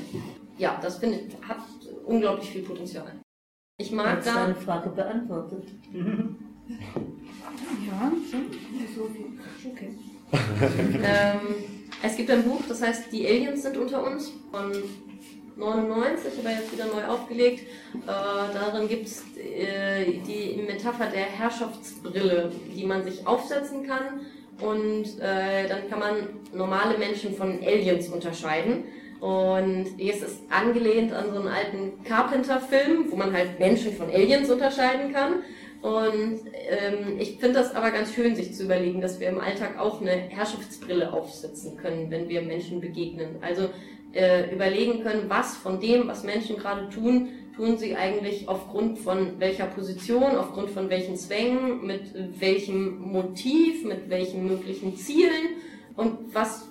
Ja, 0.57 0.79
das 0.81 0.99
finde 0.99 1.19
ich, 1.19 1.49
hat 1.49 1.59
unglaublich 2.07 2.49
viel 2.49 2.63
Potenzial. 2.63 3.11
Ich 3.77 3.91
mag 3.91 4.19
Hast 4.19 4.29
da. 4.29 4.35
deine 4.35 4.55
Frage 4.55 4.91
beantwortet. 4.91 5.65
ja, 5.93 6.13
so 8.95 9.11
okay. 9.69 9.99
ähm, 11.03 11.41
es 12.05 12.17
gibt 12.17 12.31
ein 12.31 12.45
Buch, 12.45 12.63
das 12.69 12.83
heißt 12.83 13.11
Die 13.11 13.27
Aliens 13.27 13.63
sind 13.63 13.77
unter 13.77 14.07
uns 14.07 14.31
von 14.53 14.71
99, 15.57 16.33
aber 16.41 16.51
jetzt 16.51 16.73
wieder 16.73 16.87
neu 16.87 17.05
aufgelegt. 17.07 17.61
Äh, 17.61 18.07
darin 18.07 18.89
gibt 18.89 19.07
es 19.07 19.23
äh, 19.37 20.19
die 20.27 20.61
Metapher 20.67 21.07
der 21.07 21.25
Herrschaftsbrille, 21.25 22.51
die 22.75 22.85
man 22.85 23.05
sich 23.05 23.27
aufsetzen 23.27 23.87
kann. 23.87 24.21
Und 24.61 25.21
äh, 25.21 25.69
dann 25.69 25.89
kann 25.89 25.99
man 25.99 26.15
normale 26.53 26.99
Menschen 26.99 27.35
von 27.35 27.61
Aliens 27.63 28.09
unterscheiden. 28.09 28.85
Und 29.21 29.87
hier 29.97 30.13
ist 30.13 30.23
es 30.23 30.39
angelehnt 30.51 31.13
an 31.13 31.33
so 31.33 31.39
einen 31.39 31.49
alten 31.49 32.05
Carpenter-Film, 32.05 33.11
wo 33.11 33.17
man 33.17 33.33
halt 33.33 33.59
Menschen 33.59 33.95
von 33.97 34.11
Aliens 34.11 34.51
unterscheiden 34.51 35.13
kann. 35.13 35.43
Und 35.81 36.41
ähm, 36.69 37.19
ich 37.19 37.39
finde 37.39 37.59
das 37.59 37.75
aber 37.75 37.91
ganz 37.91 38.15
schön, 38.15 38.35
sich 38.35 38.55
zu 38.55 38.65
überlegen, 38.65 39.01
dass 39.03 39.21
wir 39.21 39.29
im 39.29 39.39
Alltag 39.39 39.79
auch 39.79 40.01
eine 40.01 40.13
Herrschaftsbrille 40.13 41.13
aufsetzen 41.13 41.77
können, 41.77 42.11
wenn 42.11 42.29
wir 42.29 42.41
Menschen 42.43 42.81
begegnen. 42.81 43.37
Also 43.43 43.69
äh, 44.15 44.53
überlegen 44.53 45.03
können, 45.03 45.25
was 45.29 45.57
von 45.57 45.81
dem, 45.81 46.09
was 46.09 46.23
Menschen 46.23 46.57
gerade 46.57 46.89
tun, 46.89 47.29
tun 47.57 47.79
sie 47.79 47.95
eigentlich 47.95 48.49
aufgrund 48.49 48.99
von 48.99 49.39
welcher 49.39 49.67
Position, 49.67 50.37
aufgrund 50.37 50.71
von 50.71 50.91
welchen 50.91 51.17
Zwängen, 51.17 51.87
mit 51.87 52.41
welchem 52.41 52.99
Motiv, 52.99 53.85
mit 53.85 54.11
welchen 54.11 54.47
möglichen 54.47 54.97
Zielen 54.97 55.57
und 55.97 56.35
was, 56.35 56.69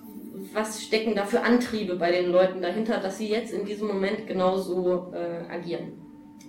was 0.53 0.83
stecken 0.83 1.15
da 1.15 1.25
für 1.25 1.41
Antriebe 1.41 1.95
bei 1.95 2.11
den 2.11 2.31
Leuten 2.31 2.61
dahinter, 2.61 2.99
dass 2.99 3.17
sie 3.17 3.29
jetzt 3.29 3.53
in 3.53 3.65
diesem 3.65 3.87
Moment 3.87 4.27
genauso 4.27 5.13
äh, 5.13 5.51
agieren. 5.51 5.93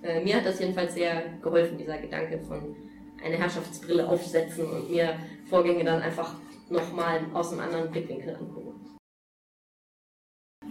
Äh, 0.02 0.22
mir 0.22 0.36
hat 0.36 0.46
das 0.46 0.58
jedenfalls 0.58 0.94
sehr 0.94 1.22
geholfen, 1.42 1.78
dieser 1.78 1.98
Gedanke 1.98 2.40
von 2.40 2.76
eine 3.24 3.36
Herrschaftsbrille 3.36 4.06
aufsetzen 4.06 4.66
und 4.66 4.90
mir 4.90 5.16
Vorgänge 5.48 5.84
dann 5.84 6.02
einfach 6.02 6.34
nochmal 6.68 7.20
aus 7.32 7.52
einem 7.52 7.60
anderen 7.60 7.90
Blickwinkel 7.90 8.34
angucken. 8.34 8.73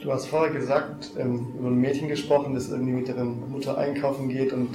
Du 0.01 0.11
hast 0.11 0.25
vorher 0.27 0.51
gesagt, 0.51 1.11
ähm, 1.17 1.53
über 1.57 1.69
ein 1.69 1.79
Mädchen 1.79 2.07
gesprochen, 2.07 2.53
das 2.55 2.69
irgendwie 2.69 2.93
mit 2.93 3.07
ihrer 3.07 3.23
Mutter 3.23 3.77
einkaufen 3.77 4.27
geht 4.29 4.51
und, 4.51 4.69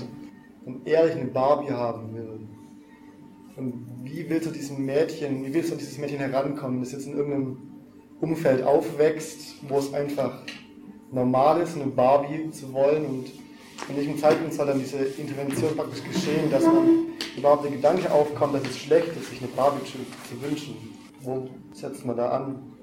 und 0.65 0.87
ehrlich 0.87 1.17
eine 1.17 1.27
Barbie 1.27 1.73
haben 1.73 2.15
will. 2.15 2.41
Und 3.57 3.87
wie 4.05 4.29
willst 4.31 4.47
du 4.47 4.53
diesem 4.53 4.87
Mädchen, 4.87 5.45
wie 5.45 5.53
willst 5.53 5.71
du 5.71 5.75
an 5.75 5.79
dieses 5.79 5.99
Mädchen 5.99 6.19
herankommen, 6.19 6.81
das 6.81 6.93
jetzt 6.93 7.07
in 7.07 7.17
irgendeinem 7.17 7.57
Umfeld 8.21 8.63
aufwächst, 8.63 9.57
wo 9.69 9.79
es 9.79 9.93
einfach 9.93 10.43
normal 11.11 11.61
ist, 11.61 11.75
eine 11.77 11.87
Barbie 11.87 12.51
zu 12.51 12.73
wollen 12.73 13.05
und 13.07 13.27
in 13.89 13.97
welchem 13.97 14.19
Zeitpunkt 14.19 14.55
soll 14.55 14.67
dann 14.67 14.79
diese 14.79 14.99
Intervention 14.99 15.77
praktisch 15.77 16.03
geschehen, 16.05 16.51
dass 16.51 16.65
man 16.65 17.07
überhaupt 17.37 17.65
der 17.65 17.73
Gedanke 17.73 18.11
aufkommt, 18.13 18.55
dass 18.55 18.63
es 18.63 18.79
schlecht 18.79 19.09
ist, 19.17 19.31
sich 19.31 19.41
eine 19.41 19.49
Barbie 19.49 19.85
zu 19.85 20.43
wünschen? 20.43 20.77
Wo 21.21 21.49
setzt 21.73 22.05
man 22.05 22.17
da 22.17 22.29
an? 22.31 22.78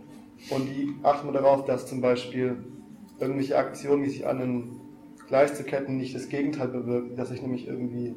Und 0.50 0.70
wie 0.70 0.94
achtet 1.04 1.26
man 1.26 1.34
darauf, 1.34 1.66
dass 1.66 1.88
zum 1.88 2.02
Beispiel 2.02 2.58
irgendwelche 3.20 3.58
Aktionen, 3.58 4.04
die 4.04 4.10
sich 4.10 4.28
an 4.28 4.40
den 4.40 4.82
Gleichzuketten 5.28 5.98
nicht 5.98 6.14
das 6.14 6.30
Gegenteil 6.30 6.68
bewirken, 6.68 7.16
dass 7.16 7.32
ich 7.32 7.42
nämlich 7.42 7.68
irgendwie 7.68 8.16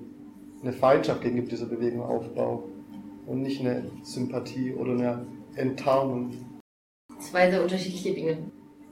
eine 0.63 0.73
Feindschaft 0.73 1.23
gegenüber 1.23 1.49
dieser 1.49 1.67
Bewegung 1.67 2.03
aufbaue 2.03 2.65
und 3.27 3.43
nicht 3.43 3.61
eine 3.61 3.91
Sympathie 4.03 4.75
oder 4.75 4.93
eine 4.93 5.27
Enttarnung. 5.57 6.33
Zwei 7.19 7.51
sehr 7.51 7.63
unterschiedliche 7.63 8.15
Dinge. 8.15 8.39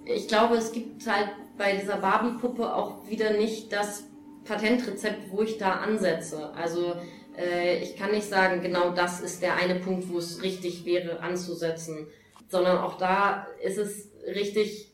Ich 0.05 0.29
glaube, 0.29 0.57
es 0.57 0.73
gibt 0.73 1.07
halt 1.07 1.31
bei 1.59 1.77
dieser 1.77 1.97
Barbie-Puppe 1.97 2.75
auch 2.75 3.09
wieder 3.09 3.37
nicht 3.37 3.73
das 3.73 4.05
Patentrezept, 4.45 5.31
wo 5.31 5.43
ich 5.43 5.59
da 5.59 5.73
ansetze. 5.73 6.53
Also 6.55 6.95
äh, 7.37 7.83
ich 7.83 7.97
kann 7.97 8.13
nicht 8.13 8.29
sagen, 8.29 8.63
genau 8.63 8.91
das 8.91 9.21
ist 9.21 9.43
der 9.43 9.57
eine 9.57 9.77
Punkt, 9.77 10.09
wo 10.11 10.19
es 10.19 10.43
richtig 10.43 10.85
wäre 10.85 11.21
anzusetzen, 11.21 12.07
sondern 12.49 12.79
auch 12.79 12.99
da 12.99 13.47
ist 13.63 13.79
es 13.79 14.11
richtig, 14.27 14.93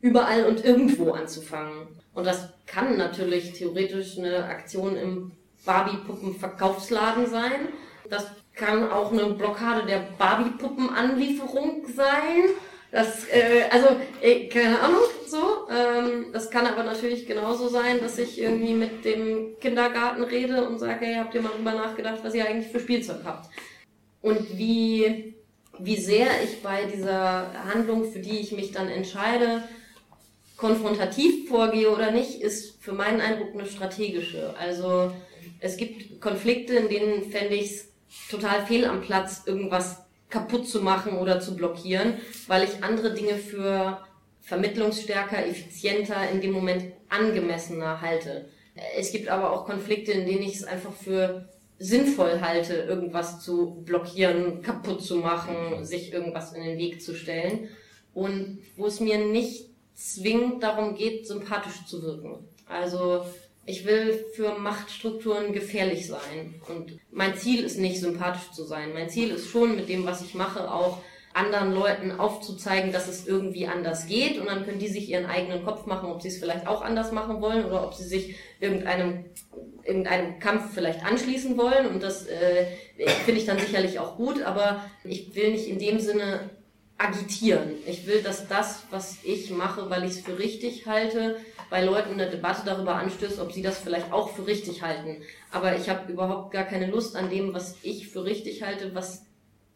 überall 0.00 0.44
und 0.44 0.64
irgendwo 0.64 1.12
anzufangen. 1.12 1.88
Und 2.12 2.26
das 2.26 2.50
kann 2.66 2.98
natürlich 2.98 3.54
theoretisch 3.54 4.18
eine 4.18 4.44
Aktion 4.44 4.96
im 4.96 5.32
Barbie-Puppen-Verkaufsladen 5.64 7.26
sein. 7.26 7.68
Das 8.10 8.26
kann 8.54 8.90
auch 8.90 9.12
eine 9.12 9.24
Blockade 9.34 9.86
der 9.86 10.06
Barbie-Puppen-Anlieferung 10.18 11.86
sein. 11.94 12.50
Das, 12.90 13.26
äh, 13.28 13.64
also, 13.70 13.88
äh, 14.20 14.46
keine 14.48 14.78
Ahnung, 14.78 15.00
so. 15.26 15.66
Ähm, 15.68 16.26
das 16.32 16.50
kann 16.50 16.66
aber 16.66 16.84
natürlich 16.84 17.26
genauso 17.26 17.68
sein, 17.68 17.98
dass 18.00 18.18
ich 18.18 18.40
irgendwie 18.40 18.74
mit 18.74 19.04
dem 19.04 19.58
Kindergarten 19.58 20.22
rede 20.22 20.68
und 20.68 20.78
sage, 20.78 21.06
hey, 21.06 21.16
habt 21.16 21.34
ihr 21.34 21.42
mal 21.42 21.50
drüber 21.56 21.72
nachgedacht, 21.72 22.20
was 22.22 22.34
ihr 22.34 22.46
eigentlich 22.46 22.70
für 22.70 22.78
Spielzeug 22.78 23.22
habt? 23.24 23.50
Und 24.20 24.56
wie, 24.56 25.34
wie 25.78 25.96
sehr 25.96 26.26
ich 26.42 26.62
bei 26.62 26.84
dieser 26.84 27.52
Handlung, 27.72 28.10
für 28.10 28.20
die 28.20 28.38
ich 28.38 28.52
mich 28.52 28.72
dann 28.72 28.88
entscheide, 28.88 29.62
konfrontativ 30.56 31.48
vorgehe 31.48 31.90
oder 31.90 32.10
nicht, 32.10 32.40
ist 32.40 32.82
für 32.82 32.92
meinen 32.92 33.20
Eindruck 33.20 33.54
eine 33.54 33.66
strategische. 33.66 34.54
Also 34.58 35.12
es 35.60 35.76
gibt 35.76 36.20
Konflikte, 36.20 36.74
in 36.74 36.88
denen 36.88 37.30
fände 37.30 37.54
ich 37.54 37.70
es 37.70 37.88
total 38.30 38.64
fehl 38.66 38.84
am 38.84 39.02
Platz, 39.02 39.42
irgendwas 39.46 39.98
kaputt 40.30 40.68
zu 40.68 40.80
machen 40.80 41.18
oder 41.18 41.40
zu 41.40 41.56
blockieren, 41.56 42.14
weil 42.46 42.64
ich 42.64 42.82
andere 42.82 43.14
Dinge 43.14 43.36
für 43.36 44.00
vermittlungsstärker, 44.42 45.46
effizienter, 45.46 46.28
in 46.30 46.40
dem 46.40 46.52
Moment 46.52 46.92
angemessener 47.08 48.00
halte. 48.00 48.48
Es 48.96 49.12
gibt 49.12 49.28
aber 49.28 49.52
auch 49.52 49.64
Konflikte, 49.64 50.12
in 50.12 50.26
denen 50.26 50.42
ich 50.42 50.56
es 50.56 50.64
einfach 50.64 50.92
für 50.92 51.48
sinnvoll 51.84 52.40
halte, 52.40 52.74
irgendwas 52.74 53.40
zu 53.40 53.82
blockieren, 53.84 54.62
kaputt 54.62 55.02
zu 55.02 55.16
machen, 55.16 55.84
sich 55.84 56.12
irgendwas 56.14 56.54
in 56.54 56.64
den 56.64 56.78
Weg 56.78 57.02
zu 57.02 57.14
stellen 57.14 57.68
und 58.14 58.60
wo 58.76 58.86
es 58.86 59.00
mir 59.00 59.18
nicht 59.18 59.68
zwingend 59.94 60.62
darum 60.62 60.94
geht, 60.94 61.26
sympathisch 61.26 61.84
zu 61.86 62.02
wirken. 62.02 62.48
Also 62.66 63.26
ich 63.66 63.84
will 63.84 64.24
für 64.34 64.58
Machtstrukturen 64.58 65.52
gefährlich 65.52 66.06
sein. 66.06 66.54
Und 66.68 66.98
mein 67.10 67.36
Ziel 67.36 67.62
ist 67.64 67.78
nicht 67.78 68.00
sympathisch 68.00 68.50
zu 68.52 68.64
sein. 68.64 68.94
Mein 68.94 69.10
Ziel 69.10 69.30
ist 69.30 69.48
schon 69.48 69.76
mit 69.76 69.88
dem, 69.90 70.06
was 70.06 70.22
ich 70.22 70.34
mache, 70.34 70.70
auch 70.70 71.02
anderen 71.34 71.72
Leuten 71.72 72.12
aufzuzeigen, 72.12 72.92
dass 72.92 73.08
es 73.08 73.26
irgendwie 73.26 73.66
anders 73.66 74.06
geht. 74.06 74.38
Und 74.38 74.46
dann 74.46 74.64
können 74.64 74.78
die 74.78 74.88
sich 74.88 75.10
ihren 75.10 75.26
eigenen 75.26 75.64
Kopf 75.64 75.84
machen, 75.86 76.08
ob 76.10 76.22
sie 76.22 76.28
es 76.28 76.38
vielleicht 76.38 76.66
auch 76.66 76.80
anders 76.80 77.12
machen 77.12 77.40
wollen 77.40 77.64
oder 77.64 77.84
ob 77.84 77.94
sie 77.94 78.04
sich 78.04 78.36
irgendeinem, 78.60 79.24
irgendeinem 79.82 80.38
Kampf 80.38 80.72
vielleicht 80.72 81.04
anschließen 81.04 81.58
wollen. 81.58 81.88
Und 81.88 82.02
das 82.02 82.26
äh, 82.26 82.66
finde 83.24 83.40
ich 83.40 83.46
dann 83.46 83.58
sicherlich 83.58 83.98
auch 83.98 84.16
gut. 84.16 84.42
Aber 84.42 84.84
ich 85.02 85.34
will 85.34 85.50
nicht 85.50 85.68
in 85.68 85.80
dem 85.80 85.98
Sinne 85.98 86.50
agitieren. 86.96 87.70
Ich 87.86 88.06
will, 88.06 88.22
dass 88.22 88.46
das, 88.46 88.84
was 88.90 89.18
ich 89.24 89.50
mache, 89.50 89.90
weil 89.90 90.04
ich 90.04 90.12
es 90.12 90.20
für 90.20 90.38
richtig 90.38 90.86
halte, 90.86 91.36
bei 91.68 91.82
Leuten 91.82 92.12
eine 92.12 92.30
Debatte 92.30 92.62
darüber 92.64 92.94
anstößt, 92.94 93.40
ob 93.40 93.50
sie 93.50 93.62
das 93.62 93.78
vielleicht 93.78 94.12
auch 94.12 94.30
für 94.30 94.46
richtig 94.46 94.82
halten. 94.82 95.22
Aber 95.50 95.76
ich 95.76 95.88
habe 95.88 96.12
überhaupt 96.12 96.52
gar 96.52 96.64
keine 96.64 96.86
Lust 96.86 97.16
an 97.16 97.30
dem, 97.30 97.52
was 97.52 97.76
ich 97.82 98.08
für 98.08 98.24
richtig 98.24 98.62
halte, 98.62 98.94
was 98.94 99.26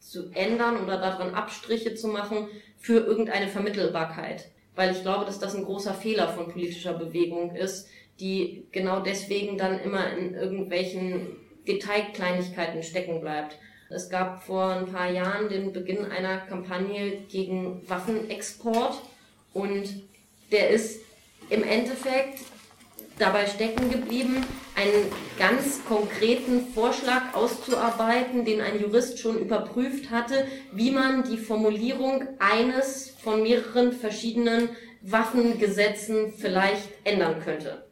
zu 0.09 0.31
ändern 0.33 0.83
oder 0.83 0.99
daran 0.99 1.35
Abstriche 1.35 1.95
zu 1.95 2.09
machen 2.09 2.49
für 2.79 2.99
irgendeine 3.01 3.49
Vermittelbarkeit. 3.49 4.49
Weil 4.75 4.93
ich 4.93 5.03
glaube, 5.03 5.25
dass 5.25 5.39
das 5.39 5.55
ein 5.55 5.65
großer 5.65 5.95
Fehler 5.95 6.29
von 6.29 6.49
politischer 6.49 6.95
Bewegung 6.95 7.55
ist, 7.55 7.89
die 8.21 8.67
genau 8.73 9.01
deswegen 9.01 9.59
dann 9.59 9.81
immer 9.81 10.13
in 10.17 10.35
irgendwelchen 10.35 11.37
Detailkleinigkeiten 11.67 12.83
stecken 12.83 13.21
bleibt. 13.21 13.59
Es 13.91 14.09
gab 14.09 14.43
vor 14.43 14.71
ein 14.71 14.87
paar 14.87 15.11
Jahren 15.11 15.49
den 15.49 15.73
Beginn 15.73 16.05
einer 16.05 16.39
Kampagne 16.39 17.23
gegen 17.29 17.89
Waffenexport 17.89 19.01
und 19.53 20.03
der 20.53 20.71
ist 20.71 21.01
im 21.51 21.63
Endeffekt 21.63 22.41
dabei 23.19 23.47
stecken 23.47 23.91
geblieben, 23.91 24.45
einen 24.75 25.11
ganz 25.39 25.85
konkreten 25.87 26.67
Vorschlag 26.75 27.35
auszuarbeiten, 27.35 28.45
den 28.45 28.61
ein 28.61 28.81
Jurist 28.81 29.19
schon 29.19 29.39
überprüft 29.39 30.11
hatte, 30.11 30.47
wie 30.73 30.91
man 30.91 31.25
die 31.25 31.39
Formulierung 31.39 32.27
eines 32.39 33.15
von 33.23 33.43
mehreren 33.43 33.93
verschiedenen 33.93 34.71
Waffengesetzen 35.03 36.33
vielleicht 36.37 36.89
ändern 37.05 37.41
könnte. 37.45 37.85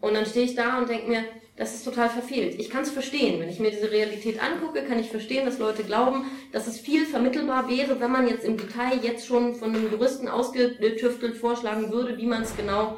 Und 0.00 0.14
dann 0.14 0.26
stehe 0.26 0.46
ich 0.46 0.54
da 0.54 0.78
und 0.78 0.88
denke 0.88 1.08
mir, 1.08 1.24
das 1.56 1.74
ist 1.74 1.84
total 1.84 2.08
verfehlt. 2.08 2.58
Ich 2.58 2.70
kann 2.70 2.84
es 2.84 2.90
verstehen. 2.90 3.38
Wenn 3.38 3.50
ich 3.50 3.60
mir 3.60 3.70
diese 3.70 3.90
Realität 3.90 4.42
angucke, 4.42 4.82
kann 4.84 4.98
ich 4.98 5.10
verstehen, 5.10 5.44
dass 5.44 5.58
Leute 5.58 5.84
glauben, 5.84 6.24
dass 6.52 6.66
es 6.66 6.80
viel 6.80 7.04
vermittelbar 7.04 7.68
wäre, 7.68 8.00
wenn 8.00 8.10
man 8.10 8.26
jetzt 8.26 8.46
im 8.46 8.56
Detail 8.56 8.98
jetzt 9.02 9.26
schon 9.26 9.54
von 9.54 9.74
einem 9.74 9.90
Juristen 9.90 10.26
ausgetüftelt 10.26 11.36
vorschlagen 11.36 11.92
würde, 11.92 12.16
wie 12.16 12.24
man 12.24 12.42
es 12.42 12.56
genau. 12.56 12.96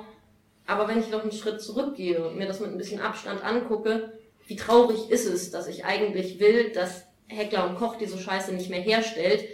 Aber 0.67 0.89
wenn 0.89 1.01
ich 1.01 1.11
noch 1.11 1.23
einen 1.23 1.33
Schritt 1.33 1.61
zurückgehe 1.61 2.25
und 2.25 2.37
mir 2.37 2.47
das 2.47 2.61
mit 2.61 2.71
ein 2.71 2.79
bisschen 2.79 3.01
Abstand 3.01 3.45
angucke, 3.45 4.13
wie 4.47 4.57
traurig 4.57 5.11
ist 5.11 5.27
es, 5.27 5.51
dass 5.51 5.69
ich 5.69 5.85
eigentlich 5.85 6.39
will, 6.39 6.71
dass 6.71 7.05
Heckler 7.29 7.69
und 7.69 7.77
Koch 7.77 7.97
diese 7.97 8.19
Scheiße 8.19 8.53
nicht 8.53 8.71
mehr 8.71 8.81
herstellt 8.81 9.45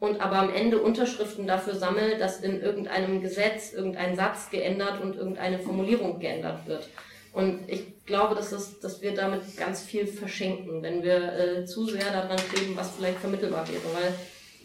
und 0.00 0.20
aber 0.20 0.36
am 0.36 0.54
Ende 0.54 0.80
Unterschriften 0.80 1.46
dafür 1.46 1.74
sammelt, 1.74 2.20
dass 2.20 2.40
in 2.40 2.60
irgendeinem 2.60 3.20
Gesetz 3.20 3.72
irgendein 3.72 4.16
Satz 4.16 4.50
geändert 4.50 5.00
und 5.00 5.16
irgendeine 5.16 5.58
Formulierung 5.58 6.20
geändert 6.20 6.66
wird. 6.66 6.88
Und 7.32 7.68
ich 7.68 8.04
glaube, 8.06 8.34
dass, 8.34 8.50
das, 8.50 8.80
dass 8.80 9.02
wir 9.02 9.14
damit 9.14 9.56
ganz 9.56 9.82
viel 9.82 10.06
verschenken, 10.06 10.82
wenn 10.82 11.02
wir 11.02 11.32
äh, 11.34 11.64
zu 11.66 11.86
sehr 11.86 12.10
daran 12.10 12.38
kleben, 12.52 12.76
was 12.76 12.90
vielleicht 12.96 13.18
vermittelbar 13.18 13.68
wäre. 13.68 13.82
Weil 13.94 14.14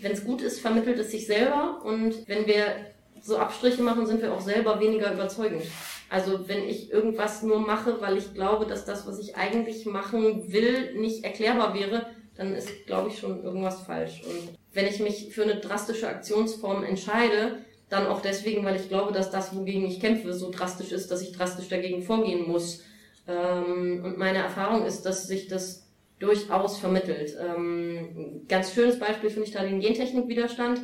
wenn 0.02 0.12
es 0.12 0.24
gut 0.24 0.42
ist, 0.42 0.60
vermittelt 0.60 0.98
es 1.00 1.12
sich 1.12 1.26
selber. 1.28 1.82
Und 1.84 2.28
wenn 2.28 2.48
wir 2.48 2.93
so 3.24 3.38
Abstriche 3.38 3.82
machen, 3.82 4.06
sind 4.06 4.22
wir 4.22 4.34
auch 4.34 4.42
selber 4.42 4.80
weniger 4.80 5.14
überzeugend. 5.14 5.64
Also 6.10 6.48
wenn 6.48 6.68
ich 6.68 6.92
irgendwas 6.92 7.42
nur 7.42 7.60
mache, 7.60 8.02
weil 8.02 8.18
ich 8.18 8.34
glaube, 8.34 8.66
dass 8.66 8.86
das, 8.86 9.08
was 9.08 9.18
ich 9.18 9.36
eigentlich 9.36 9.86
machen 9.86 10.52
will, 10.52 10.94
nicht 10.96 11.24
erklärbar 11.24 11.74
wäre, 11.74 12.08
dann 12.36 12.54
ist, 12.54 12.86
glaube 12.86 13.10
ich, 13.10 13.20
schon 13.20 13.44
irgendwas 13.44 13.82
falsch. 13.82 14.22
Und 14.24 14.56
wenn 14.74 14.88
ich 14.88 15.00
mich 15.00 15.34
für 15.34 15.44
eine 15.44 15.56
drastische 15.56 16.08
Aktionsform 16.08 16.84
entscheide, 16.84 17.60
dann 17.90 18.08
auch 18.08 18.22
deswegen, 18.22 18.66
weil 18.66 18.76
ich 18.76 18.90
glaube, 18.90 19.14
dass 19.14 19.32
das, 19.32 19.56
wogegen 19.56 19.86
ich 19.86 20.00
kämpfe, 20.00 20.34
so 20.34 20.52
drastisch 20.52 20.92
ist, 20.92 21.12
dass 21.12 21.22
ich 21.22 21.32
drastisch 21.32 21.70
dagegen 21.70 22.02
vorgehen 22.02 22.48
muss. 22.48 22.82
Ähm, 23.28 24.02
und 24.04 24.18
meine 24.18 24.40
Erfahrung 24.40 24.86
ist, 24.86 25.04
dass 25.04 25.28
sich 25.28 25.48
das 25.48 25.88
durchaus 26.20 26.78
vermittelt. 26.78 27.38
Ähm, 27.40 28.46
ganz 28.48 28.74
schönes 28.74 29.00
Beispiel 29.00 29.30
finde 29.30 29.48
ich 29.48 29.54
da 29.54 29.64
den 29.64 29.80
Gentechnikwiderstand. 29.80 30.82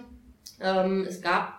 Ähm, 0.62 1.06
es 1.08 1.22
gab 1.22 1.59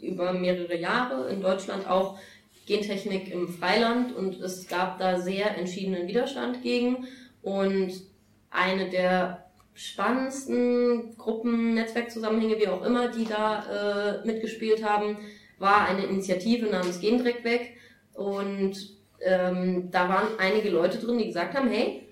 über 0.00 0.32
mehrere 0.32 0.76
Jahre 0.76 1.28
in 1.30 1.40
Deutschland 1.40 1.88
auch 1.88 2.18
Gentechnik 2.66 3.30
im 3.32 3.48
Freiland 3.48 4.14
und 4.14 4.40
es 4.40 4.66
gab 4.66 4.98
da 4.98 5.20
sehr 5.20 5.56
entschiedenen 5.56 6.08
Widerstand 6.08 6.62
gegen. 6.62 7.06
Und 7.42 7.92
eine 8.50 8.90
der 8.90 9.46
spannendsten 9.74 11.16
Gruppen, 11.16 11.74
Netzwerkzusammenhänge, 11.74 12.58
wie 12.58 12.68
auch 12.68 12.84
immer, 12.84 13.08
die 13.08 13.24
da 13.24 14.20
äh, 14.22 14.26
mitgespielt 14.26 14.84
haben, 14.84 15.18
war 15.58 15.86
eine 15.86 16.04
Initiative 16.04 16.66
namens 16.66 17.00
Gendreck 17.00 17.44
weg. 17.44 17.76
Und 18.14 18.96
ähm, 19.20 19.90
da 19.90 20.08
waren 20.08 20.28
einige 20.38 20.70
Leute 20.70 20.98
drin, 20.98 21.18
die 21.18 21.26
gesagt 21.26 21.54
haben, 21.54 21.70
hey, 21.70 22.05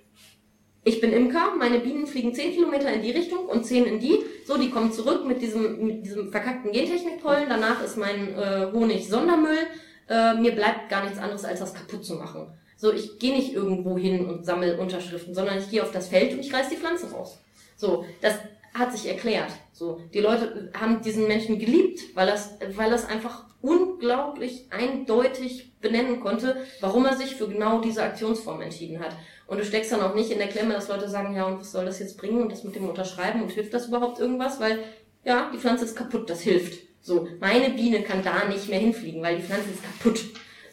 ich 0.84 1.00
bin 1.00 1.12
Imker, 1.12 1.54
meine 1.58 1.80
Bienen 1.80 2.06
fliegen 2.06 2.34
10 2.34 2.52
Kilometer 2.52 2.92
in 2.92 3.02
die 3.02 3.10
Richtung 3.10 3.46
und 3.46 3.64
10 3.64 3.86
in 3.86 4.00
die. 4.00 4.18
So, 4.44 4.58
die 4.58 4.70
kommen 4.70 4.92
zurück 4.92 5.24
mit 5.26 5.40
diesem, 5.40 5.86
mit 5.86 6.04
diesem 6.04 6.30
verkackten 6.30 6.72
Gentechnikpollen. 6.72 7.48
Danach 7.48 7.82
ist 7.82 7.96
mein 7.96 8.36
äh, 8.36 8.70
Honig 8.72 9.08
Sondermüll. 9.08 9.66
Äh, 10.08 10.34
mir 10.34 10.54
bleibt 10.54 10.90
gar 10.90 11.02
nichts 11.02 11.18
anderes, 11.18 11.44
als 11.44 11.60
das 11.60 11.72
kaputt 11.72 12.04
zu 12.04 12.14
machen. 12.16 12.46
So, 12.76 12.92
ich 12.92 13.18
gehe 13.18 13.34
nicht 13.34 13.54
irgendwo 13.54 13.96
hin 13.96 14.26
und 14.26 14.44
sammle 14.44 14.76
Unterschriften, 14.78 15.34
sondern 15.34 15.58
ich 15.58 15.70
gehe 15.70 15.82
auf 15.82 15.90
das 15.90 16.08
Feld 16.08 16.34
und 16.34 16.40
ich 16.40 16.52
reiß 16.52 16.68
die 16.68 16.76
Pflanze 16.76 17.10
raus. 17.10 17.38
So, 17.76 18.04
das 18.20 18.34
hat 18.74 18.92
sich 18.92 19.08
erklärt. 19.08 19.52
So, 19.72 20.02
die 20.12 20.20
Leute 20.20 20.70
haben 20.78 21.00
diesen 21.00 21.26
Menschen 21.26 21.58
geliebt, 21.58 22.00
weil 22.14 22.26
das, 22.26 22.58
weil 22.76 22.90
das 22.90 23.06
einfach 23.06 23.44
unglaublich 23.64 24.66
eindeutig 24.70 25.72
benennen 25.80 26.20
konnte, 26.20 26.56
warum 26.80 27.06
er 27.06 27.16
sich 27.16 27.34
für 27.34 27.48
genau 27.48 27.80
diese 27.80 28.02
Aktionsform 28.02 28.60
entschieden 28.60 29.00
hat. 29.00 29.16
Und 29.46 29.58
du 29.58 29.64
steckst 29.64 29.90
dann 29.90 30.02
auch 30.02 30.14
nicht 30.14 30.30
in 30.30 30.38
der 30.38 30.48
Klemme, 30.48 30.74
dass 30.74 30.88
Leute 30.88 31.08
sagen, 31.08 31.34
ja, 31.34 31.46
und 31.46 31.60
was 31.60 31.72
soll 31.72 31.86
das 31.86 31.98
jetzt 31.98 32.18
bringen 32.18 32.42
und 32.42 32.52
das 32.52 32.62
mit 32.62 32.76
dem 32.76 32.88
Unterschreiben 32.88 33.42
und 33.42 33.50
hilft 33.50 33.72
das 33.72 33.88
überhaupt 33.88 34.18
irgendwas? 34.18 34.60
Weil, 34.60 34.80
ja, 35.24 35.50
die 35.52 35.58
Pflanze 35.58 35.86
ist 35.86 35.96
kaputt, 35.96 36.28
das 36.28 36.42
hilft. 36.42 36.82
So, 37.00 37.26
meine 37.40 37.70
Biene 37.70 38.02
kann 38.02 38.22
da 38.22 38.44
nicht 38.44 38.68
mehr 38.68 38.78
hinfliegen, 38.78 39.22
weil 39.22 39.36
die 39.36 39.42
Pflanze 39.42 39.70
ist 39.70 39.82
kaputt. 39.82 40.24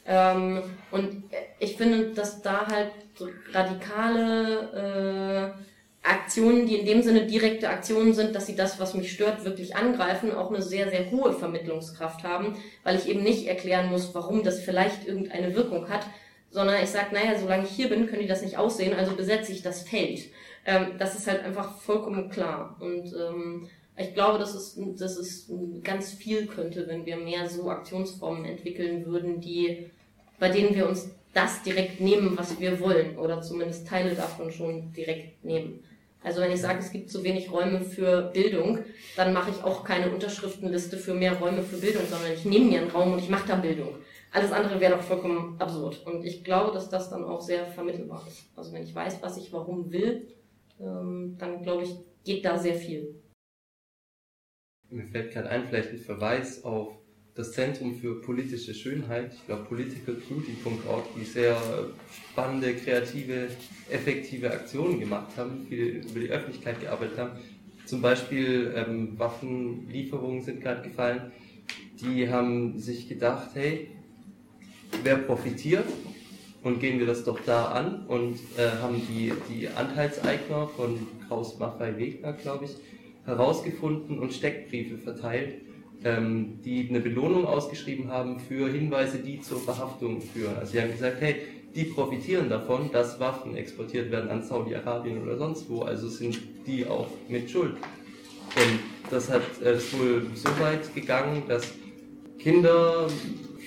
Ähm, 0.06 0.62
und 0.92 1.24
ich 1.60 1.78
finde, 1.78 2.10
dass 2.10 2.42
da 2.42 2.68
halt 2.68 2.92
so 3.16 3.30
radikale 3.54 5.54
äh, 5.58 5.62
Aktionen, 6.04 6.66
die 6.66 6.78
in 6.78 6.86
dem 6.86 7.04
Sinne 7.04 7.28
direkte 7.28 7.70
Aktionen 7.70 8.14
sind, 8.14 8.36
dass 8.36 8.48
sie 8.48 8.56
das, 8.56 8.80
was 8.80 8.96
mich 8.96 9.12
stört, 9.12 9.46
wirklich 9.46 9.76
angreifen, 9.76 10.34
auch 10.34 10.50
eine 10.50 10.62
sehr, 10.62 10.90
sehr 10.90 11.12
hohe 11.12 11.34
Vermittlungskraft 11.34 12.24
haben, 12.24 12.58
weil 12.84 12.96
ich 12.96 13.08
eben 13.08 13.22
nicht 13.22 13.48
erklären 13.48 13.90
muss, 13.90 14.16
warum 14.16 14.44
das 14.44 14.62
vielleicht 14.62 15.08
irgendeine 15.08 15.56
Wirkung 15.56 15.90
hat, 15.90 16.06
sondern 16.50 16.82
ich 16.84 16.90
sage, 16.90 17.14
naja, 17.14 17.38
solange 17.40 17.66
ich 17.66 17.70
hier 17.70 17.90
bin, 17.90 18.08
können 18.08 18.24
die 18.24 18.28
das 18.28 18.42
nicht 18.42 18.58
aussehen, 18.58 18.98
also 18.98 19.16
besetze 19.16 19.52
ich 19.52 19.62
das 19.62 19.84
Feld. 19.84 20.22
Ähm, 20.66 20.94
das 20.98 21.16
ist 21.16 21.28
halt 21.28 21.44
einfach 21.44 21.80
vollkommen 21.80 22.30
klar. 22.30 22.78
Und 22.80 23.14
ähm, 23.14 23.70
ich 23.96 24.14
glaube, 24.16 24.40
dass 24.40 24.56
es, 24.56 24.80
dass 24.98 25.18
es 25.18 25.52
ganz 25.84 26.12
viel 26.12 26.48
könnte, 26.48 26.88
wenn 26.88 27.06
wir 27.06 27.18
mehr 27.18 27.48
so 27.48 27.70
Aktionsformen 27.70 28.46
entwickeln 28.46 29.06
würden, 29.06 29.40
die, 29.40 29.92
bei 30.40 30.50
denen 30.50 30.76
wir 30.76 30.90
uns 30.90 31.12
das 31.34 31.64
direkt 31.64 32.02
nehmen, 32.02 32.38
was 32.38 32.60
wir 32.60 32.80
wollen, 32.80 33.18
oder 33.18 33.42
zumindest 33.42 33.88
Teile 33.88 34.16
davon 34.16 34.52
schon 34.52 34.92
direkt 34.94 35.46
nehmen. 35.46 35.84
Also 36.24 36.42
wenn 36.42 36.52
ich 36.52 36.62
sage, 36.62 36.80
es 36.80 36.92
gibt 36.92 37.10
zu 37.10 37.24
wenig 37.24 37.52
Räume 37.52 37.82
für 37.82 38.30
Bildung, 38.34 38.80
dann 39.16 39.34
mache 39.34 39.50
ich 39.50 39.64
auch 39.64 39.84
keine 39.84 40.12
Unterschriftenliste 40.12 40.98
für 40.98 41.16
mehr 41.16 41.40
Räume 41.40 41.64
für 41.64 41.78
Bildung, 41.78 42.04
sondern 42.08 42.32
ich 42.32 42.46
nehme 42.46 42.66
mir 42.66 42.82
einen 42.82 42.92
Raum 42.92 43.14
und 43.14 43.20
ich 43.20 43.30
mache 43.30 43.48
da 43.48 43.56
Bildung. 43.56 43.96
Alles 44.32 44.52
andere 44.52 44.80
wäre 44.80 44.96
doch 44.96 45.04
vollkommen 45.04 45.60
absurd. 45.60 46.06
Und 46.06 46.24
ich 46.24 46.44
glaube, 46.44 46.72
dass 46.72 46.90
das 46.90 47.10
dann 47.10 47.24
auch 47.24 47.42
sehr 47.42 47.66
vermittelbar 47.66 48.26
ist. 48.28 48.50
Also 48.56 48.72
wenn 48.72 48.84
ich 48.84 48.94
weiß, 48.94 49.22
was 49.22 49.38
ich 49.38 49.52
warum 49.52 49.92
will, 49.92 50.28
ähm, 50.80 51.36
dann 51.40 51.64
glaube 51.64 51.84
ich, 51.84 51.96
geht 52.24 52.46
da 52.46 52.58
sehr 52.58 52.76
viel. 52.76 53.16
Mir 54.90 55.06
fällt 55.06 55.34
gerade 55.34 55.50
ein, 55.50 55.66
vielleicht 55.66 55.90
ein 55.90 55.98
Verweis 55.98 56.64
auf 56.64 57.01
das 57.36 57.54
Zentrum 57.54 57.96
für 57.96 58.22
politische 58.22 58.74
Schönheit, 58.74 59.34
ich 59.34 59.46
glaube 59.46 59.64
politicalbeauty.org, 59.64 61.06
die 61.18 61.24
sehr 61.24 61.58
spannende, 62.32 62.74
kreative, 62.76 63.48
effektive 63.90 64.52
Aktionen 64.52 65.00
gemacht 65.00 65.32
haben, 65.38 65.66
viel 65.68 66.04
über 66.10 66.20
die 66.20 66.30
Öffentlichkeit 66.30 66.82
gearbeitet 66.82 67.18
haben. 67.18 67.32
Zum 67.86 68.02
Beispiel 68.02 68.74
ähm, 68.76 69.18
Waffenlieferungen 69.18 70.42
sind 70.42 70.62
gerade 70.62 70.88
gefallen. 70.88 71.32
Die 72.02 72.30
haben 72.30 72.80
sich 72.80 73.08
gedacht, 73.08 73.50
hey, 73.54 73.92
wer 75.04 75.18
profitiert 75.18 75.86
und 76.64 76.80
gehen 76.80 77.00
wir 77.00 77.06
das 77.06 77.24
doch 77.24 77.40
da 77.46 77.68
an 77.68 78.06
und 78.08 78.40
äh, 78.58 78.70
haben 78.82 79.02
die, 79.08 79.34
die 79.50 79.68
Anteilseigner 79.70 80.68
von 80.68 81.08
Kraus 81.28 81.58
Maffei 81.60 81.98
Wegner, 81.98 82.34
glaube 82.34 82.66
ich, 82.66 82.72
herausgefunden 83.26 84.20
und 84.20 84.34
Steckbriefe 84.34 84.98
verteilt, 84.98 85.62
ähm, 86.04 86.60
die 86.64 86.88
eine 86.90 87.00
Belohnung 87.00 87.46
ausgeschrieben 87.46 88.10
haben 88.10 88.40
für 88.40 88.70
Hinweise, 88.70 89.20
die 89.20 89.42
zur 89.42 89.60
Verhaftung 89.60 90.22
führen. 90.22 90.56
Also 90.60 90.74
sie 90.74 90.82
haben 90.82 90.92
gesagt, 90.92 91.18
hey, 91.20 91.36
die 91.76 91.86
profitieren 91.86 92.50
davon, 92.50 92.92
dass 92.92 93.20
Waffen 93.20 93.56
exportiert 93.56 94.12
werden 94.12 94.30
an 94.30 94.44
Saudi-Arabien 94.44 95.22
oder 95.22 95.38
sonst 95.38 95.70
wo, 95.70 95.84
also 95.84 96.10
sind 96.10 96.40
die 96.68 96.86
auch 96.86 97.08
mit 97.30 97.50
Schuld. 97.50 97.76
Und 98.56 98.80
das 99.10 99.30
hat 99.30 99.42
äh, 99.64 99.76
ist 99.76 99.98
wohl 99.98 100.26
so 100.36 100.50
weit 100.60 100.94
gegangen, 100.94 101.44
dass 101.48 101.74
Kinder 102.40 103.08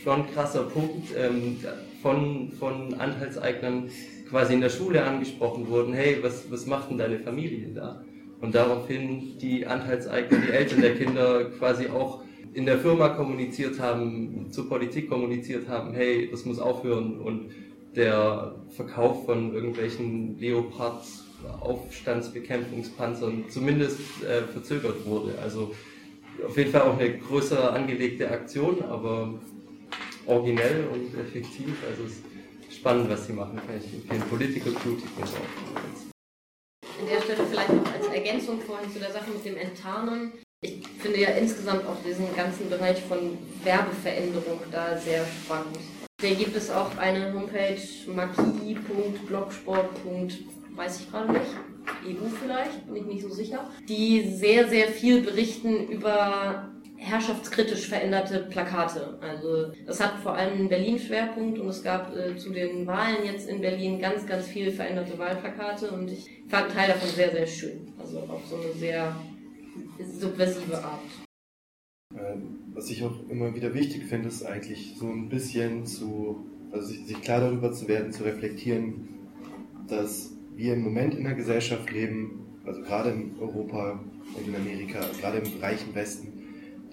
schon 0.03 0.30
krasser 0.32 0.64
Punkt 0.64 1.09
ähm, 1.16 1.59
von, 2.03 2.53
von 2.59 2.95
Anteilseignern 2.95 3.89
quasi 4.28 4.55
in 4.55 4.61
der 4.61 4.68
Schule 4.68 5.03
angesprochen 5.05 5.68
wurden, 5.68 5.95
hey, 5.95 6.18
was, 6.20 6.51
was 6.51 6.66
macht 6.66 6.91
denn 6.91 6.99
deine 6.99 7.20
Familie 7.20 7.68
da? 7.68 8.05
Und 8.41 8.55
daraufhin 8.55 9.39
die 9.39 9.66
Anteilseigner, 9.66 10.39
die 10.39 10.53
Eltern 10.53 10.80
der 10.80 10.95
Kinder 10.97 11.45
quasi 11.59 11.89
auch 11.89 12.22
in 12.53 12.66
der 12.66 12.78
Firma 12.78 13.09
kommuniziert 13.09 13.80
haben, 13.80 14.47
zur 14.51 14.68
Politik 14.68 15.09
kommuniziert 15.09 15.68
haben, 15.68 15.95
hey, 15.95 16.28
das 16.30 16.45
muss 16.45 16.59
aufhören 16.59 17.18
und 17.18 17.51
der 17.97 18.55
Verkauf 18.70 19.24
von 19.24 19.55
irgendwelchen 19.55 20.39
Leopards 20.39 21.24
Aufstandsbekämpfungspanzern 21.61 23.45
zumindest 23.49 24.01
äh, 24.22 24.43
verzögert 24.53 25.05
wurde. 25.07 25.39
Also 25.43 25.74
auf 26.47 26.57
jeden 26.57 26.70
Fall 26.70 26.82
auch 26.82 26.99
eine 26.99 27.18
größer 27.18 27.72
angelegte 27.72 28.30
Aktion, 28.30 28.82
aber 28.82 29.35
originell 30.26 30.87
und 30.93 31.18
effektiv. 31.18 31.76
Also 31.89 32.05
es 32.05 32.12
ist 32.68 32.78
spannend, 32.78 33.11
was 33.11 33.26
sie 33.26 33.32
machen. 33.32 33.57
Kann 33.57 33.76
ich 33.78 33.93
empfehlen. 33.93 34.22
Political 34.28 34.72
auch. 34.72 36.13
An 37.05 37.11
der 37.11 37.20
Stelle 37.20 37.46
vielleicht 37.50 37.68
noch 37.68 37.92
als 37.92 38.07
Ergänzung 38.07 38.62
vorhin 38.62 38.90
zu 38.90 38.98
der 38.98 39.12
Sache 39.12 39.30
mit 39.30 39.44
dem 39.44 39.59
Enttarnen. 39.59 40.32
Ich 40.62 40.88
finde 40.98 41.20
ja 41.20 41.28
insgesamt 41.32 41.86
auch 41.86 42.02
diesen 42.02 42.34
ganzen 42.34 42.70
Bereich 42.70 42.98
von 43.02 43.36
Werbeveränderung 43.62 44.59
da 44.72 44.96
sehr 44.96 45.22
spannend. 45.26 45.76
Da 46.22 46.28
gibt 46.28 46.57
es 46.57 46.70
auch 46.70 46.96
eine 46.96 47.30
Homepage 47.34 47.76
marquis.blogsport. 48.07 49.90
weiß 50.74 51.00
ich 51.00 51.11
gerade 51.11 51.30
nicht, 51.30 51.44
EU 52.07 52.26
vielleicht, 52.42 52.86
bin 52.86 52.96
ich 52.96 53.05
nicht 53.05 53.22
so 53.22 53.28
sicher, 53.28 53.68
die 53.86 54.30
sehr, 54.30 54.66
sehr 54.68 54.88
viel 54.88 55.20
berichten 55.20 55.88
über 55.88 56.70
herrschaftskritisch 57.05 57.88
veränderte 57.88 58.46
Plakate. 58.50 59.18
Also 59.20 59.72
das 59.86 60.00
hat 60.00 60.18
vor 60.20 60.34
allem 60.34 60.61
in 60.61 60.68
Berlin 60.68 60.98
Schwerpunkt 60.98 61.59
und 61.59 61.68
es 61.68 61.82
gab 61.82 62.14
äh, 62.16 62.36
zu 62.36 62.50
den 62.50 62.86
Wahlen 62.86 63.24
jetzt 63.24 63.48
in 63.48 63.61
Berlin 63.61 64.00
ganz, 64.00 64.26
ganz 64.26 64.46
viele 64.46 64.72
veränderte 64.72 65.18
Wahlplakate 65.18 65.90
und 65.90 66.11
ich 66.11 66.26
fand 66.48 66.72
Teil 66.72 66.88
davon 66.88 67.09
sehr, 67.09 67.30
sehr 67.30 67.46
schön. 67.46 67.92
Also 67.98 68.20
auf 68.20 68.42
so 68.48 68.57
eine 68.57 68.72
sehr 68.72 69.14
subversive 70.18 70.78
Art. 70.78 71.00
Ähm, 72.18 72.61
was 72.72 72.90
ich 72.90 73.02
auch 73.05 73.28
immer 73.28 73.55
wieder 73.55 73.74
wichtig 73.74 74.05
finde, 74.05 74.28
ist 74.28 74.44
eigentlich 74.44 74.94
so 74.98 75.07
ein 75.07 75.28
bisschen 75.28 75.84
zu, 75.84 76.46
also 76.72 76.86
sich 76.86 77.20
klar 77.20 77.40
darüber 77.40 77.72
zu 77.72 77.86
werden, 77.86 78.12
zu 78.12 78.24
reflektieren, 78.24 79.09
dass 79.88 80.30
wir 80.55 80.74
im 80.74 80.82
Moment 80.82 81.14
in 81.14 81.26
einer 81.26 81.34
Gesellschaft 81.34 81.90
leben, 81.92 82.61
also 82.64 82.80
gerade 82.82 83.11
in 83.11 83.34
Europa 83.40 84.00
und 84.36 84.48
in 84.48 84.55
Amerika, 84.55 85.00
gerade 85.20 85.38
im 85.38 85.61
reichen 85.61 85.94
Westen, 85.94 86.34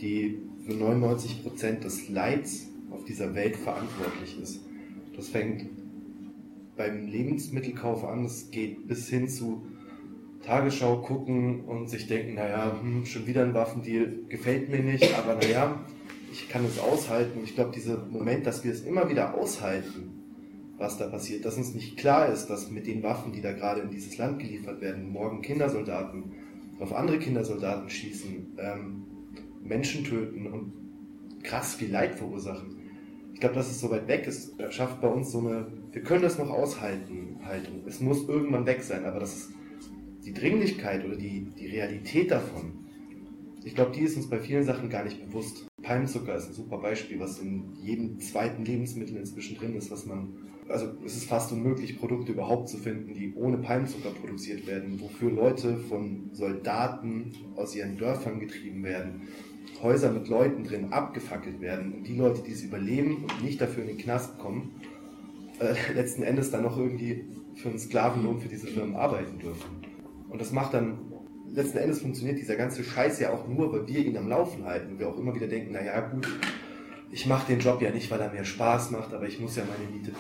die 0.02 0.41
für 0.66 0.74
99 0.74 1.43
Prozent 1.43 1.84
des 1.84 2.10
Leids 2.10 2.68
auf 2.91 3.06
dieser 3.06 3.34
Welt 3.36 3.56
verantwortlich 3.56 4.39
ist. 4.41 4.62
Das 5.16 5.30
fängt 5.30 5.70
beim 6.76 7.08
Lebensmittelkauf 7.08 8.04
an, 8.04 8.26
es 8.26 8.49
geht 8.52 8.88
bis 8.88 9.10
hin 9.10 9.30
zu 9.30 9.64
Tagesschau 10.43 11.02
gucken 11.02 11.66
und 11.66 11.89
sich 11.89 12.08
denken, 12.08 12.36
naja, 12.36 12.80
hm, 12.82 13.06
schon 13.06 13.28
wieder 13.28 13.43
ein 13.43 13.54
Waffendeal, 13.54 14.12
gefällt 14.28 14.70
mir 14.70 14.80
nicht, 14.80 15.14
aber 15.16 15.36
naja, 15.36 15.80
ich 16.32 16.49
kann 16.49 16.66
es 16.66 16.80
aushalten. 16.80 17.41
Ich 17.43 17.56
glaube, 17.56 17.72
dieser 17.72 18.06
Moment, 18.08 18.47
dass 18.47 18.64
wir 18.64 18.72
es 18.72 18.82
immer 18.82 19.10
wieder 19.10 19.38
aushalten, 19.38 20.22
was 20.78 20.97
da 20.97 21.08
passiert, 21.08 21.45
dass 21.45 21.58
uns 21.58 21.76
nicht 21.76 21.97
klar 21.97 22.32
ist, 22.32 22.47
dass 22.47 22.72
mit 22.72 22.88
den 22.88 23.04
Waffen, 23.04 23.34
die 23.34 23.41
da 23.41 23.52
gerade 23.52 23.82
in 23.82 23.91
dieses 23.91 24.18
Land 24.18 24.39
geliefert 24.39 24.82
werden, 24.82 25.12
morgen 25.12 25.41
Kindersoldaten 25.43 26.32
auf 26.80 26.93
andere 26.93 27.20
Kindersoldaten 27.20 27.89
schießen, 27.89 28.58
ähm, 28.58 29.04
Menschen 29.64 30.03
töten 30.03 30.47
und 30.47 30.74
krass 31.43 31.76
viel 31.76 31.91
Leid 31.91 32.16
verursachen. 32.16 32.78
Ich 33.34 33.39
glaube, 33.39 33.55
dass 33.55 33.72
es 33.72 33.80
so 33.80 33.89
weit 33.89 34.07
weg 34.07 34.28
ist, 34.28 34.53
schafft 34.70 35.01
bei 35.01 35.07
uns 35.07 35.32
so 35.32 35.39
eine, 35.39 35.68
wir 35.91 36.03
können 36.03 36.22
das 36.22 36.38
noch 36.38 36.49
aushalten, 36.49 37.39
Haltung. 37.43 37.84
Es 37.88 37.99
muss 37.99 38.28
irgendwann 38.28 38.66
weg 38.66 38.84
sein, 38.84 39.05
aber 39.05 39.20
das 39.20 39.36
ist 39.36 39.49
die 40.26 40.34
Dringlichkeit 40.34 41.03
oder 41.05 41.16
die, 41.16 41.47
die 41.57 41.68
Realität 41.68 42.30
davon, 42.30 42.82
ich 43.64 43.76
glaube, 43.76 43.91
die 43.91 44.01
ist 44.01 44.18
uns 44.18 44.28
bei 44.28 44.39
vielen 44.39 44.64
Sachen 44.64 44.89
gar 44.89 45.03
nicht 45.03 45.24
bewusst. 45.24 45.68
Palmzucker 45.84 46.36
ist 46.36 46.47
ein 46.47 46.53
super 46.53 46.80
Beispiel, 46.80 47.20
was 47.20 47.39
in 47.39 47.74
jedem 47.76 48.20
zweiten 48.20 48.66
Lebensmittel 48.66 49.18
inzwischen 49.18 49.55
drin 49.57 49.76
ist, 49.76 49.91
was 49.91 50.05
man, 50.05 50.34
also 50.68 50.88
es 51.05 51.16
ist 51.16 51.26
fast 51.26 51.51
unmöglich, 51.51 51.99
Produkte 51.99 52.32
überhaupt 52.32 52.70
zu 52.70 52.78
finden, 52.78 53.14
die 53.14 53.34
ohne 53.36 53.59
Palmzucker 53.59 54.12
produziert 54.12 54.66
werden, 54.66 54.99
wofür 54.99 55.32
Leute 55.32 55.78
von 55.78 56.32
Soldaten 56.34 57.34
aus 57.55 57.76
ihren 57.76 57.97
Dörfern 57.97 58.39
getrieben 58.39 58.84
werden, 58.84 59.28
Häuser 59.82 60.11
mit 60.11 60.27
Leuten 60.27 60.63
drin 60.63 60.91
abgefackelt 60.91 61.61
werden 61.61 61.93
und 61.93 62.07
die 62.07 62.15
Leute, 62.15 62.41
die 62.41 62.51
es 62.51 62.63
überleben 62.63 63.25
und 63.25 63.43
nicht 63.43 63.59
dafür 63.59 63.84
in 63.84 63.89
den 63.89 63.97
Knast 63.97 64.38
kommen, 64.38 64.75
äh, 65.59 65.73
letzten 65.93 66.23
Endes 66.23 66.51
dann 66.51 66.63
noch 66.63 66.77
irgendwie 66.77 67.25
für 67.55 67.69
einen 67.69 67.79
Sklavenlohn 67.79 68.39
für 68.39 68.49
diese 68.49 68.67
Firmen 68.67 68.95
arbeiten 68.95 69.39
dürfen. 69.39 69.69
Und 70.29 70.39
das 70.39 70.51
macht 70.51 70.73
dann 70.73 71.11
letzten 71.53 71.77
Endes 71.77 72.01
funktioniert 72.01 72.39
dieser 72.39 72.55
ganze 72.55 72.84
Scheiß 72.84 73.19
ja 73.19 73.32
auch 73.32 73.47
nur, 73.47 73.71
weil 73.73 73.88
wir 73.88 74.05
ihn 74.05 74.17
am 74.17 74.27
Laufen 74.27 74.65
halten. 74.65 74.93
Und 74.93 74.99
wir 74.99 75.09
auch 75.09 75.17
immer 75.17 75.36
wieder 75.36 75.47
denken, 75.47 75.73
naja 75.73 75.99
gut, 76.01 76.27
ich 77.11 77.25
mache 77.25 77.47
den 77.47 77.59
Job 77.59 77.82
ja 77.82 77.91
nicht, 77.91 78.09
weil 78.09 78.21
er 78.21 78.32
mir 78.32 78.45
Spaß 78.45 78.91
macht, 78.91 79.13
aber 79.13 79.27
ich 79.27 79.39
muss 79.39 79.57
ja 79.57 79.63
meine 79.65 79.91
Miete 79.91 80.11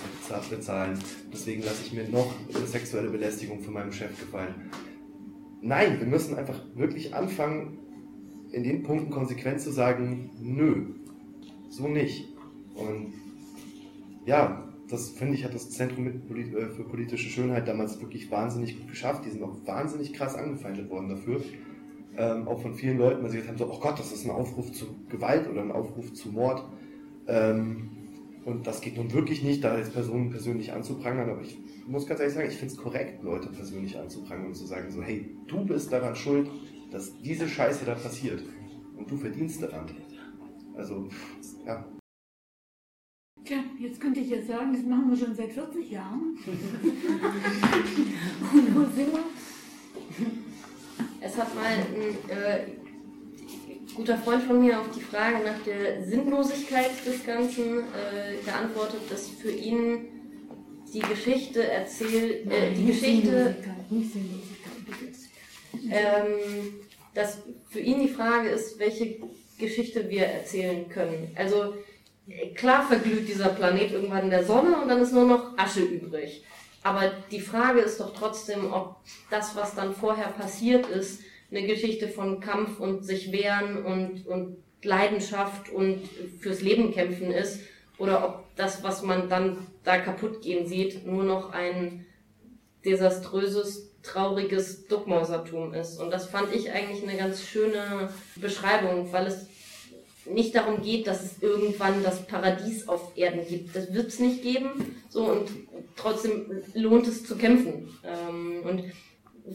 bezahlen. 0.49 0.99
Deswegen 1.31 1.63
lasse 1.63 1.83
ich 1.85 1.93
mir 1.93 2.07
noch 2.09 2.33
eine 2.53 2.65
sexuelle 2.67 3.09
Belästigung 3.09 3.61
von 3.61 3.73
meinem 3.73 3.93
Chef 3.93 4.19
gefallen. 4.19 4.71
Nein, 5.61 5.99
wir 5.99 6.07
müssen 6.07 6.35
einfach 6.35 6.59
wirklich 6.75 7.13
anfangen, 7.15 7.77
in 8.51 8.63
den 8.63 8.83
Punkten 8.83 9.11
konsequent 9.11 9.61
zu 9.61 9.71
sagen, 9.71 10.31
nö, 10.41 10.87
so 11.69 11.87
nicht. 11.87 12.27
Und 12.75 13.13
ja, 14.25 14.67
das 14.89 15.09
finde 15.09 15.35
ich, 15.35 15.43
hat 15.45 15.53
das 15.53 15.69
Zentrum 15.69 16.07
äh, 16.07 16.67
für 16.75 16.83
politische 16.83 17.29
Schönheit 17.29 17.67
damals 17.67 17.99
wirklich 18.01 18.29
wahnsinnig 18.29 18.77
gut 18.77 18.89
geschafft. 18.89 19.25
Die 19.25 19.29
sind 19.29 19.43
auch 19.43 19.55
wahnsinnig 19.65 20.13
krass 20.13 20.35
angefeindet 20.35 20.89
worden 20.89 21.09
dafür. 21.09 21.41
Ähm, 22.17 22.47
auch 22.47 22.61
von 22.61 22.73
vielen 22.73 22.97
Leuten, 22.97 23.21
die 23.21 23.37
gesagt 23.37 23.47
haben, 23.47 23.57
so, 23.57 23.71
oh 23.71 23.79
Gott, 23.79 23.97
das 23.97 24.11
ist 24.11 24.25
ein 24.25 24.31
Aufruf 24.31 24.71
zu 24.73 24.85
Gewalt 25.09 25.49
oder 25.49 25.61
ein 25.61 25.71
Aufruf 25.71 26.13
zu 26.13 26.29
Mord. 26.29 26.65
Ähm, 27.27 27.89
und 28.43 28.67
das 28.67 28.81
geht 28.81 28.97
nun 28.97 29.13
wirklich 29.13 29.43
nicht, 29.43 29.63
da 29.63 29.77
jetzt 29.77 29.93
Personen 29.93 30.29
persönlich 30.29 30.73
anzuprangern, 30.73 31.29
aber 31.29 31.41
ich 31.41 31.59
muss 31.87 32.07
ganz 32.07 32.19
ehrlich 32.19 32.33
sagen, 32.33 32.47
ich 32.49 32.57
finde 32.57 32.73
es 32.73 32.79
korrekt, 32.79 33.23
Leute 33.23 33.49
persönlich 33.49 33.97
anzuprangern 33.99 34.47
und 34.47 34.55
zu 34.55 34.65
sagen, 34.65 34.89
so, 34.89 35.01
hey, 35.01 35.29
du 35.47 35.63
bist 35.63 35.91
daran 35.91 36.15
schuld, 36.15 36.49
dass 36.91 37.17
diese 37.21 37.47
Scheiße 37.47 37.85
da 37.85 37.95
passiert. 37.95 38.43
Und 38.97 39.09
du 39.09 39.17
verdienst 39.17 39.63
daran. 39.63 39.89
Also, 40.75 41.07
ja. 41.65 41.85
Tja, 43.43 43.57
jetzt 43.79 43.99
könnte 43.99 44.19
ich 44.19 44.29
ja 44.29 44.41
sagen, 44.43 44.73
das 44.73 44.83
machen 44.83 45.09
wir 45.09 45.17
schon 45.17 45.33
seit 45.35 45.51
40 45.51 45.89
Jahren. 45.89 46.37
Und 48.53 48.75
wo 48.75 48.81
sind 48.95 49.11
wir? 49.13 49.23
Es 51.21 51.37
hat 51.37 51.55
mal 51.55 51.65
ein 51.65 51.85
äh, 52.29 52.65
guter 53.95 54.17
Freund 54.17 54.43
von 54.43 54.59
mir 54.61 54.79
auf 54.79 54.91
die 54.91 55.01
Frage 55.01 55.43
nach 55.43 55.59
der 55.65 56.03
Sinnlosigkeit 56.05 56.91
des 57.05 57.25
Ganzen 57.25 57.79
äh, 57.79 58.43
geantwortet, 58.45 59.01
dass 59.09 59.29
für 59.29 59.51
ihn 59.51 60.05
die 60.93 60.99
Geschichte 60.99 61.67
erzählt, 61.67 62.51
äh, 62.51 62.73
die 62.73 62.85
Geschichte, 62.85 63.55
ähm, 65.89 66.80
dass 67.13 67.39
für 67.69 67.79
ihn 67.79 68.01
die 68.01 68.13
Frage 68.13 68.49
ist, 68.49 68.79
welche 68.79 69.17
Geschichte 69.57 70.09
wir 70.09 70.25
erzählen 70.25 70.89
können. 70.89 71.31
Also 71.35 71.75
klar 72.55 72.87
verglüht 72.87 73.27
dieser 73.27 73.49
Planet 73.49 73.91
irgendwann 73.91 74.25
in 74.25 74.29
der 74.29 74.45
Sonne 74.45 74.81
und 74.81 74.87
dann 74.87 75.01
ist 75.01 75.13
nur 75.13 75.25
noch 75.25 75.57
Asche 75.57 75.81
übrig. 75.81 76.43
Aber 76.83 77.11
die 77.29 77.39
Frage 77.39 77.81
ist 77.81 77.99
doch 77.99 78.13
trotzdem, 78.15 78.73
ob 78.73 78.95
das, 79.29 79.55
was 79.55 79.75
dann 79.75 79.93
vorher 79.93 80.29
passiert 80.29 80.87
ist, 80.87 81.21
eine 81.51 81.67
Geschichte 81.67 82.07
von 82.07 82.39
Kampf 82.39 82.79
und 82.79 83.03
sich 83.03 83.31
wehren 83.31 83.83
und, 83.85 84.25
und 84.25 84.57
Leidenschaft 84.83 85.69
und 85.69 86.01
fürs 86.39 86.61
Leben 86.61 86.91
kämpfen 86.91 87.31
ist, 87.31 87.59
oder 87.97 88.25
ob 88.25 88.55
das, 88.55 88.83
was 88.83 89.03
man 89.03 89.29
dann 89.29 89.57
da 89.83 89.99
kaputt 89.99 90.41
gehen 90.41 90.65
sieht, 90.65 91.05
nur 91.05 91.23
noch 91.23 91.51
ein 91.51 92.05
desaströses, 92.83 93.90
trauriges 94.03 94.87
Duckmäusertum 94.87 95.73
ist. 95.73 95.99
Und 95.99 96.11
das 96.11 96.27
fand 96.27 96.53
ich 96.53 96.71
eigentlich 96.71 97.03
eine 97.03 97.17
ganz 97.17 97.41
schöne 97.43 98.09
Beschreibung, 98.35 99.11
weil 99.11 99.27
es 99.27 99.47
nicht 100.25 100.55
darum 100.55 100.81
geht, 100.81 101.07
dass 101.07 101.23
es 101.23 101.41
irgendwann 101.41 102.03
das 102.03 102.25
Paradies 102.25 102.87
auf 102.87 103.17
Erden 103.17 103.45
gibt. 103.47 103.75
Das 103.75 103.93
wird 103.93 104.07
es 104.07 104.19
nicht 104.19 104.43
geben. 104.43 104.95
So 105.09 105.25
und 105.25 105.49
trotzdem 105.95 106.63
lohnt 106.73 107.07
es 107.07 107.25
zu 107.25 107.37
kämpfen. 107.37 107.89
Ähm, 108.03 108.63
und 108.63 108.83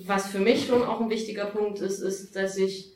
was 0.06 0.28
für 0.28 0.40
mich 0.40 0.66
schon 0.66 0.82
auch 0.82 1.00
ein 1.00 1.10
wichtiger 1.10 1.46
Punkt 1.46 1.80
ist, 1.80 2.00
ist, 2.00 2.34
dass 2.34 2.56
ich 2.56 2.92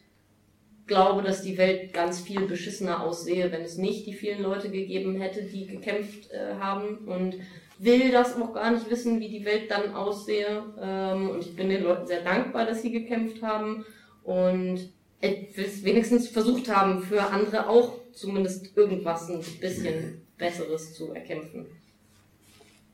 glaube, 0.86 1.22
dass 1.22 1.42
die 1.42 1.56
Welt 1.56 1.92
ganz 1.92 2.20
viel 2.20 2.46
beschissener 2.46 3.04
aussehe, 3.04 3.52
wenn 3.52 3.62
es 3.62 3.78
nicht 3.78 4.06
die 4.06 4.12
vielen 4.12 4.42
Leute 4.42 4.70
gegeben 4.70 5.20
hätte, 5.20 5.44
die 5.44 5.66
gekämpft 5.66 6.30
äh, 6.32 6.54
haben 6.58 7.06
und 7.06 7.36
will 7.80 8.12
das 8.12 8.36
auch 8.36 8.52
gar 8.52 8.70
nicht 8.70 8.90
wissen, 8.90 9.20
wie 9.20 9.28
die 9.28 9.44
Welt 9.44 9.70
dann 9.70 9.94
aussehe. 9.94 10.62
Ähm, 10.80 11.30
und 11.30 11.40
ich 11.40 11.56
bin 11.56 11.70
den 11.70 11.82
Leuten 11.82 12.06
sehr 12.06 12.22
dankbar, 12.22 12.66
dass 12.66 12.82
sie 12.82 12.92
gekämpft 12.92 13.42
haben 13.42 13.84
und 14.22 14.92
es 15.22 15.84
wenigstens 15.84 16.28
versucht 16.28 16.74
haben, 16.74 17.02
für 17.02 17.22
andere 17.22 17.68
auch 17.68 18.00
zumindest 18.12 18.76
irgendwas 18.76 19.28
ein 19.28 19.42
bisschen 19.60 20.22
Besseres 20.38 20.94
zu 20.94 21.12
erkämpfen. 21.12 21.66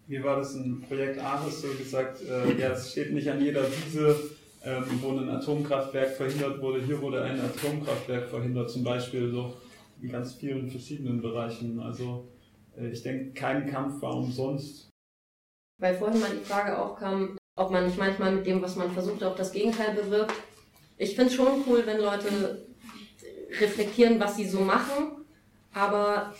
Wie 0.09 0.23
war 0.23 0.37
das 0.37 0.55
in 0.55 0.81
Projekt 0.83 1.19
Ares 1.19 1.63
so 1.63 1.69
gesagt? 1.69 2.21
Äh, 2.23 2.61
ja, 2.61 2.73
es 2.73 2.93
steht 2.93 3.13
nicht 3.13 3.29
an 3.29 3.43
jeder 3.43 3.65
Wiese, 3.65 4.17
ähm, 4.65 4.85
wo 5.01 5.11
ein 5.11 5.29
Atomkraftwerk 5.29 6.11
verhindert 6.11 6.61
wurde. 6.61 6.85
Hier 6.85 7.01
wurde 7.01 7.23
ein 7.23 7.41
Atomkraftwerk 7.41 8.29
verhindert, 8.29 8.71
zum 8.71 8.85
Beispiel 8.85 9.31
so 9.31 9.55
in 10.01 10.11
ganz 10.11 10.35
vielen 10.35 10.69
verschiedenen 10.69 11.21
Bereichen. 11.21 11.81
Also 11.81 12.29
ich 12.79 13.03
denke, 13.03 13.33
kein 13.33 13.71
Kampf 13.71 14.03
war 14.03 14.17
umsonst. 14.17 14.91
Weil 15.79 15.97
vorhin 15.97 16.21
mal 16.21 16.31
die 16.31 16.45
Frage 16.45 16.79
auch 16.79 16.99
kam, 16.99 17.37
ob 17.57 17.71
man 17.71 17.87
nicht 17.87 17.99
manchmal 17.99 18.33
mit 18.33 18.47
dem, 18.47 18.63
was 18.63 18.77
man 18.77 18.91
versucht, 18.93 19.23
auch 19.25 19.37
das 19.37 19.53
Gegenteil 19.53 19.95
bewirkt. 19.95 20.35
Ich 20.99 21.15
finde 21.15 21.31
es 21.31 21.35
schon 21.35 21.65
cool, 21.67 21.83
wenn 21.87 21.99
Leute 21.99 22.67
reflektieren, 23.61 24.21
was 24.21 24.37
sie 24.37 24.49
so 24.49 24.61
machen, 24.61 25.25
aber 25.73 26.35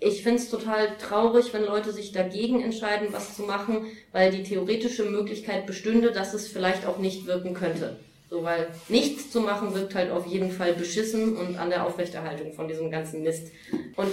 ich 0.00 0.22
finde 0.22 0.38
es 0.38 0.50
total 0.50 0.96
traurig, 0.96 1.52
wenn 1.52 1.64
Leute 1.64 1.92
sich 1.92 2.12
dagegen 2.12 2.62
entscheiden, 2.62 3.08
was 3.10 3.36
zu 3.36 3.42
machen, 3.42 3.86
weil 4.12 4.30
die 4.30 4.44
theoretische 4.44 5.04
Möglichkeit 5.04 5.66
bestünde, 5.66 6.12
dass 6.12 6.34
es 6.34 6.48
vielleicht 6.48 6.86
auch 6.86 6.98
nicht 6.98 7.26
wirken 7.26 7.54
könnte. 7.54 7.96
So, 8.30 8.42
weil 8.42 8.68
nichts 8.88 9.30
zu 9.30 9.40
machen 9.40 9.74
wirkt 9.74 9.94
halt 9.94 10.10
auf 10.10 10.26
jeden 10.26 10.50
Fall 10.50 10.74
beschissen 10.74 11.36
und 11.36 11.56
an 11.56 11.70
der 11.70 11.86
Aufrechterhaltung 11.86 12.52
von 12.52 12.68
diesem 12.68 12.90
ganzen 12.90 13.22
Mist. 13.22 13.48
Und 13.96 14.12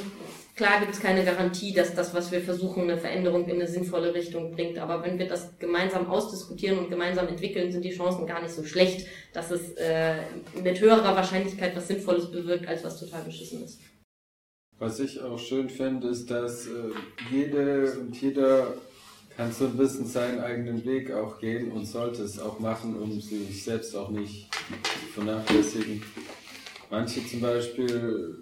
Klar 0.55 0.79
gibt 0.79 0.93
es 0.93 1.01
keine 1.01 1.25
Garantie, 1.25 1.73
dass 1.73 1.93
das, 1.93 2.13
was 2.13 2.31
wir 2.31 2.39
versuchen, 2.39 2.83
eine 2.83 2.97
Veränderung 2.97 3.43
in 3.45 3.55
eine 3.55 3.67
sinnvolle 3.67 4.13
Richtung 4.13 4.51
bringt. 4.51 4.77
Aber 4.77 5.03
wenn 5.03 5.19
wir 5.19 5.27
das 5.27 5.59
gemeinsam 5.59 6.07
ausdiskutieren 6.07 6.79
und 6.79 6.89
gemeinsam 6.89 7.27
entwickeln, 7.27 7.73
sind 7.73 7.83
die 7.83 7.91
Chancen 7.91 8.25
gar 8.25 8.41
nicht 8.41 8.53
so 8.53 8.63
schlecht, 8.63 9.05
dass 9.33 9.51
es 9.51 9.73
äh, 9.73 10.15
mit 10.63 10.79
höherer 10.79 11.13
Wahrscheinlichkeit 11.13 11.75
was 11.75 11.89
Sinnvolles 11.89 12.31
bewirkt, 12.31 12.69
als 12.69 12.85
was 12.85 12.97
total 12.97 13.23
beschissen 13.23 13.65
ist. 13.65 13.81
Was 14.79 15.01
ich 15.01 15.21
auch 15.21 15.39
schön 15.39 15.69
finde, 15.69 16.07
ist, 16.07 16.31
dass 16.31 16.67
äh, 16.67 16.69
jede 17.29 17.91
und 17.99 18.15
jeder 18.21 18.75
kann 19.35 19.51
so 19.51 19.65
ein 19.65 19.77
bisschen 19.77 20.05
seinen 20.05 20.39
eigenen 20.39 20.85
Weg 20.85 21.11
auch 21.11 21.39
gehen 21.39 21.71
und 21.71 21.85
sollte 21.85 22.23
es 22.23 22.39
auch 22.39 22.59
machen, 22.59 22.95
um 22.95 23.19
sich 23.19 23.63
selbst 23.63 23.95
auch 23.95 24.09
nicht 24.09 24.49
vernachlässigen. 25.13 26.01
Manche 26.89 27.25
zum 27.27 27.41
Beispiel 27.41 28.37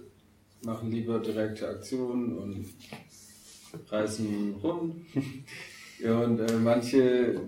machen 0.64 0.91
lieber 0.91 1.20
direkte 1.20 1.68
Aktionen 1.68 2.38
und 2.38 2.66
reisen 3.89 4.56
rum. 4.62 5.06
und 6.04 6.39
äh, 6.39 6.54
manche 6.62 7.41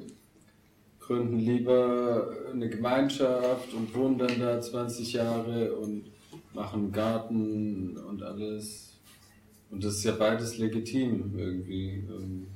gründen 0.99 1.39
lieber 1.39 2.33
eine 2.51 2.67
Gemeinschaft 2.67 3.73
und 3.73 3.93
wohnen 3.93 4.17
dann 4.17 4.39
da 4.39 4.59
20 4.59 5.13
Jahre 5.13 5.75
und 5.75 6.05
machen 6.53 6.91
Garten 6.91 7.95
und 7.97 8.23
alles. 8.23 8.97
Und 9.69 9.83
das 9.83 9.97
ist 9.97 10.03
ja 10.03 10.13
beides 10.13 10.57
legitim 10.57 11.37
irgendwie. 11.37 12.03
Ähm, 12.09 12.47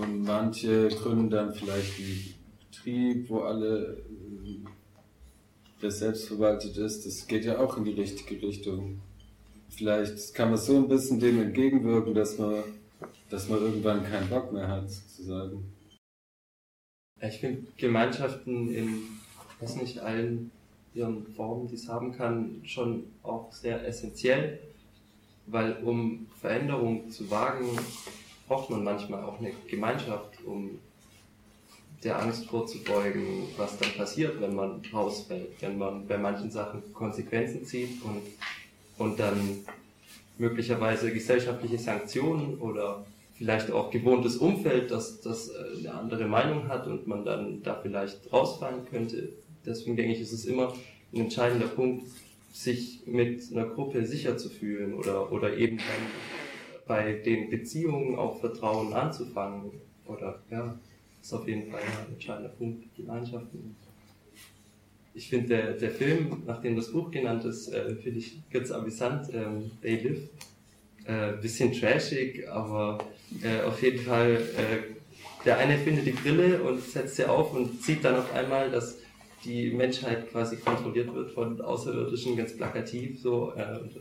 und 0.00 0.24
manche 0.24 0.88
gründen 0.88 1.30
dann 1.30 1.54
vielleicht 1.54 1.98
einen 1.98 2.34
Betrieb, 2.70 3.30
wo 3.30 3.40
alle 3.40 4.02
der 5.82 5.90
selbstverwaltet 5.90 6.76
ist. 6.76 7.06
Das 7.06 7.26
geht 7.26 7.44
ja 7.44 7.58
auch 7.58 7.76
in 7.76 7.84
die 7.84 7.92
richtige 7.92 8.40
Richtung. 8.46 9.00
vielleicht 9.68 10.34
kann 10.34 10.50
man 10.50 10.58
so 10.58 10.76
ein 10.76 10.88
bisschen 10.88 11.20
dem 11.20 11.40
entgegenwirken, 11.40 12.14
dass 12.14 12.38
man, 12.38 12.62
dass 13.28 13.48
man 13.48 13.60
irgendwann 13.60 14.04
keinen 14.04 14.28
Bock 14.30 14.52
mehr 14.52 14.68
hat, 14.68 14.90
sozusagen. 14.90 15.72
Ich 17.20 17.38
finde 17.38 17.66
Gemeinschaften 17.76 18.72
in, 18.72 19.02
weiß 19.60 19.76
nicht, 19.76 19.98
allen 19.98 20.50
ihren 20.94 21.26
Formen, 21.34 21.68
die 21.68 21.74
es 21.74 21.88
haben 21.88 22.12
kann, 22.12 22.62
schon 22.64 23.04
auch 23.22 23.52
sehr 23.52 23.86
essentiell, 23.86 24.58
weil 25.46 25.76
um 25.82 26.26
Veränderung 26.40 27.10
zu 27.10 27.30
wagen, 27.30 27.78
braucht 28.48 28.70
man 28.70 28.84
manchmal 28.84 29.24
auch 29.24 29.38
eine 29.38 29.52
Gemeinschaft, 29.68 30.44
um 30.44 30.78
der 32.04 32.20
Angst 32.20 32.46
vorzubeugen, 32.46 33.48
was 33.56 33.78
dann 33.78 33.90
passiert, 33.92 34.40
wenn 34.40 34.54
man 34.54 34.82
rausfällt, 34.92 35.60
wenn 35.60 35.78
man 35.78 36.06
bei 36.06 36.18
manchen 36.18 36.50
Sachen 36.50 36.92
Konsequenzen 36.92 37.64
zieht 37.64 38.02
und, 38.02 38.22
und 38.98 39.18
dann 39.18 39.64
möglicherweise 40.38 41.12
gesellschaftliche 41.12 41.78
Sanktionen 41.78 42.58
oder 42.58 43.04
vielleicht 43.36 43.70
auch 43.70 43.90
gewohntes 43.90 44.36
Umfeld, 44.36 44.90
das, 44.90 45.20
das 45.20 45.48
äh, 45.48 45.78
eine 45.78 45.94
andere 45.94 46.26
Meinung 46.26 46.68
hat 46.68 46.86
und 46.86 47.06
man 47.06 47.24
dann 47.24 47.62
da 47.62 47.74
vielleicht 47.74 48.32
rausfallen 48.32 48.86
könnte. 48.90 49.30
Deswegen 49.64 49.96
denke 49.96 50.12
ich, 50.12 50.20
ist 50.20 50.32
es 50.32 50.44
immer 50.44 50.74
ein 51.12 51.20
entscheidender 51.20 51.66
Punkt, 51.66 52.06
sich 52.52 53.02
mit 53.06 53.42
einer 53.52 53.66
Gruppe 53.66 54.06
sicher 54.06 54.38
zu 54.38 54.48
fühlen 54.48 54.94
oder, 54.94 55.30
oder 55.32 55.56
eben 55.56 55.76
dann 55.76 56.45
bei 56.86 57.14
den 57.14 57.50
Beziehungen 57.50 58.16
auch 58.16 58.40
Vertrauen 58.40 58.92
anzufangen. 58.92 59.72
Oder 60.06 60.40
ja, 60.50 60.78
ist 61.20 61.32
auf 61.32 61.46
jeden 61.48 61.70
Fall 61.70 61.80
ein 61.80 62.12
entscheidender 62.12 62.50
Punkt, 62.50 62.94
Gemeinschaften. 62.96 63.76
Ich 65.14 65.28
finde, 65.28 65.48
der, 65.48 65.72
der 65.72 65.90
Film, 65.90 66.42
nachdem 66.46 66.76
das 66.76 66.92
Buch 66.92 67.10
genannt 67.10 67.44
ist, 67.44 67.68
äh, 67.68 67.96
finde 67.96 68.18
ich 68.18 68.38
ganz 68.50 68.70
amüsant, 68.70 69.32
ähm, 69.32 69.70
They 69.82 69.96
Live. 69.96 70.28
Äh, 71.06 71.40
bisschen 71.40 71.72
trashig, 71.72 72.48
aber 72.48 72.98
äh, 73.40 73.62
auf 73.62 73.80
jeden 73.80 74.00
Fall, 74.00 74.42
äh, 74.56 75.44
der 75.44 75.58
eine 75.58 75.78
findet 75.78 76.04
die 76.04 76.10
Brille 76.10 76.60
und 76.60 76.82
setzt 76.82 77.14
sie 77.14 77.24
auf 77.24 77.54
und 77.54 77.80
sieht 77.80 78.04
dann 78.04 78.16
auf 78.16 78.34
einmal, 78.34 78.72
dass 78.72 78.98
die 79.44 79.70
Menschheit 79.70 80.28
quasi 80.32 80.56
kontrolliert 80.56 81.14
wird 81.14 81.30
von 81.30 81.60
Außerirdischen, 81.60 82.36
ganz 82.36 82.56
plakativ 82.56 83.20
so. 83.20 83.52
Äh, 83.54 83.78
und 83.78 83.92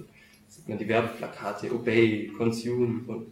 sieht 0.55 0.69
man 0.69 0.77
die 0.77 0.87
Werbeplakate, 0.87 1.73
Obey, 1.73 2.31
Consume 2.37 3.01
und 3.07 3.27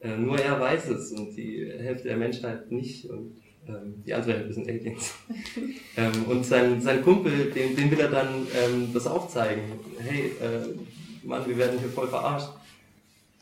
äh, 0.00 0.16
nur 0.16 0.38
er 0.38 0.58
weiß 0.58 0.88
es 0.88 1.12
und 1.12 1.36
die 1.36 1.70
Hälfte 1.78 2.08
der 2.08 2.16
Menschheit 2.16 2.70
nicht 2.70 3.04
und 3.06 3.36
ähm, 3.68 4.02
die 4.04 4.14
andere 4.14 4.34
Hälfte 4.34 4.54
sind 4.54 4.68
Aliens. 4.68 5.14
ähm, 5.96 6.24
und 6.28 6.44
sein, 6.44 6.80
sein 6.80 7.02
Kumpel, 7.02 7.50
den, 7.50 7.76
den 7.76 7.90
will 7.90 8.00
er 8.00 8.10
dann 8.10 8.46
ähm, 8.56 8.88
das 8.92 9.06
aufzeigen. 9.06 9.64
Hey, 9.98 10.32
äh, 10.40 11.26
Mann, 11.26 11.46
wir 11.46 11.58
werden 11.58 11.78
hier 11.78 11.90
voll 11.90 12.08
verarscht. 12.08 12.48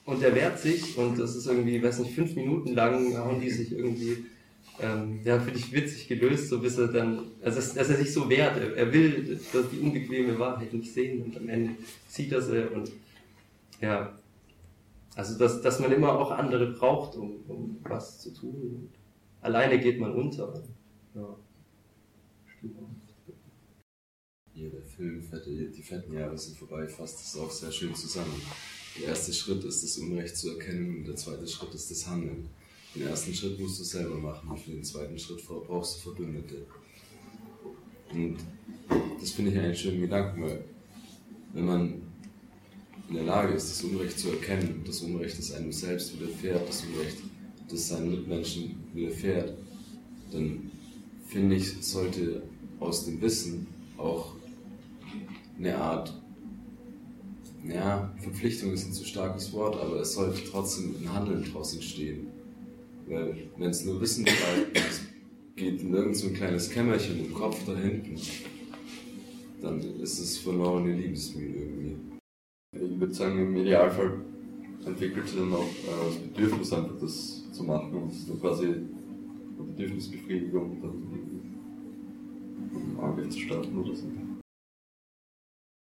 Und 0.04 0.22
er 0.22 0.34
wehrt 0.34 0.58
sich 0.58 0.96
und 0.96 1.18
das 1.18 1.36
ist 1.36 1.46
irgendwie, 1.46 1.82
weiß 1.82 1.98
nicht, 1.98 2.14
fünf 2.14 2.34
Minuten 2.34 2.74
lang 2.74 3.16
hauen 3.18 3.40
die 3.40 3.50
sich 3.50 3.72
irgendwie, 3.72 4.24
ähm, 4.80 5.20
ja, 5.24 5.38
finde 5.40 5.58
ich 5.58 5.72
witzig 5.72 6.08
gelöst, 6.08 6.48
so 6.48 6.60
bis 6.60 6.78
er 6.78 6.88
dann, 6.88 7.32
also 7.42 7.56
dass, 7.56 7.74
dass 7.74 7.90
er 7.90 7.96
sich 7.96 8.12
so 8.12 8.28
wehrt. 8.28 8.56
Er, 8.56 8.76
er 8.76 8.92
will 8.92 9.40
dass 9.52 9.70
die 9.70 9.80
unbequeme 9.80 10.38
Wahrheit 10.38 10.72
nicht 10.72 10.92
sehen 10.92 11.22
und 11.22 11.36
am 11.36 11.48
Ende 11.48 11.74
sieht 12.08 12.32
er 12.32 12.42
sie 12.42 12.68
und 12.72 12.90
ja, 13.80 14.18
also 15.16 15.36
dass, 15.38 15.60
dass 15.62 15.80
man 15.80 15.92
immer 15.92 16.18
auch 16.18 16.30
andere 16.30 16.72
braucht, 16.72 17.16
um, 17.16 17.42
um 17.48 17.76
was 17.82 18.20
zu 18.20 18.32
tun. 18.32 18.88
Alleine 19.40 19.80
geht 19.80 19.98
man 19.98 20.12
unter. 20.12 20.62
Ja. 21.14 21.36
Ja, 24.54 24.68
der 24.70 24.82
Film 24.82 25.22
Die 25.76 25.82
fetten 25.82 26.12
Jahre 26.12 26.36
sind 26.36 26.56
vorbei, 26.56 26.88
fasst 26.88 27.20
das 27.20 27.40
auch 27.40 27.50
sehr 27.50 27.70
schön 27.70 27.94
zusammen. 27.94 28.42
Der 28.98 29.08
erste 29.08 29.32
Schritt 29.32 29.62
ist 29.64 29.84
das 29.84 29.98
Unrecht 29.98 30.36
zu 30.36 30.50
erkennen 30.50 30.98
und 30.98 31.04
der 31.06 31.14
zweite 31.14 31.46
Schritt 31.46 31.72
ist 31.74 31.90
das 31.90 32.06
Handeln. 32.08 32.48
Den 32.98 33.06
ersten 33.06 33.32
Schritt 33.32 33.60
musst 33.60 33.78
du 33.78 33.84
selber 33.84 34.16
machen 34.16 34.50
und 34.50 34.58
für 34.58 34.72
den 34.72 34.82
zweiten 34.82 35.16
Schritt 35.16 35.46
brauchst 35.46 35.98
du 35.98 36.10
Verbündete. 36.10 36.66
Und 38.12 38.38
das 39.20 39.30
finde 39.30 39.52
ich 39.52 39.58
einen 39.58 39.74
schönen 39.74 40.00
Gedanken, 40.00 40.42
weil 40.42 40.64
wenn 41.52 41.64
man 41.64 42.02
in 43.08 43.14
der 43.14 43.22
Lage 43.22 43.54
ist, 43.54 43.70
das 43.70 43.84
Unrecht 43.84 44.18
zu 44.18 44.30
erkennen, 44.30 44.82
das 44.84 45.00
Unrecht, 45.02 45.38
das 45.38 45.52
einem 45.52 45.70
selbst 45.70 46.18
widerfährt, 46.18 46.68
das 46.68 46.84
Unrecht, 46.86 47.18
das 47.70 47.88
seinen 47.88 48.10
Mitmenschen 48.10 48.74
widerfährt, 48.92 49.56
dann 50.32 50.68
finde 51.28 51.54
ich, 51.54 51.80
sollte 51.80 52.42
aus 52.80 53.04
dem 53.04 53.20
Wissen 53.20 53.68
auch 53.96 54.34
eine 55.56 55.76
Art 55.76 56.20
ja, 57.64 58.12
Verpflichtung 58.20 58.72
ist 58.72 58.86
ein 58.86 58.92
zu 58.92 59.04
starkes 59.04 59.52
Wort, 59.52 59.80
aber 59.80 60.00
es 60.00 60.14
sollte 60.14 60.40
trotzdem 60.50 60.96
ein 61.00 61.12
Handeln 61.12 61.44
daraus 61.44 61.74
entstehen. 61.74 62.37
Weil, 63.08 63.34
wenn 63.56 63.70
es 63.70 63.84
nur 63.84 64.00
Wissen 64.00 64.24
bleibt, 64.24 64.76
es 64.76 65.02
geht 65.56 65.80
in 65.82 65.94
irgend 65.94 66.22
ein 66.22 66.34
kleines 66.34 66.70
Kämmerchen 66.70 67.24
im 67.24 67.32
Kopf 67.32 67.64
da 67.66 67.74
hinten, 67.76 68.16
dann 69.62 69.80
ist 70.00 70.18
es 70.18 70.38
verlorene 70.38 70.94
Liebesmühe 70.94 71.54
irgendwie. 71.54 71.96
Ich 72.72 73.00
würde 73.00 73.14
sagen, 73.14 73.38
im 73.38 73.56
Idealfall 73.56 74.20
entwickelt 74.84 75.26
sich 75.26 75.38
dann 75.38 75.52
auch 75.52 75.62
äh, 75.62 76.06
das 76.06 76.16
Bedürfnis, 76.16 76.72
einfach 76.72 76.98
das 77.00 77.50
zu 77.52 77.64
machen 77.64 77.94
und 77.94 78.12
es 78.12 78.26
dann 78.26 78.40
quasi 78.40 78.66
eine 78.66 79.66
Bedürfnisbefriedigung 79.74 80.80
dann 80.82 80.90
irgendwie 80.90 81.38
Angriff 83.00 83.30
zu 83.30 83.40
starten 83.40 83.78
oder 83.78 83.94
so. 83.94 84.06